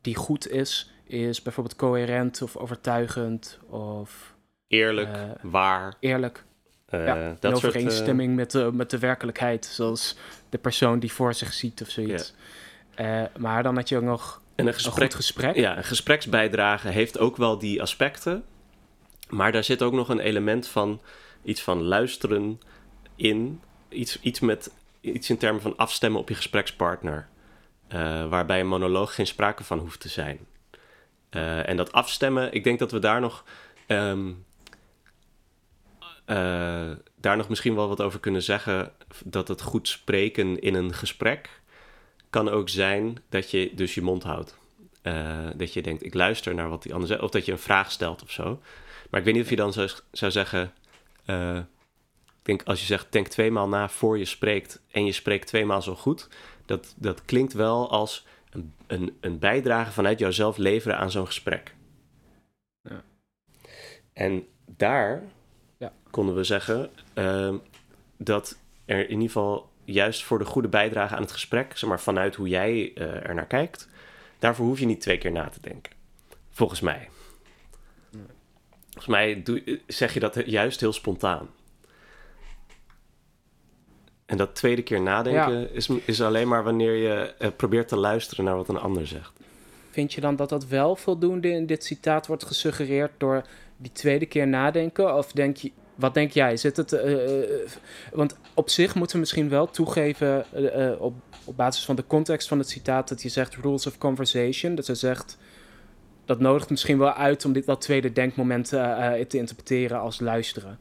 die 0.00 0.16
goed 0.16 0.50
is, 0.50 0.91
is 1.12 1.42
bijvoorbeeld 1.42 1.76
coherent 1.76 2.42
of 2.42 2.56
overtuigend 2.56 3.58
of 3.68 4.34
Eerlijk, 4.66 5.16
Eh, 5.16 5.22
waar, 5.42 5.94
eerlijk. 6.00 6.44
eh, 6.86 7.06
ja, 7.06 7.16
in 7.16 7.36
dat 7.40 7.58
soort... 7.58 7.62
eh, 7.74 7.80
overeenstemming 7.80 8.34
met, 8.36 8.50
de, 8.50 8.70
met 8.72 8.90
de 8.90 8.98
werkelijkheid, 8.98 9.64
zoals 9.64 10.16
de 10.48 10.58
persoon 10.58 10.98
die 10.98 11.12
voor 11.12 11.34
zich 11.34 11.52
ziet 11.52 11.82
of 11.82 11.88
zoiets. 11.88 12.34
Eh, 12.94 13.22
maar 13.38 13.62
dan 13.62 13.76
had 13.76 13.88
je 13.88 13.96
ook 13.96 14.02
nog 14.02 14.40
en 14.54 14.64
een 14.64 14.66
een 14.66 14.74
gesprek 14.74 15.02
goed 15.10 15.14
gesprek. 15.14 15.54
Ja, 15.56 15.76
een 15.76 15.84
gespreksbijdrage 15.84 16.88
heeft 16.88 17.18
ook 17.18 17.36
wel 17.36 17.58
die 17.58 17.82
aspecten. 17.82 18.44
Maar 19.28 19.52
daar 19.52 19.64
zit 19.64 19.82
ook 19.82 19.92
nog 19.92 20.08
een 20.08 20.20
element 20.20 20.68
van 20.68 21.00
iets 21.42 21.62
van 21.62 21.82
luisteren 21.82 22.60
in. 23.16 23.60
Iets, 23.88 24.20
iets, 24.20 24.40
met, 24.40 24.70
iets 25.00 25.30
in 25.30 25.38
termen 25.38 25.62
van 25.62 25.76
afstemmen 25.76 26.20
op 26.20 26.28
je 26.28 26.34
gesprekspartner. 26.34 27.28
Eh, 27.88 28.28
waarbij 28.28 28.60
een 28.60 28.66
monoloog 28.68 29.14
geen 29.14 29.26
sprake 29.26 29.64
van 29.64 29.78
hoeft 29.78 30.00
te 30.00 30.08
zijn. 30.08 30.38
Eh, 31.32 31.68
en 31.68 31.76
dat 31.76 31.92
afstemmen, 31.92 32.52
ik 32.52 32.64
denk 32.64 32.78
dat 32.78 32.92
we 32.92 32.98
daar 32.98 33.20
nog. 33.20 33.44
ehm, 33.86 34.32
eh, 36.24 36.90
daar 37.16 37.36
nog 37.36 37.48
misschien 37.48 37.74
wel 37.74 37.88
wat 37.88 38.00
over 38.00 38.20
kunnen 38.20 38.42
zeggen. 38.42 38.92
Dat 39.24 39.48
het 39.48 39.62
goed 39.62 39.88
spreken 39.88 40.60
in 40.60 40.74
een 40.74 40.94
gesprek 40.94 41.60
kan 42.30 42.48
ook 42.48 42.68
zijn 42.68 43.18
dat 43.28 43.50
je 43.50 43.72
dus 43.74 43.94
je 43.94 44.02
mond 44.02 44.22
houdt. 44.22 44.58
Eh, 45.02 45.46
dat 45.56 45.72
je 45.72 45.82
denkt, 45.82 46.04
ik 46.04 46.14
luister 46.14 46.54
naar 46.54 46.68
wat 46.68 46.82
die 46.82 46.92
ander 46.92 47.08
zegt. 47.08 47.22
Of 47.22 47.30
dat 47.30 47.46
je 47.46 47.52
een 47.52 47.58
vraag 47.58 47.90
stelt 47.90 48.22
of 48.22 48.30
zo. 48.30 48.60
Maar 49.10 49.20
ik 49.20 49.26
weet 49.26 49.34
niet 49.34 49.44
of 49.44 49.50
je 49.50 49.56
dan 49.56 49.72
zou, 49.72 49.90
zou 50.12 50.32
zeggen... 50.32 50.72
ik 51.26 51.64
denk, 52.42 52.62
als 52.62 52.80
je 52.80 52.86
zegt, 52.86 53.12
denk 53.12 53.28
tweemaal 53.28 53.68
na 53.68 53.88
voor 53.88 54.18
je 54.18 54.24
spreekt... 54.24 54.80
en 54.90 55.04
je 55.04 55.12
spreekt 55.12 55.46
tweemaal 55.46 55.82
zo 55.82 55.94
goed... 55.94 56.28
dat, 56.66 56.94
dat 56.96 57.24
klinkt 57.24 57.52
wel 57.52 57.90
als 57.90 58.26
een, 58.52 58.72
een, 58.86 59.16
een 59.20 59.38
bijdrage 59.38 59.92
vanuit 59.92 60.18
jouzelf 60.18 60.56
leveren 60.56 60.98
aan 60.98 61.10
zo'n 61.10 61.26
gesprek. 61.26 61.74
Ja. 62.82 63.02
En 64.12 64.46
daar 64.66 65.22
Ja. 65.78 65.92
konden 66.10 66.34
we 66.34 66.44
zeggen... 66.44 66.90
ehm, 67.14 67.56
dat 68.16 68.58
er 68.84 68.98
in 68.98 69.10
ieder 69.10 69.26
geval 69.26 69.70
juist 69.84 70.22
voor 70.24 70.38
de 70.38 70.44
goede 70.44 70.68
bijdrage 70.68 71.14
aan 71.14 71.22
het 71.22 71.32
gesprek... 71.32 71.76
zeg 71.78 71.88
maar 71.88 72.00
vanuit 72.00 72.34
hoe 72.34 72.48
jij 72.48 72.92
eh, 72.94 73.28
er 73.28 73.34
naar 73.34 73.46
kijkt... 73.46 73.88
daarvoor 74.38 74.66
hoef 74.66 74.78
je 74.78 74.86
niet 74.86 75.00
twee 75.00 75.18
keer 75.18 75.32
na 75.32 75.48
te 75.48 75.60
denken. 75.60 75.92
Volgens 76.50 76.80
mij. 76.80 77.08
Volgens 78.90 79.06
mij 79.06 79.42
doe, 79.42 79.80
zeg 79.86 80.14
je 80.14 80.20
dat 80.20 80.42
juist 80.46 80.80
heel 80.80 80.92
spontaan. 80.92 81.48
En 84.32 84.38
dat 84.38 84.54
tweede 84.54 84.82
keer 84.82 85.00
nadenken 85.00 85.74
is, 85.74 85.88
is 86.04 86.22
alleen 86.22 86.48
maar 86.48 86.64
wanneer 86.64 86.94
je 86.94 87.34
eh, 87.38 87.48
probeert 87.56 87.88
te 87.88 87.96
luisteren 87.96 88.44
naar 88.44 88.56
wat 88.56 88.68
een 88.68 88.78
ander 88.78 89.06
zegt. 89.06 89.32
Vind 89.90 90.12
je 90.12 90.20
dan 90.20 90.36
dat 90.36 90.48
dat 90.48 90.66
wel 90.66 90.96
voldoende 90.96 91.48
in 91.48 91.66
dit 91.66 91.84
citaat 91.84 92.26
wordt 92.26 92.44
gesuggereerd 92.44 93.10
door 93.18 93.42
die 93.76 93.92
tweede 93.92 94.26
keer 94.26 94.48
nadenken? 94.48 95.16
Of 95.16 95.32
denk 95.32 95.56
je, 95.56 95.72
wat 95.94 96.14
denk 96.14 96.30
jij? 96.30 96.56
Zit 96.56 96.76
het, 96.76 96.92
eh, 96.92 97.42
eh, 97.42 97.68
want 98.12 98.36
op 98.54 98.70
zich 98.70 98.94
moeten 98.94 99.14
we 99.14 99.20
misschien 99.20 99.48
wel 99.48 99.70
toegeven 99.70 100.44
op, 100.98 101.14
op 101.44 101.56
basis 101.56 101.84
van 101.84 101.96
de 101.96 102.06
context 102.06 102.48
van 102.48 102.58
het 102.58 102.68
citaat 102.68 103.08
dat 103.08 103.22
je 103.22 103.28
zegt 103.28 103.54
rules 103.54 103.86
of 103.86 103.98
conversation. 103.98 104.74
Dat 104.74 104.84
ze 104.84 104.94
zegt, 104.94 105.38
dat 106.24 106.40
nodigt 106.40 106.70
misschien 106.70 106.98
wel 106.98 107.12
uit 107.12 107.44
om 107.44 107.52
dit 107.52 107.66
dat 107.66 107.80
tweede 107.80 108.12
denkmoment 108.12 108.68
te 108.68 109.38
interpreteren 109.38 110.00
als 110.00 110.20
luisteren. 110.20 110.78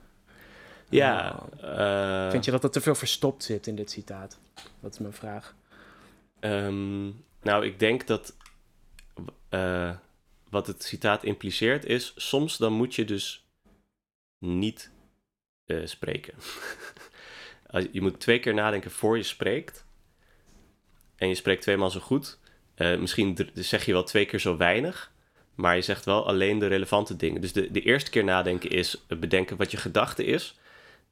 Ja. 0.91 1.45
eh, 1.61 2.31
Vind 2.31 2.45
je 2.45 2.51
dat 2.51 2.63
er 2.63 2.71
te 2.71 2.81
veel 2.81 2.95
verstopt 2.95 3.43
zit 3.43 3.67
in 3.67 3.75
dit 3.75 3.91
citaat? 3.91 4.39
Dat 4.79 4.93
is 4.93 4.99
mijn 4.99 5.13
vraag. 5.13 5.55
Ehm, 6.39 7.05
nou, 7.41 7.65
ik 7.65 7.79
denk 7.79 8.07
dat 8.07 8.35
eh, 9.49 9.95
wat 10.49 10.67
het 10.67 10.83
citaat 10.83 11.23
impliceert 11.23 11.85
is... 11.85 12.13
soms 12.15 12.57
dan 12.57 12.73
moet 12.73 12.95
je 12.95 13.05
dus 13.05 13.45
niet 14.39 14.91
eh, 15.65 15.85
spreken. 15.85 16.33
Je 17.91 18.01
moet 18.01 18.19
twee 18.19 18.39
keer 18.39 18.53
nadenken 18.53 18.91
voor 18.91 19.17
je 19.17 19.23
spreekt. 19.23 19.85
En 21.15 21.27
je 21.27 21.35
spreekt 21.35 21.61
tweemaal 21.61 21.89
zo 21.89 21.99
goed. 21.99 22.39
Eh, 22.75 22.97
misschien 22.97 23.49
zeg 23.53 23.85
je 23.85 23.91
wel 23.91 24.03
twee 24.03 24.25
keer 24.25 24.39
zo 24.39 24.57
weinig... 24.57 25.11
maar 25.55 25.75
je 25.75 25.81
zegt 25.81 26.05
wel 26.05 26.27
alleen 26.27 26.59
de 26.59 26.67
relevante 26.67 27.15
dingen. 27.15 27.41
Dus 27.41 27.53
de, 27.53 27.71
de 27.71 27.81
eerste 27.81 28.09
keer 28.09 28.23
nadenken 28.23 28.69
is 28.69 29.03
eh, 29.07 29.17
bedenken 29.17 29.57
wat 29.57 29.71
je 29.71 29.77
gedachte 29.77 30.23
is... 30.23 30.59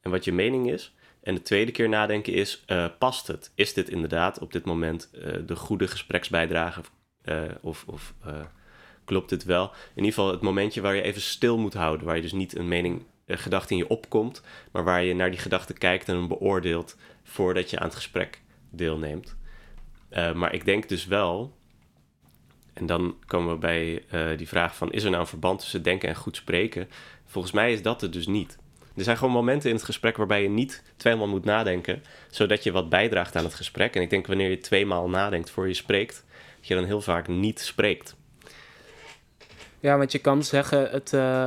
en 0.00 0.10
wat 0.10 0.24
je 0.24 0.32
mening 0.32 0.70
is... 0.70 0.94
En 1.22 1.34
de 1.34 1.42
tweede 1.42 1.72
keer 1.72 1.88
nadenken 1.88 2.32
is, 2.32 2.62
eh, 2.66 2.86
past 2.98 3.26
het? 3.26 3.52
Is 3.54 3.74
dit 3.74 3.88
inderdaad 3.88 4.38
op 4.38 4.52
dit 4.52 4.64
moment 4.64 5.10
eh, 5.10 5.32
de 5.46 5.56
goede 5.56 5.88
gespreksbijdrage? 5.88 6.80
eh, 7.22 7.42
of 7.60 7.84
of 7.86 8.14
klopt 9.04 9.28
dit 9.28 9.44
wel? 9.44 9.64
In 9.64 10.04
ieder 10.04 10.12
geval 10.12 10.30
het 10.30 10.40
momentje 10.40 10.80
waar 10.80 10.94
je 10.94 11.02
even 11.02 11.20
stil 11.20 11.58
moet 11.58 11.74
houden. 11.74 12.06
Waar 12.06 12.16
je 12.16 12.22
dus 12.22 12.32
niet 12.32 12.56
een 12.56 12.68
mening, 12.68 13.02
een 13.26 13.38
gedachte 13.38 13.72
in 13.72 13.78
je 13.78 13.88
opkomt. 13.88 14.42
Maar 14.72 14.84
waar 14.84 15.02
je 15.02 15.14
naar 15.14 15.30
die 15.30 15.40
gedachte 15.40 15.72
kijkt 15.72 16.08
en 16.08 16.16
hem 16.16 16.28
beoordeelt 16.28 16.96
voordat 17.22 17.70
je 17.70 17.78
aan 17.78 17.86
het 17.86 17.94
gesprek 17.94 18.42
deelneemt. 18.70 19.36
Maar 20.34 20.54
ik 20.54 20.64
denk 20.64 20.88
dus 20.88 21.06
wel, 21.06 21.56
en 22.72 22.86
dan 22.86 23.16
komen 23.26 23.52
we 23.52 23.58
bij 23.58 24.04
die 24.36 24.48
vraag 24.48 24.76
van... 24.76 24.92
is 24.92 25.04
er 25.04 25.10
nou 25.10 25.22
een 25.22 25.28
verband 25.28 25.60
tussen 25.60 25.82
denken 25.82 26.08
en 26.08 26.14
goed 26.14 26.36
spreken? 26.36 26.88
Volgens 27.24 27.52
mij 27.52 27.72
is 27.72 27.82
dat 27.82 28.00
het 28.00 28.12
dus 28.12 28.26
niet. 28.26 28.58
Er 29.00 29.06
zijn 29.06 29.18
gewoon 29.18 29.34
momenten 29.34 29.68
in 29.68 29.74
het 29.76 29.84
gesprek 29.84 30.16
waarbij 30.16 30.42
je 30.42 30.48
niet 30.48 30.82
tweemaal 30.96 31.28
moet 31.28 31.44
nadenken, 31.44 32.02
zodat 32.30 32.62
je 32.62 32.72
wat 32.72 32.88
bijdraagt 32.88 33.36
aan 33.36 33.44
het 33.44 33.54
gesprek. 33.54 33.94
En 33.96 34.02
ik 34.02 34.10
denk 34.10 34.26
wanneer 34.26 34.50
je 34.50 34.58
tweemaal 34.58 35.08
nadenkt 35.08 35.50
voor 35.50 35.68
je 35.68 35.74
spreekt, 35.74 36.24
dat 36.58 36.66
je 36.68 36.74
dan 36.74 36.84
heel 36.84 37.00
vaak 37.00 37.28
niet 37.28 37.60
spreekt. 37.60 38.14
Ja, 39.80 39.96
want 39.98 40.12
je 40.12 40.18
kan 40.18 40.44
zeggen, 40.44 40.90
het, 40.90 41.12
eh, 41.12 41.44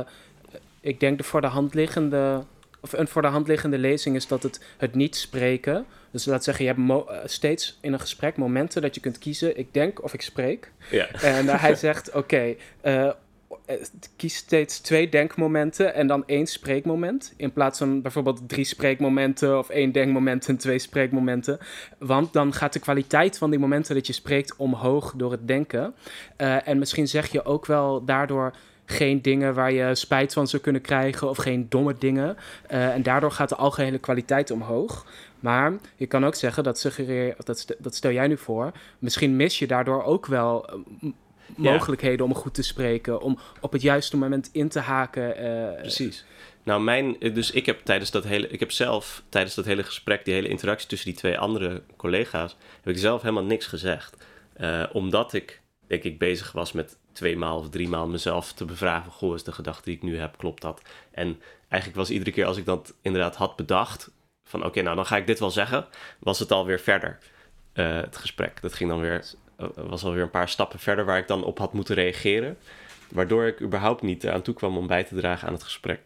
ik 0.80 1.00
denk 1.00 1.18
de 1.18 1.24
voor 1.24 1.40
de 1.40 1.46
hand 1.46 1.74
liggende, 1.74 2.44
of 2.80 2.92
een 2.92 3.08
voor 3.08 3.22
de 3.22 3.28
hand 3.28 3.48
liggende 3.48 3.78
lezing 3.78 4.16
is 4.16 4.26
dat 4.26 4.42
het, 4.42 4.64
het 4.76 4.94
niet 4.94 5.16
spreken. 5.16 5.86
Dus 6.10 6.24
laat 6.24 6.44
zeggen, 6.44 6.64
je 6.64 6.70
hebt 6.70 6.82
mo- 6.82 7.06
eh, 7.06 7.18
steeds 7.24 7.78
in 7.80 7.92
een 7.92 8.00
gesprek 8.00 8.36
momenten 8.36 8.82
dat 8.82 8.94
je 8.94 9.00
kunt 9.00 9.18
kiezen, 9.18 9.58
ik 9.58 9.74
denk 9.74 10.02
of 10.02 10.14
ik 10.14 10.22
spreek. 10.22 10.70
Ja, 10.90 11.08
En 11.10 11.48
eh, 11.48 11.60
hij 11.60 11.74
zegt, 11.86 12.12
oké, 12.12 12.54
kies 14.16 14.36
steeds 14.36 14.80
twee 14.80 15.08
denkmomenten 15.08 15.94
en 15.94 16.06
dan 16.06 16.22
één 16.26 16.46
spreekmoment. 16.46 17.34
In 17.36 17.52
plaats 17.52 17.78
van 17.78 18.02
bijvoorbeeld 18.02 18.48
drie 18.48 18.64
spreekmomenten 18.64 19.58
of 19.58 19.68
één 19.68 19.92
denkmoment 19.92 20.48
en 20.48 20.56
twee 20.56 20.78
spreekmomenten. 20.78 21.58
Want 21.98 22.32
dan 22.32 22.52
gaat 22.52 22.72
de 22.72 22.78
kwaliteit 22.78 23.38
van 23.38 23.50
die 23.50 23.58
momenten 23.58 23.94
dat 23.94 24.06
je 24.06 24.12
spreekt 24.12 24.56
omhoog 24.56 25.14
door 25.16 25.30
het 25.30 25.46
denken. 25.48 25.94
Eh, 26.36 26.68
en 26.68 26.78
misschien 26.78 27.08
zeg 27.08 27.32
je 27.32 27.44
ook 27.44 27.66
wel 27.66 28.04
daardoor 28.04 28.54
geen 28.84 29.22
dingen 29.22 29.54
waar 29.54 29.72
je 29.72 29.94
spijt 29.94 30.32
van 30.32 30.46
zou 30.46 30.62
kunnen 30.62 30.82
krijgen 30.82 31.28
of 31.28 31.36
geen 31.36 31.66
domme 31.68 31.94
dingen. 31.98 32.36
Eh, 32.66 32.94
en 32.94 33.02
daardoor 33.02 33.30
gaat 33.30 33.48
de 33.48 33.56
algehele 33.56 33.98
kwaliteit 33.98 34.50
omhoog. 34.50 35.06
Maar 35.40 35.72
je 35.96 36.06
kan 36.06 36.24
ook 36.26 36.34
zeggen 36.34 36.64
dat 36.64 36.78
suggereer, 36.78 37.36
dat, 37.44 37.94
stel 37.94 38.10
jij 38.10 38.26
nu 38.26 38.36
voor, 38.36 38.72
misschien 38.98 39.36
mis 39.36 39.58
je 39.58 39.66
daardoor 39.66 40.02
ook 40.02 40.26
wel 40.26 40.66
eh, 40.68 40.74
mogelijkheden 41.56 42.26
om 42.26 42.34
goed 42.34 42.54
te 42.54 42.62
spreken, 42.62 43.20
om 43.20 43.38
op 43.60 43.72
het 43.72 43.82
juiste 43.82 44.16
moment 44.16 44.48
in 44.52 44.68
te 44.68 44.78
haken. 44.78 45.44
Uh, 45.44 45.80
Precies. 45.80 46.24
Nou, 46.62 46.82
mijn, 46.82 47.16
dus 47.18 47.50
ik 47.50 47.66
heb 47.66 47.80
tijdens 47.84 48.10
dat 48.10 48.24
hele, 48.24 48.48
ik 48.48 48.60
heb 48.60 48.70
zelf 48.70 49.22
tijdens 49.28 49.54
dat 49.54 49.64
hele 49.64 49.82
gesprek, 49.82 50.24
die 50.24 50.34
hele 50.34 50.48
interactie 50.48 50.88
tussen 50.88 51.10
die 51.10 51.18
twee 51.18 51.38
andere 51.38 51.82
collega's, 51.96 52.56
heb 52.82 52.94
ik 52.94 53.00
zelf 53.00 53.22
helemaal 53.22 53.44
niks 53.44 53.66
gezegd. 53.66 54.16
omdat 54.92 55.32
ik, 55.32 55.60
denk 55.86 56.02
ik, 56.02 56.18
bezig 56.18 56.52
was 56.52 56.72
met 56.72 56.98
twee 57.12 57.36
maal 57.36 57.58
of 57.58 57.68
drie 57.68 57.88
maal 57.88 58.06
mezelf 58.06 58.52
te 58.52 58.64
bevragen: 58.64 59.12
Goh, 59.12 59.34
is 59.34 59.44
de 59.44 59.52
gedachte 59.52 59.82
die 59.84 59.96
ik 59.96 60.02
nu 60.02 60.18
heb, 60.18 60.36
klopt 60.36 60.62
dat? 60.62 60.82
En 61.10 61.40
eigenlijk 61.68 62.00
was 62.00 62.10
iedere 62.10 62.30
keer 62.30 62.46
als 62.46 62.56
ik 62.56 62.64
dat 62.64 62.94
inderdaad 63.02 63.36
had 63.36 63.56
bedacht: 63.56 64.10
van 64.44 64.64
oké, 64.64 64.82
nou 64.82 64.96
dan 64.96 65.06
ga 65.06 65.16
ik 65.16 65.26
dit 65.26 65.38
wel 65.38 65.50
zeggen, 65.50 65.86
was 66.18 66.38
het 66.38 66.52
alweer 66.52 66.80
verder. 66.80 67.18
Uh, 67.74 68.00
het 68.00 68.16
gesprek. 68.16 68.60
Dat 68.62 68.74
ging 68.74 68.90
dan 68.90 69.00
weer, 69.00 69.24
was 69.74 70.04
alweer 70.04 70.22
een 70.22 70.30
paar 70.30 70.48
stappen 70.48 70.78
verder 70.78 71.04
waar 71.04 71.18
ik 71.18 71.28
dan 71.28 71.44
op 71.44 71.58
had 71.58 71.72
moeten 71.72 71.94
reageren. 71.94 72.56
Waardoor 73.08 73.46
ik 73.46 73.60
überhaupt 73.60 74.02
niet 74.02 74.26
aan 74.26 74.42
toe 74.42 74.54
kwam 74.54 74.76
om 74.76 74.86
bij 74.86 75.04
te 75.04 75.14
dragen 75.14 75.46
aan 75.46 75.54
het 75.54 75.62
gesprek. 75.62 76.00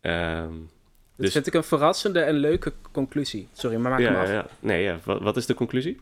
Um, 0.00 0.70
dat 1.16 1.24
dus... 1.24 1.32
vind 1.32 1.46
ik 1.46 1.54
een 1.54 1.64
verrassende 1.64 2.20
en 2.20 2.34
leuke 2.34 2.72
conclusie. 2.92 3.48
Sorry, 3.52 3.76
maar 3.76 3.90
maak 3.90 4.00
ja, 4.00 4.06
hem 4.06 4.16
af. 4.16 4.28
Ja. 4.28 4.46
Nee, 4.60 4.82
ja. 4.82 4.98
Wat, 5.04 5.22
wat 5.22 5.36
is 5.36 5.46
de 5.46 5.54
conclusie? 5.54 6.00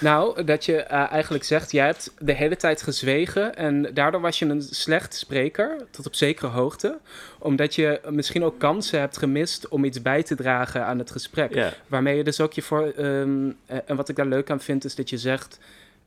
Nou, 0.00 0.44
dat 0.44 0.64
je 0.64 0.72
uh, 0.72 1.12
eigenlijk 1.12 1.44
zegt, 1.44 1.72
jij 1.72 1.86
hebt 1.86 2.14
de 2.18 2.32
hele 2.32 2.56
tijd 2.56 2.82
gezwegen 2.82 3.56
en 3.56 3.94
daardoor 3.94 4.20
was 4.20 4.38
je 4.38 4.46
een 4.46 4.62
slecht 4.62 5.14
spreker, 5.14 5.76
tot 5.90 6.06
op 6.06 6.14
zekere 6.14 6.46
hoogte. 6.46 6.98
Omdat 7.38 7.74
je 7.74 8.00
misschien 8.10 8.44
ook 8.44 8.58
kansen 8.58 9.00
hebt 9.00 9.16
gemist 9.16 9.68
om 9.68 9.84
iets 9.84 10.02
bij 10.02 10.22
te 10.22 10.34
dragen 10.34 10.84
aan 10.84 10.98
het 10.98 11.10
gesprek. 11.10 11.72
Waarmee 11.86 12.16
je 12.16 12.24
dus 12.24 12.40
ook 12.40 12.52
je 12.52 12.62
voor... 12.62 12.92
Um, 12.98 13.56
en 13.66 13.96
wat 13.96 14.08
ik 14.08 14.16
daar 14.16 14.26
leuk 14.26 14.50
aan 14.50 14.60
vind, 14.60 14.84
is 14.84 14.94
dat 14.94 15.10
je 15.10 15.18
zegt 15.18 15.58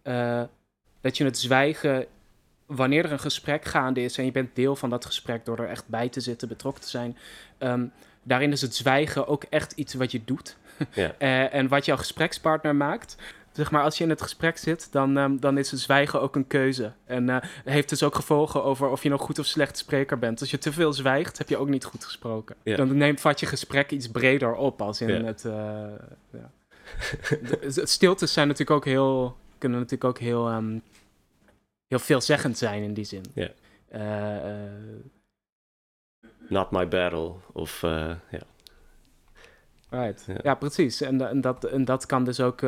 uh, 0.04 0.42
dat 1.02 1.18
je 1.18 1.24
het 1.24 1.38
zwijgen 1.38 2.06
wanneer 2.66 3.06
er 3.06 3.12
een 3.12 3.20
gesprek 3.20 3.66
gaande 3.66 4.04
is 4.04 4.18
en 4.18 4.26
je 4.26 4.32
bent 4.32 4.56
deel 4.56 4.76
van 4.76 4.90
dat 4.90 5.06
gesprek 5.06 5.46
door 5.46 5.60
er 5.60 5.70
echt 5.70 5.88
bij 5.88 6.10
te 6.10 6.20
zitten, 6.20 6.48
betrokken 6.48 6.84
te 6.84 6.90
zijn. 6.90 7.18
Um, 7.60 7.92
daarin 8.24 8.52
is 8.52 8.62
het 8.62 8.76
zwijgen 8.76 9.28
ook 9.28 9.44
echt 9.50 9.72
iets 9.72 9.94
wat 9.94 10.12
je 10.12 10.22
doet. 10.26 10.58
Ja. 10.94 11.16
uh, 11.20 11.54
en 11.54 11.68
wat 11.68 11.86
jouw 11.86 11.98
gesprekspartner 11.98 12.76
maakt 12.76 13.18
zeg 13.60 13.72
maar, 13.72 13.84
als 13.84 13.98
je 13.98 14.04
in 14.04 14.10
het 14.10 14.22
gesprek 14.22 14.58
zit, 14.58 14.92
dan, 14.92 15.18
um, 15.18 15.40
dan 15.40 15.58
is 15.58 15.72
het 15.72 15.80
zwijgen 15.80 16.22
ook 16.22 16.36
een 16.36 16.48
keuze. 16.48 16.92
En 17.06 17.30
uh, 17.30 17.38
heeft 17.64 17.90
dus 17.90 18.04
ook 18.04 18.16
gevolgen 18.16 18.64
over 18.64 18.90
of 18.90 19.04
je 19.04 19.10
nog 19.10 19.22
goed 19.22 19.40
of 19.40 19.46
slecht 19.46 19.78
spreker 19.78 20.20
bent. 20.20 20.40
Als 20.40 20.52
je 20.52 20.58
te 20.58 20.74
veel 20.74 20.94
zwijgt, 20.94 21.38
heb 21.38 21.50
je 21.50 21.58
ook 21.58 21.70
niet 21.70 21.84
goed 21.84 22.06
gesproken. 22.06 22.56
Dan 22.64 22.98
neemt 22.98 23.22
vat 23.22 23.40
je 23.40 23.46
gesprek 23.46 23.92
iets 23.92 24.08
breder 24.10 24.56
op 24.56 24.82
als 24.82 25.02
in 25.02 25.26
het. 25.26 25.44
Uh, 25.46 25.54
ja. 26.32 26.52
de, 27.64 27.82
stiltes 27.84 28.34
zijn 28.34 28.48
natuurlijk 28.48 28.78
ook 28.78 28.86
heel. 28.86 29.38
Kunnen 29.60 29.80
natuurlijk 29.80 30.10
ook 30.10 30.20
heel. 30.20 30.52
Um, 30.52 30.82
heel 31.88 32.00
veelzeggend 32.00 32.58
zijn 32.58 32.84
in 32.84 32.94
die 32.94 33.06
zin. 33.06 33.24
Ja. 33.34 33.50
Uh, 33.96 34.72
Not 36.48 36.72
my 36.72 36.88
battle. 36.88 37.34
Of 37.52 37.82
ja. 37.82 38.18
Right. 39.90 40.26
Ja. 40.44 40.56
precies. 40.56 41.02
En, 41.02 41.30
en, 41.30 41.42
dat, 41.42 41.64
en 41.64 41.86
dat 41.86 42.06
kan 42.06 42.24
dus 42.24 42.40
ook. 42.40 42.62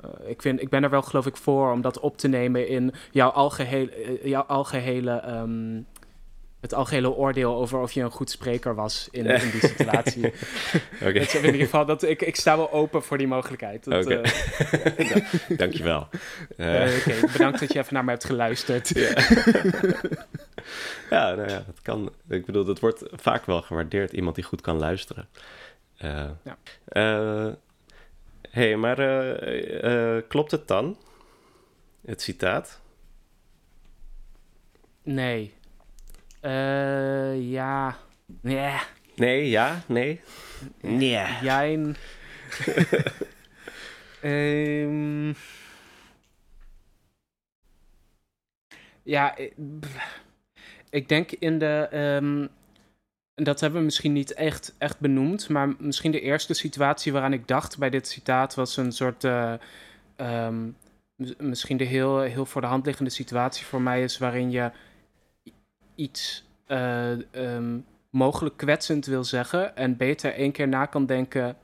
Eh, 0.00 0.28
ik, 0.28 0.42
vind, 0.42 0.60
ik 0.60 0.68
ben 0.68 0.82
er 0.82 0.90
wel 0.90 1.02
geloof 1.02 1.26
ik 1.26 1.36
voor 1.36 1.72
om 1.72 1.80
dat 1.80 2.00
op 2.00 2.16
te 2.16 2.28
nemen 2.28 2.68
in 2.68 2.92
jouw 3.10 3.30
algehele, 3.30 3.90
eh, 3.90 4.24
jouw 4.24 4.42
algehele 4.42 5.28
um, 5.28 5.86
het 6.66 6.74
algehele 6.78 7.10
oordeel 7.10 7.56
over 7.56 7.78
of 7.78 7.92
je 7.92 8.00
een 8.00 8.10
goed 8.10 8.30
spreker 8.30 8.74
was 8.74 9.08
in, 9.10 9.26
in 9.44 9.50
die 9.50 9.60
situatie. 9.60 10.32
Oké. 11.00 11.18
in 11.18 11.44
ieder 11.44 11.60
geval, 11.60 11.86
dat, 11.86 12.02
ik, 12.02 12.22
ik 12.22 12.36
sta 12.36 12.56
wel 12.56 12.72
open 12.72 13.02
voor 13.02 13.18
die 13.18 13.26
mogelijkheid. 13.26 13.86
Oké. 13.86 14.04
Okay. 14.96 15.24
Uh, 15.48 15.58
Dankjewel. 15.58 16.08
Uh. 16.56 16.96
Oké, 16.98 17.32
bedankt 17.32 17.60
dat 17.60 17.72
je 17.72 17.78
even 17.78 17.94
naar 17.94 18.04
me 18.04 18.10
hebt 18.10 18.24
geluisterd. 18.24 18.88
ja. 18.88 19.14
ja, 21.10 21.34
nou 21.34 21.48
ja, 21.48 21.62
dat 21.66 21.82
kan. 21.82 22.12
Ik 22.28 22.46
bedoel, 22.46 22.64
dat 22.64 22.80
wordt 22.80 23.02
vaak 23.12 23.46
wel 23.46 23.62
gewaardeerd, 23.62 24.12
iemand 24.12 24.34
die 24.34 24.44
goed 24.44 24.60
kan 24.60 24.78
luisteren. 24.78 25.28
Ja 25.94 26.36
hey, 28.50 28.76
maar 28.76 28.96
klopt 30.22 30.50
het 30.50 30.68
dan? 30.68 30.98
Het 32.04 32.22
citaat? 32.22 32.80
Nee. 35.02 35.54
Uh, 36.46 37.50
ja. 37.50 37.96
Nee. 38.40 38.74
Nee, 39.16 39.48
ja, 39.48 39.82
nee. 39.86 40.20
Nee. 40.80 41.26
Jijn. 41.42 41.96
um, 44.22 45.34
ja, 49.02 49.36
ik 50.90 51.08
denk 51.08 51.30
in 51.30 51.58
de. 51.58 51.88
Um, 52.22 52.48
en 53.34 53.44
dat 53.44 53.60
hebben 53.60 53.78
we 53.78 53.84
misschien 53.84 54.12
niet 54.12 54.34
echt, 54.34 54.74
echt 54.78 55.00
benoemd, 55.00 55.48
maar 55.48 55.74
misschien 55.78 56.10
de 56.10 56.20
eerste 56.20 56.54
situatie 56.54 57.12
waaraan 57.12 57.32
ik 57.32 57.48
dacht 57.48 57.78
bij 57.78 57.90
dit 57.90 58.08
citaat 58.08 58.54
was 58.54 58.76
een 58.76 58.92
soort. 58.92 59.24
Uh, 59.24 59.52
um, 60.16 60.76
misschien 61.38 61.76
de 61.76 61.84
heel, 61.84 62.20
heel 62.20 62.46
voor 62.46 62.60
de 62.60 62.66
hand 62.66 62.86
liggende 62.86 63.10
situatie 63.10 63.66
voor 63.66 63.82
mij 63.82 64.02
is 64.02 64.18
waarin 64.18 64.50
je 64.50 64.70
iets 65.96 66.44
uh, 66.68 67.10
um, 67.32 67.84
mogelijk 68.10 68.56
kwetsend 68.56 69.06
wil 69.06 69.24
zeggen 69.24 69.76
en 69.76 69.96
beter 69.96 70.34
één 70.34 70.52
keer 70.52 70.68
na 70.68 70.86
kan 70.86 71.06
denken 71.06 71.56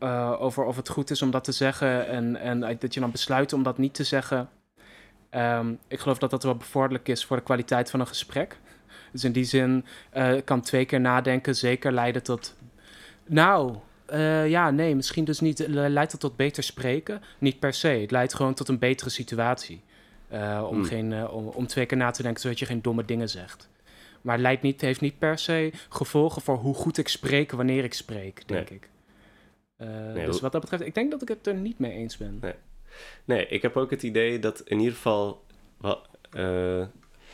uh, 0.00 0.36
over 0.38 0.64
of 0.64 0.76
het 0.76 0.88
goed 0.88 1.10
is 1.10 1.22
om 1.22 1.30
dat 1.30 1.44
te 1.44 1.52
zeggen 1.52 2.08
en, 2.08 2.36
en 2.36 2.60
dat 2.78 2.94
je 2.94 3.00
dan 3.00 3.10
besluit 3.10 3.52
om 3.52 3.62
dat 3.62 3.78
niet 3.78 3.94
te 3.94 4.04
zeggen. 4.04 4.48
Um, 5.30 5.78
ik 5.88 5.98
geloof 5.98 6.18
dat 6.18 6.30
dat 6.30 6.42
wel 6.42 6.56
bevorderlijk 6.56 7.08
is 7.08 7.24
voor 7.24 7.36
de 7.36 7.42
kwaliteit 7.42 7.90
van 7.90 8.00
een 8.00 8.06
gesprek. 8.06 8.58
Dus 9.12 9.24
in 9.24 9.32
die 9.32 9.44
zin 9.44 9.84
uh, 10.14 10.40
kan 10.44 10.60
twee 10.60 10.84
keer 10.84 11.00
nadenken 11.00 11.56
zeker 11.56 11.92
leiden 11.92 12.22
tot. 12.22 12.56
Nou, 13.26 13.76
ja, 14.46 14.70
nee, 14.70 14.94
misschien 14.94 15.24
dus 15.24 15.40
niet. 15.40 15.66
Leidt 15.68 16.12
het 16.12 16.20
tot 16.20 16.36
beter 16.36 16.62
spreken? 16.62 17.22
Niet 17.38 17.58
per 17.58 17.72
se. 17.72 17.88
Het 17.88 18.10
leidt 18.10 18.34
gewoon 18.34 18.54
tot 18.54 18.68
een 18.68 18.78
betere 18.78 19.10
situatie. 19.10 19.82
Uh, 20.32 20.66
om, 20.68 20.74
hmm. 20.74 20.84
geen, 20.84 21.28
om, 21.28 21.46
om, 21.46 21.66
twee 21.66 21.86
keer 21.86 21.96
na 21.96 22.10
te 22.10 22.22
denken 22.22 22.40
zodat 22.40 22.58
je 22.58 22.66
geen 22.66 22.82
domme 22.82 23.04
dingen 23.04 23.28
zegt. 23.28 23.68
Maar 24.20 24.38
leidt 24.38 24.62
niet, 24.62 24.80
heeft 24.80 25.00
niet 25.00 25.18
per 25.18 25.38
se 25.38 25.72
gevolgen 25.88 26.42
voor 26.42 26.56
hoe 26.56 26.74
goed 26.74 26.98
ik 26.98 27.08
spreek 27.08 27.52
wanneer 27.52 27.84
ik 27.84 27.94
spreek, 27.94 28.48
denk 28.48 28.70
ik. 28.70 28.88
Nee, 29.78 30.26
dus 30.26 30.40
wat 30.40 30.52
dat 30.52 30.60
betreft, 30.60 30.82
ik 30.82 30.94
denk 30.94 31.10
dat 31.10 31.22
ik 31.22 31.28
het 31.28 31.46
er 31.46 31.54
niet 31.54 31.78
mee 31.78 31.92
eens 31.92 32.16
ben. 32.16 32.38
Nee, 32.40 32.54
nee 33.24 33.46
ik 33.46 33.62
heb 33.62 33.76
ook 33.76 33.90
het 33.90 34.02
idee 34.02 34.38
dat 34.38 34.60
in 34.60 34.78
ieder 34.78 34.94
geval 34.94 35.44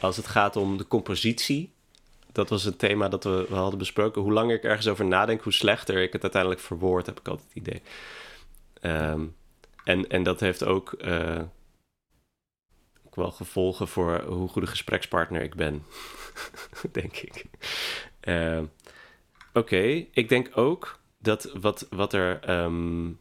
als 0.01 0.17
het 0.17 0.27
gaat 0.27 0.57
om 0.57 0.77
de 0.77 0.87
compositie. 0.87 1.73
Dat 2.33 2.49
was 2.49 2.65
een 2.65 2.77
thema 2.77 3.09
dat 3.09 3.25
we, 3.25 3.47
we 3.49 3.55
hadden 3.55 3.79
besproken. 3.79 4.23
Hoe 4.23 4.33
langer 4.33 4.57
ik 4.57 4.65
ergens 4.65 4.89
over 4.89 5.05
nadenk, 5.05 5.43
hoe 5.43 5.53
slechter 5.53 6.03
ik 6.03 6.13
het 6.13 6.23
uiteindelijk 6.23 6.61
verwoord, 6.61 7.07
heb 7.07 7.21
ik 7.21 7.29
altijd 7.29 7.49
het 7.49 7.57
idee. 7.57 7.83
Ehm, 8.81 9.25
en, 9.85 10.09
en 10.09 10.23
dat 10.23 10.41
heeft 10.41 10.65
ook, 10.65 10.93
ook 13.13 13.25
wel 13.25 13.33
gevolgen 13.33 13.89
voor 13.89 14.23
hoe 14.23 14.49
goede 14.49 14.67
gesprekspartner 14.67 15.43
ik 15.43 15.55
ben, 15.55 15.85
denk 16.93 17.17
ik. 17.17 17.45
Uh, 18.25 18.61
Oké, 19.53 20.07
ik 20.11 20.29
denk 20.29 20.51
ook 20.55 21.01
dat 21.19 21.53
wat, 21.61 21.87
wat 21.91 22.13
er. 22.13 22.51
Um, 22.51 23.21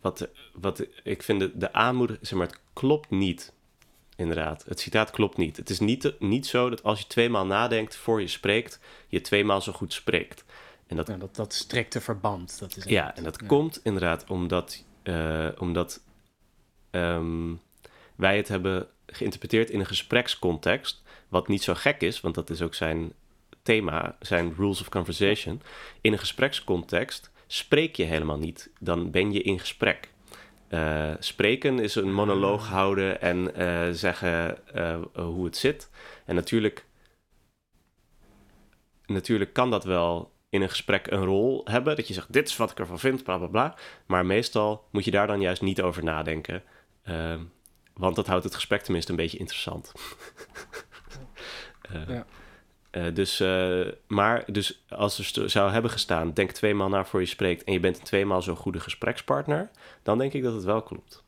wat, 0.00 0.28
wat 0.52 0.86
ik 1.02 1.22
vind 1.22 1.40
de, 1.40 1.58
de 1.58 1.72
aanmoediging, 1.72 2.26
zeg 2.26 2.38
maar, 2.38 2.46
het 2.46 2.60
klopt 2.72 3.10
niet 3.10 3.52
inderdaad. 4.16 4.64
Het 4.64 4.80
citaat 4.80 5.10
klopt 5.10 5.36
niet. 5.36 5.56
Het 5.56 5.70
is 5.70 5.80
niet, 5.80 6.14
niet 6.18 6.46
zo 6.46 6.70
dat 6.70 6.82
als 6.82 6.98
je 6.98 7.06
tweemaal 7.06 7.46
nadenkt 7.46 7.96
voor 7.96 8.20
je 8.20 8.26
spreekt, 8.26 8.80
je 9.08 9.20
tweemaal 9.20 9.60
zo 9.60 9.72
goed 9.72 9.92
spreekt. 9.92 10.44
En 10.86 10.96
dat, 10.96 11.06
ja, 11.06 11.16
dat, 11.16 11.36
dat 11.36 11.52
strikte 11.52 12.00
verband. 12.00 12.58
Dat 12.58 12.76
is 12.76 12.84
ja, 12.84 13.16
en 13.16 13.22
dat 13.22 13.46
komt 13.46 13.80
inderdaad 13.82 14.30
omdat, 14.30 14.84
uh, 15.02 15.48
omdat 15.58 16.02
um, 16.90 17.60
wij 18.16 18.36
het 18.36 18.48
hebben 18.48 18.88
geïnterpreteerd 19.06 19.70
in 19.70 19.80
een 19.80 19.86
gesprekscontext. 19.86 21.02
Wat 21.28 21.48
niet 21.48 21.62
zo 21.62 21.74
gek 21.74 22.00
is, 22.00 22.20
want 22.20 22.34
dat 22.34 22.50
is 22.50 22.62
ook 22.62 22.74
zijn 22.74 23.12
thema, 23.62 24.16
zijn 24.20 24.54
rules 24.56 24.80
of 24.80 24.88
conversation. 24.88 25.62
In 26.00 26.12
een 26.12 26.18
gesprekscontext 26.18 27.30
spreek 27.46 27.96
je 27.96 28.04
helemaal 28.04 28.38
niet, 28.38 28.70
dan 28.78 29.10
ben 29.10 29.32
je 29.32 29.42
in 29.42 29.58
gesprek. 29.58 30.08
Eh, 30.68 31.10
spreken 31.18 31.78
is 31.78 31.94
een 31.94 32.12
monoloog 32.12 32.68
houden 32.68 33.20
en 33.20 33.54
eh, 33.54 33.88
zeggen 33.90 34.66
eh, 34.74 35.00
hoe 35.14 35.44
het 35.44 35.56
zit. 35.56 35.90
En 36.24 36.34
natuurlijk, 36.34 36.84
natuurlijk 39.06 39.52
kan 39.52 39.70
dat 39.70 39.84
wel 39.84 40.32
in 40.48 40.62
een 40.62 40.68
gesprek 40.68 41.06
een 41.06 41.24
rol 41.24 41.60
hebben. 41.64 41.96
Dat 41.96 42.08
je 42.08 42.14
zegt, 42.14 42.32
dit 42.32 42.48
is 42.48 42.56
wat 42.56 42.70
ik 42.70 42.78
ervan 42.78 42.98
vind, 42.98 43.24
bla 43.24 43.38
bla 43.38 43.46
bla. 43.46 43.74
Maar 44.06 44.26
meestal 44.26 44.84
moet 44.90 45.04
je 45.04 45.10
daar 45.10 45.26
dan 45.26 45.40
juist 45.40 45.62
niet 45.62 45.82
over 45.82 46.04
nadenken. 46.04 46.62
Ehm, 47.02 47.42
want 47.94 48.16
dat 48.16 48.26
houdt 48.26 48.44
het 48.44 48.54
gesprek 48.54 48.82
tenminste 48.82 49.10
een 49.10 49.16
beetje 49.16 49.38
interessant. 49.38 49.92
Eh, 51.80 52.08
Ja. 52.08 52.26
eh, 52.90 53.14
dus, 53.14 53.40
eh, 53.40 53.88
maar 54.06 54.52
dus 54.52 54.84
als 54.88 55.36
er 55.36 55.50
zou 55.50 55.70
hebben 55.72 55.90
gestaan, 55.90 56.32
denk 56.32 56.50
tweemaal 56.50 56.88
na 56.88 57.04
voor 57.04 57.20
je 57.20 57.26
spreekt 57.26 57.64
en 57.64 57.72
je 57.72 57.80
bent 57.80 57.98
een 57.98 58.04
tweemaal 58.04 58.42
zo'n 58.42 58.56
goede 58.56 58.80
gesprekspartner, 58.80 59.70
dan 60.02 60.18
denk 60.18 60.32
ik 60.32 60.42
dat 60.42 60.54
het 60.54 60.64
wel 60.64 60.82
klopt. 60.82 61.24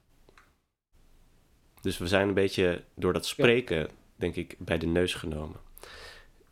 Dus 1.81 1.99
we 1.99 2.07
zijn 2.07 2.29
een 2.29 2.35
beetje 2.35 2.85
door 2.95 3.13
dat 3.13 3.27
spreken, 3.27 3.89
denk 4.17 4.35
ik, 4.35 4.57
bij 4.59 4.79
de 4.79 4.87
neus 4.87 5.15
genomen. 5.15 5.61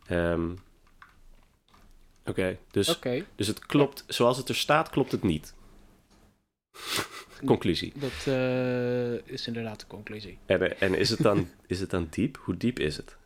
Ehm, 0.07 0.51
Oké, 2.27 2.59
dus, 2.71 2.89
dus 3.35 3.47
het 3.47 3.67
klopt, 3.67 4.05
zoals 4.07 4.37
het 4.37 4.49
er 4.49 4.57
staat, 4.57 4.91
klopt 4.91 5.13
het 5.13 5.23
niet. 5.23 5.55
Conclusie. 7.47 7.93
dat 7.97 8.27
eh, 8.27 9.13
is 9.13 9.47
inderdaad 9.47 9.81
de 9.81 9.87
conclusie. 9.87 10.39
En, 10.47 10.61
eh, 10.61 10.83
en 10.83 10.99
is, 10.99 11.11
het 11.11 11.19
dan, 11.19 11.49
is 11.67 11.81
het 11.81 11.91
dan 11.91 12.07
diep? 12.11 12.41
Hoe 12.45 12.57
diep 12.57 12.79
is 12.79 12.97
het? 12.97 13.17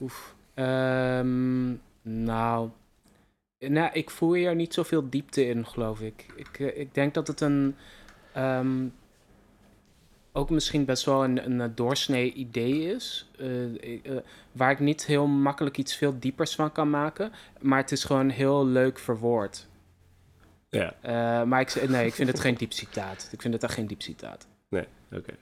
Oef. 0.00 0.34
Ehm, 0.54 1.70
nou, 2.02 2.68
nou, 3.58 3.90
ik 3.92 4.10
voel 4.10 4.32
hier 4.32 4.54
niet 4.54 4.74
zoveel 4.74 5.10
diepte 5.10 5.46
in, 5.46 5.66
geloof 5.66 6.00
ik. 6.00 6.26
Ik, 6.36 6.58
eh, 6.58 6.78
ik 6.80 6.94
denk 6.94 7.14
dat 7.14 7.26
het 7.26 7.40
een. 7.40 7.76
ehm, 8.32 8.86
ook 10.36 10.50
misschien 10.50 10.84
best 10.84 11.04
wel 11.04 11.24
een, 11.24 11.60
een 11.60 11.74
doorsnee 11.74 12.32
idee 12.32 12.94
is. 12.94 13.30
waar 14.52 14.70
ik 14.70 14.78
niet 14.78 15.06
heel 15.06 15.26
makkelijk 15.26 15.78
iets 15.78 15.96
veel 15.96 16.18
diepers 16.18 16.54
van 16.54 16.72
kan 16.72 16.90
maken. 16.90 17.32
Maar 17.60 17.78
het 17.78 17.92
is 17.92 18.04
gewoon 18.04 18.28
heel 18.28 18.66
leuk 18.66 18.98
verwoord. 18.98 19.66
Ja, 20.74 20.94
Eh, 21.00 21.46
maar 21.46 21.60
ik, 21.60 21.88
nee, 21.88 22.06
ik 22.06 22.14
vind 22.14 22.28
het 22.28 22.40
geen 22.40 22.54
diep 22.54 22.72
citaat. 22.72 23.28
Ik 23.32 23.42
vind 23.42 23.54
het 23.54 23.62
echt 23.62 23.74
geen 23.74 23.86
diep 23.86 24.02
citaat. 24.02 24.46
oké. 25.12 25.34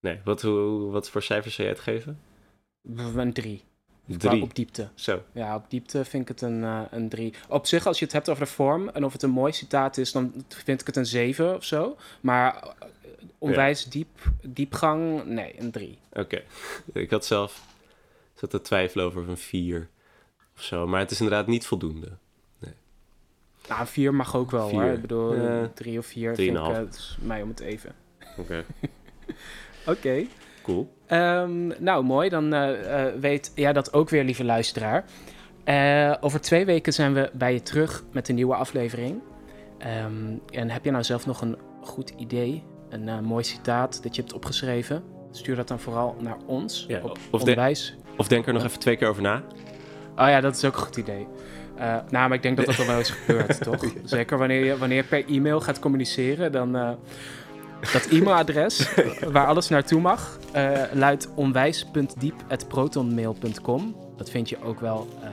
Nee, 0.00 0.20
wat, 0.24 0.42
hoe, 0.42 0.90
wat 0.90 1.10
voor 1.10 1.22
cijfers 1.22 1.54
zou 1.54 1.68
jij 1.68 1.76
het 1.76 1.84
geven? 1.86 2.18
Een 3.16 3.32
drie. 3.32 3.62
Drie. 4.06 4.42
Op 4.42 4.54
diepte. 4.54 4.88
Zo, 4.94 5.22
Ja, 5.32 5.54
op 5.54 5.70
diepte 5.70 6.04
vind 6.04 6.22
ik 6.22 6.28
het 6.28 6.40
een, 6.40 6.64
eh, 6.64 6.80
een 6.90 7.08
3. 7.08 7.34
Op 7.48 7.66
zich, 7.66 7.86
als 7.86 7.98
je 7.98 8.04
het 8.04 8.14
hebt 8.14 8.28
over 8.28 8.44
de 8.44 8.50
vorm 8.50 8.88
en 8.88 9.04
of 9.04 9.12
het 9.12 9.22
een 9.22 9.30
mooi 9.30 9.52
citaat 9.52 9.96
is, 9.96 10.12
dan 10.12 10.44
vind 10.48 10.80
ik 10.80 10.86
het 10.86 10.96
een 10.96 11.06
7 11.06 11.54
of 11.54 11.64
zo. 11.64 11.96
Maar 12.20 12.56
eh, 12.56 12.70
onwijs 13.38 13.84
diep, 13.84 14.08
diepgang, 14.42 15.24
nee, 15.24 15.60
een 15.60 15.70
3. 15.70 15.98
oké. 16.12 16.42
Ik 16.92 17.10
had 17.10 17.26
zelf 17.26 17.66
zat 18.34 18.50
te 18.50 18.60
twijfelen 18.60 19.04
over 19.06 19.28
een 19.28 19.36
vier 19.38 19.88
of 20.56 20.62
zo. 20.62 20.86
Maar 20.86 21.00
het 21.00 21.10
is 21.10 21.20
inderdaad 21.20 21.46
niet 21.46 21.66
voldoende. 21.66 22.16
Nou, 23.68 23.86
4 23.86 24.14
mag 24.14 24.36
ook 24.36 24.50
wel 24.50 24.70
hoor. 24.70 24.82
Vier. 24.82 24.92
Ik 24.92 25.00
bedoel, 25.00 25.34
Ja. 25.34 25.68
3 25.74 25.98
of 25.98 26.06
4 26.06 26.34
vind 26.34 26.38
ik 26.38 26.54
Drieënhalf. 26.54 26.72
eh, 26.76 26.78
het 26.84 26.94
is 26.94 27.18
mij 27.20 27.42
om 27.42 27.48
het 27.48 27.60
even. 27.60 27.92
Oké, 28.38 28.64
Oké. 29.86 30.24
cool. 30.62 30.92
Ehm, 31.06 31.66
nou, 31.82 32.04
mooi. 32.04 32.28
Dan 32.28 32.52
eh, 32.52 33.06
eh, 33.06 33.14
weet 33.20 33.52
jij 33.54 33.72
dat 33.72 33.92
ook 33.92 34.08
weer, 34.08 34.24
lieve 34.24 34.44
luisteraar. 34.44 35.04
Over 36.20 36.40
twee 36.40 36.64
weken 36.64 36.92
zijn 36.92 37.14
we 37.14 37.30
bij 37.32 37.52
je 37.52 37.62
terug 37.62 38.04
met 38.12 38.28
een 38.28 38.34
nieuwe 38.34 38.54
aflevering. 38.54 39.20
Ehm, 39.78 40.14
en 40.50 40.70
heb 40.70 40.84
je 40.84 40.90
nou 40.90 41.04
zelf 41.04 41.26
nog 41.26 41.40
een 41.40 41.56
goed 41.82 42.12
idee, 42.16 42.62
een 42.88 43.24
mooi 43.24 43.44
citaat 43.44 44.02
dat 44.02 44.14
je 44.16 44.20
hebt 44.22 44.34
opgeschreven? 44.34 45.02
Stuur 45.30 45.56
dat 45.56 45.68
dan 45.68 45.78
vooral 45.80 46.16
naar 46.20 46.36
ons 46.46 46.84
Ja, 46.88 46.98
op 47.02 47.10
of 47.10 47.18
de- 47.30 47.38
onderwijs. 47.38 47.96
Of 48.16 48.28
denk 48.28 48.46
er 48.46 48.52
nog 48.52 48.64
even 48.64 48.78
twee 48.78 48.96
keer 48.96 49.08
over 49.08 49.22
na. 49.22 49.42
Oh 50.16 50.28
ja, 50.28 50.40
dat 50.40 50.56
is 50.56 50.64
ook 50.64 50.74
een 50.74 50.80
goed 50.80 50.96
idee. 50.96 51.26
Eh, 51.78 51.94
nou, 52.10 52.28
maar 52.28 52.32
ik 52.32 52.42
denk 52.42 52.56
dat 52.56 52.66
dat 52.66 52.78
al 52.78 52.86
wel 52.86 52.98
eens 52.98 53.10
gebeurt, 53.10 53.62
toch? 53.70 53.84
Zeker 54.04 54.38
wanneer 54.38 54.64
je, 54.64 54.78
wanneer 54.78 54.96
je 54.96 55.04
per 55.04 55.24
e-mail 55.28 55.60
gaat 55.60 55.78
communiceren, 55.78 56.52
dan... 56.52 56.76
eh, 56.76 56.90
dat 57.92 58.06
e-mailadres, 58.06 58.94
waar 59.32 59.46
alles 59.46 59.68
naartoe 59.68 60.00
mag, 60.00 60.38
eh, 60.52 60.80
luidt 60.92 61.28
onwijs.diep.protonmail.com. 61.34 63.96
Dat 64.16 64.30
vind 64.30 64.48
je 64.48 64.62
ook 64.62 64.80
wel 64.80 65.08
ehm, 65.22 65.32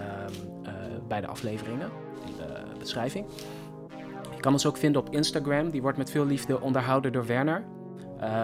eh, 0.64 0.72
bij 1.08 1.22
de 1.22 1.28
afleveringen, 1.28 1.90
in 2.26 2.34
de 2.38 2.54
beschrijving. 2.80 3.26
Je 4.36 4.40
kan 4.40 4.54
ons 4.54 4.66
ook 4.66 4.78
vinden 4.78 5.02
op 5.02 5.14
Instagram. 5.14 5.70
Die 5.70 5.82
wordt 5.82 5.98
met 5.98 6.12
veel 6.12 6.26
liefde 6.26 6.62
onderhouden 6.62 7.12
door 7.12 7.26
Werner. 7.26 7.64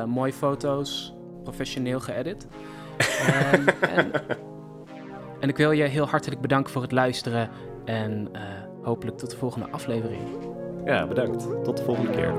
Mooie 0.08 0.34
foto's, 0.34 1.14
professioneel 1.44 2.00
geëdit. 2.00 2.48
Ehm, 3.28 3.68
en, 3.82 4.12
en 5.40 5.50
ik 5.50 5.58
wil 5.58 5.72
je 5.72 5.84
heel 5.84 6.08
hartelijk 6.08 6.42
bedanken 6.42 6.72
voor 6.72 6.82
het 6.82 6.92
luisteren. 6.92 7.50
En 7.86 8.28
eh, 8.32 8.42
hopelijk 8.82 9.18
tot 9.18 9.30
de 9.32 9.38
volgende 9.38 9.68
aflevering. 9.72 10.22
Ja, 10.86 11.08
bedankt. 11.08 11.64
Tot 11.64 11.78
de 11.78 11.84
volgende 11.84 12.12
keer. 12.12 12.34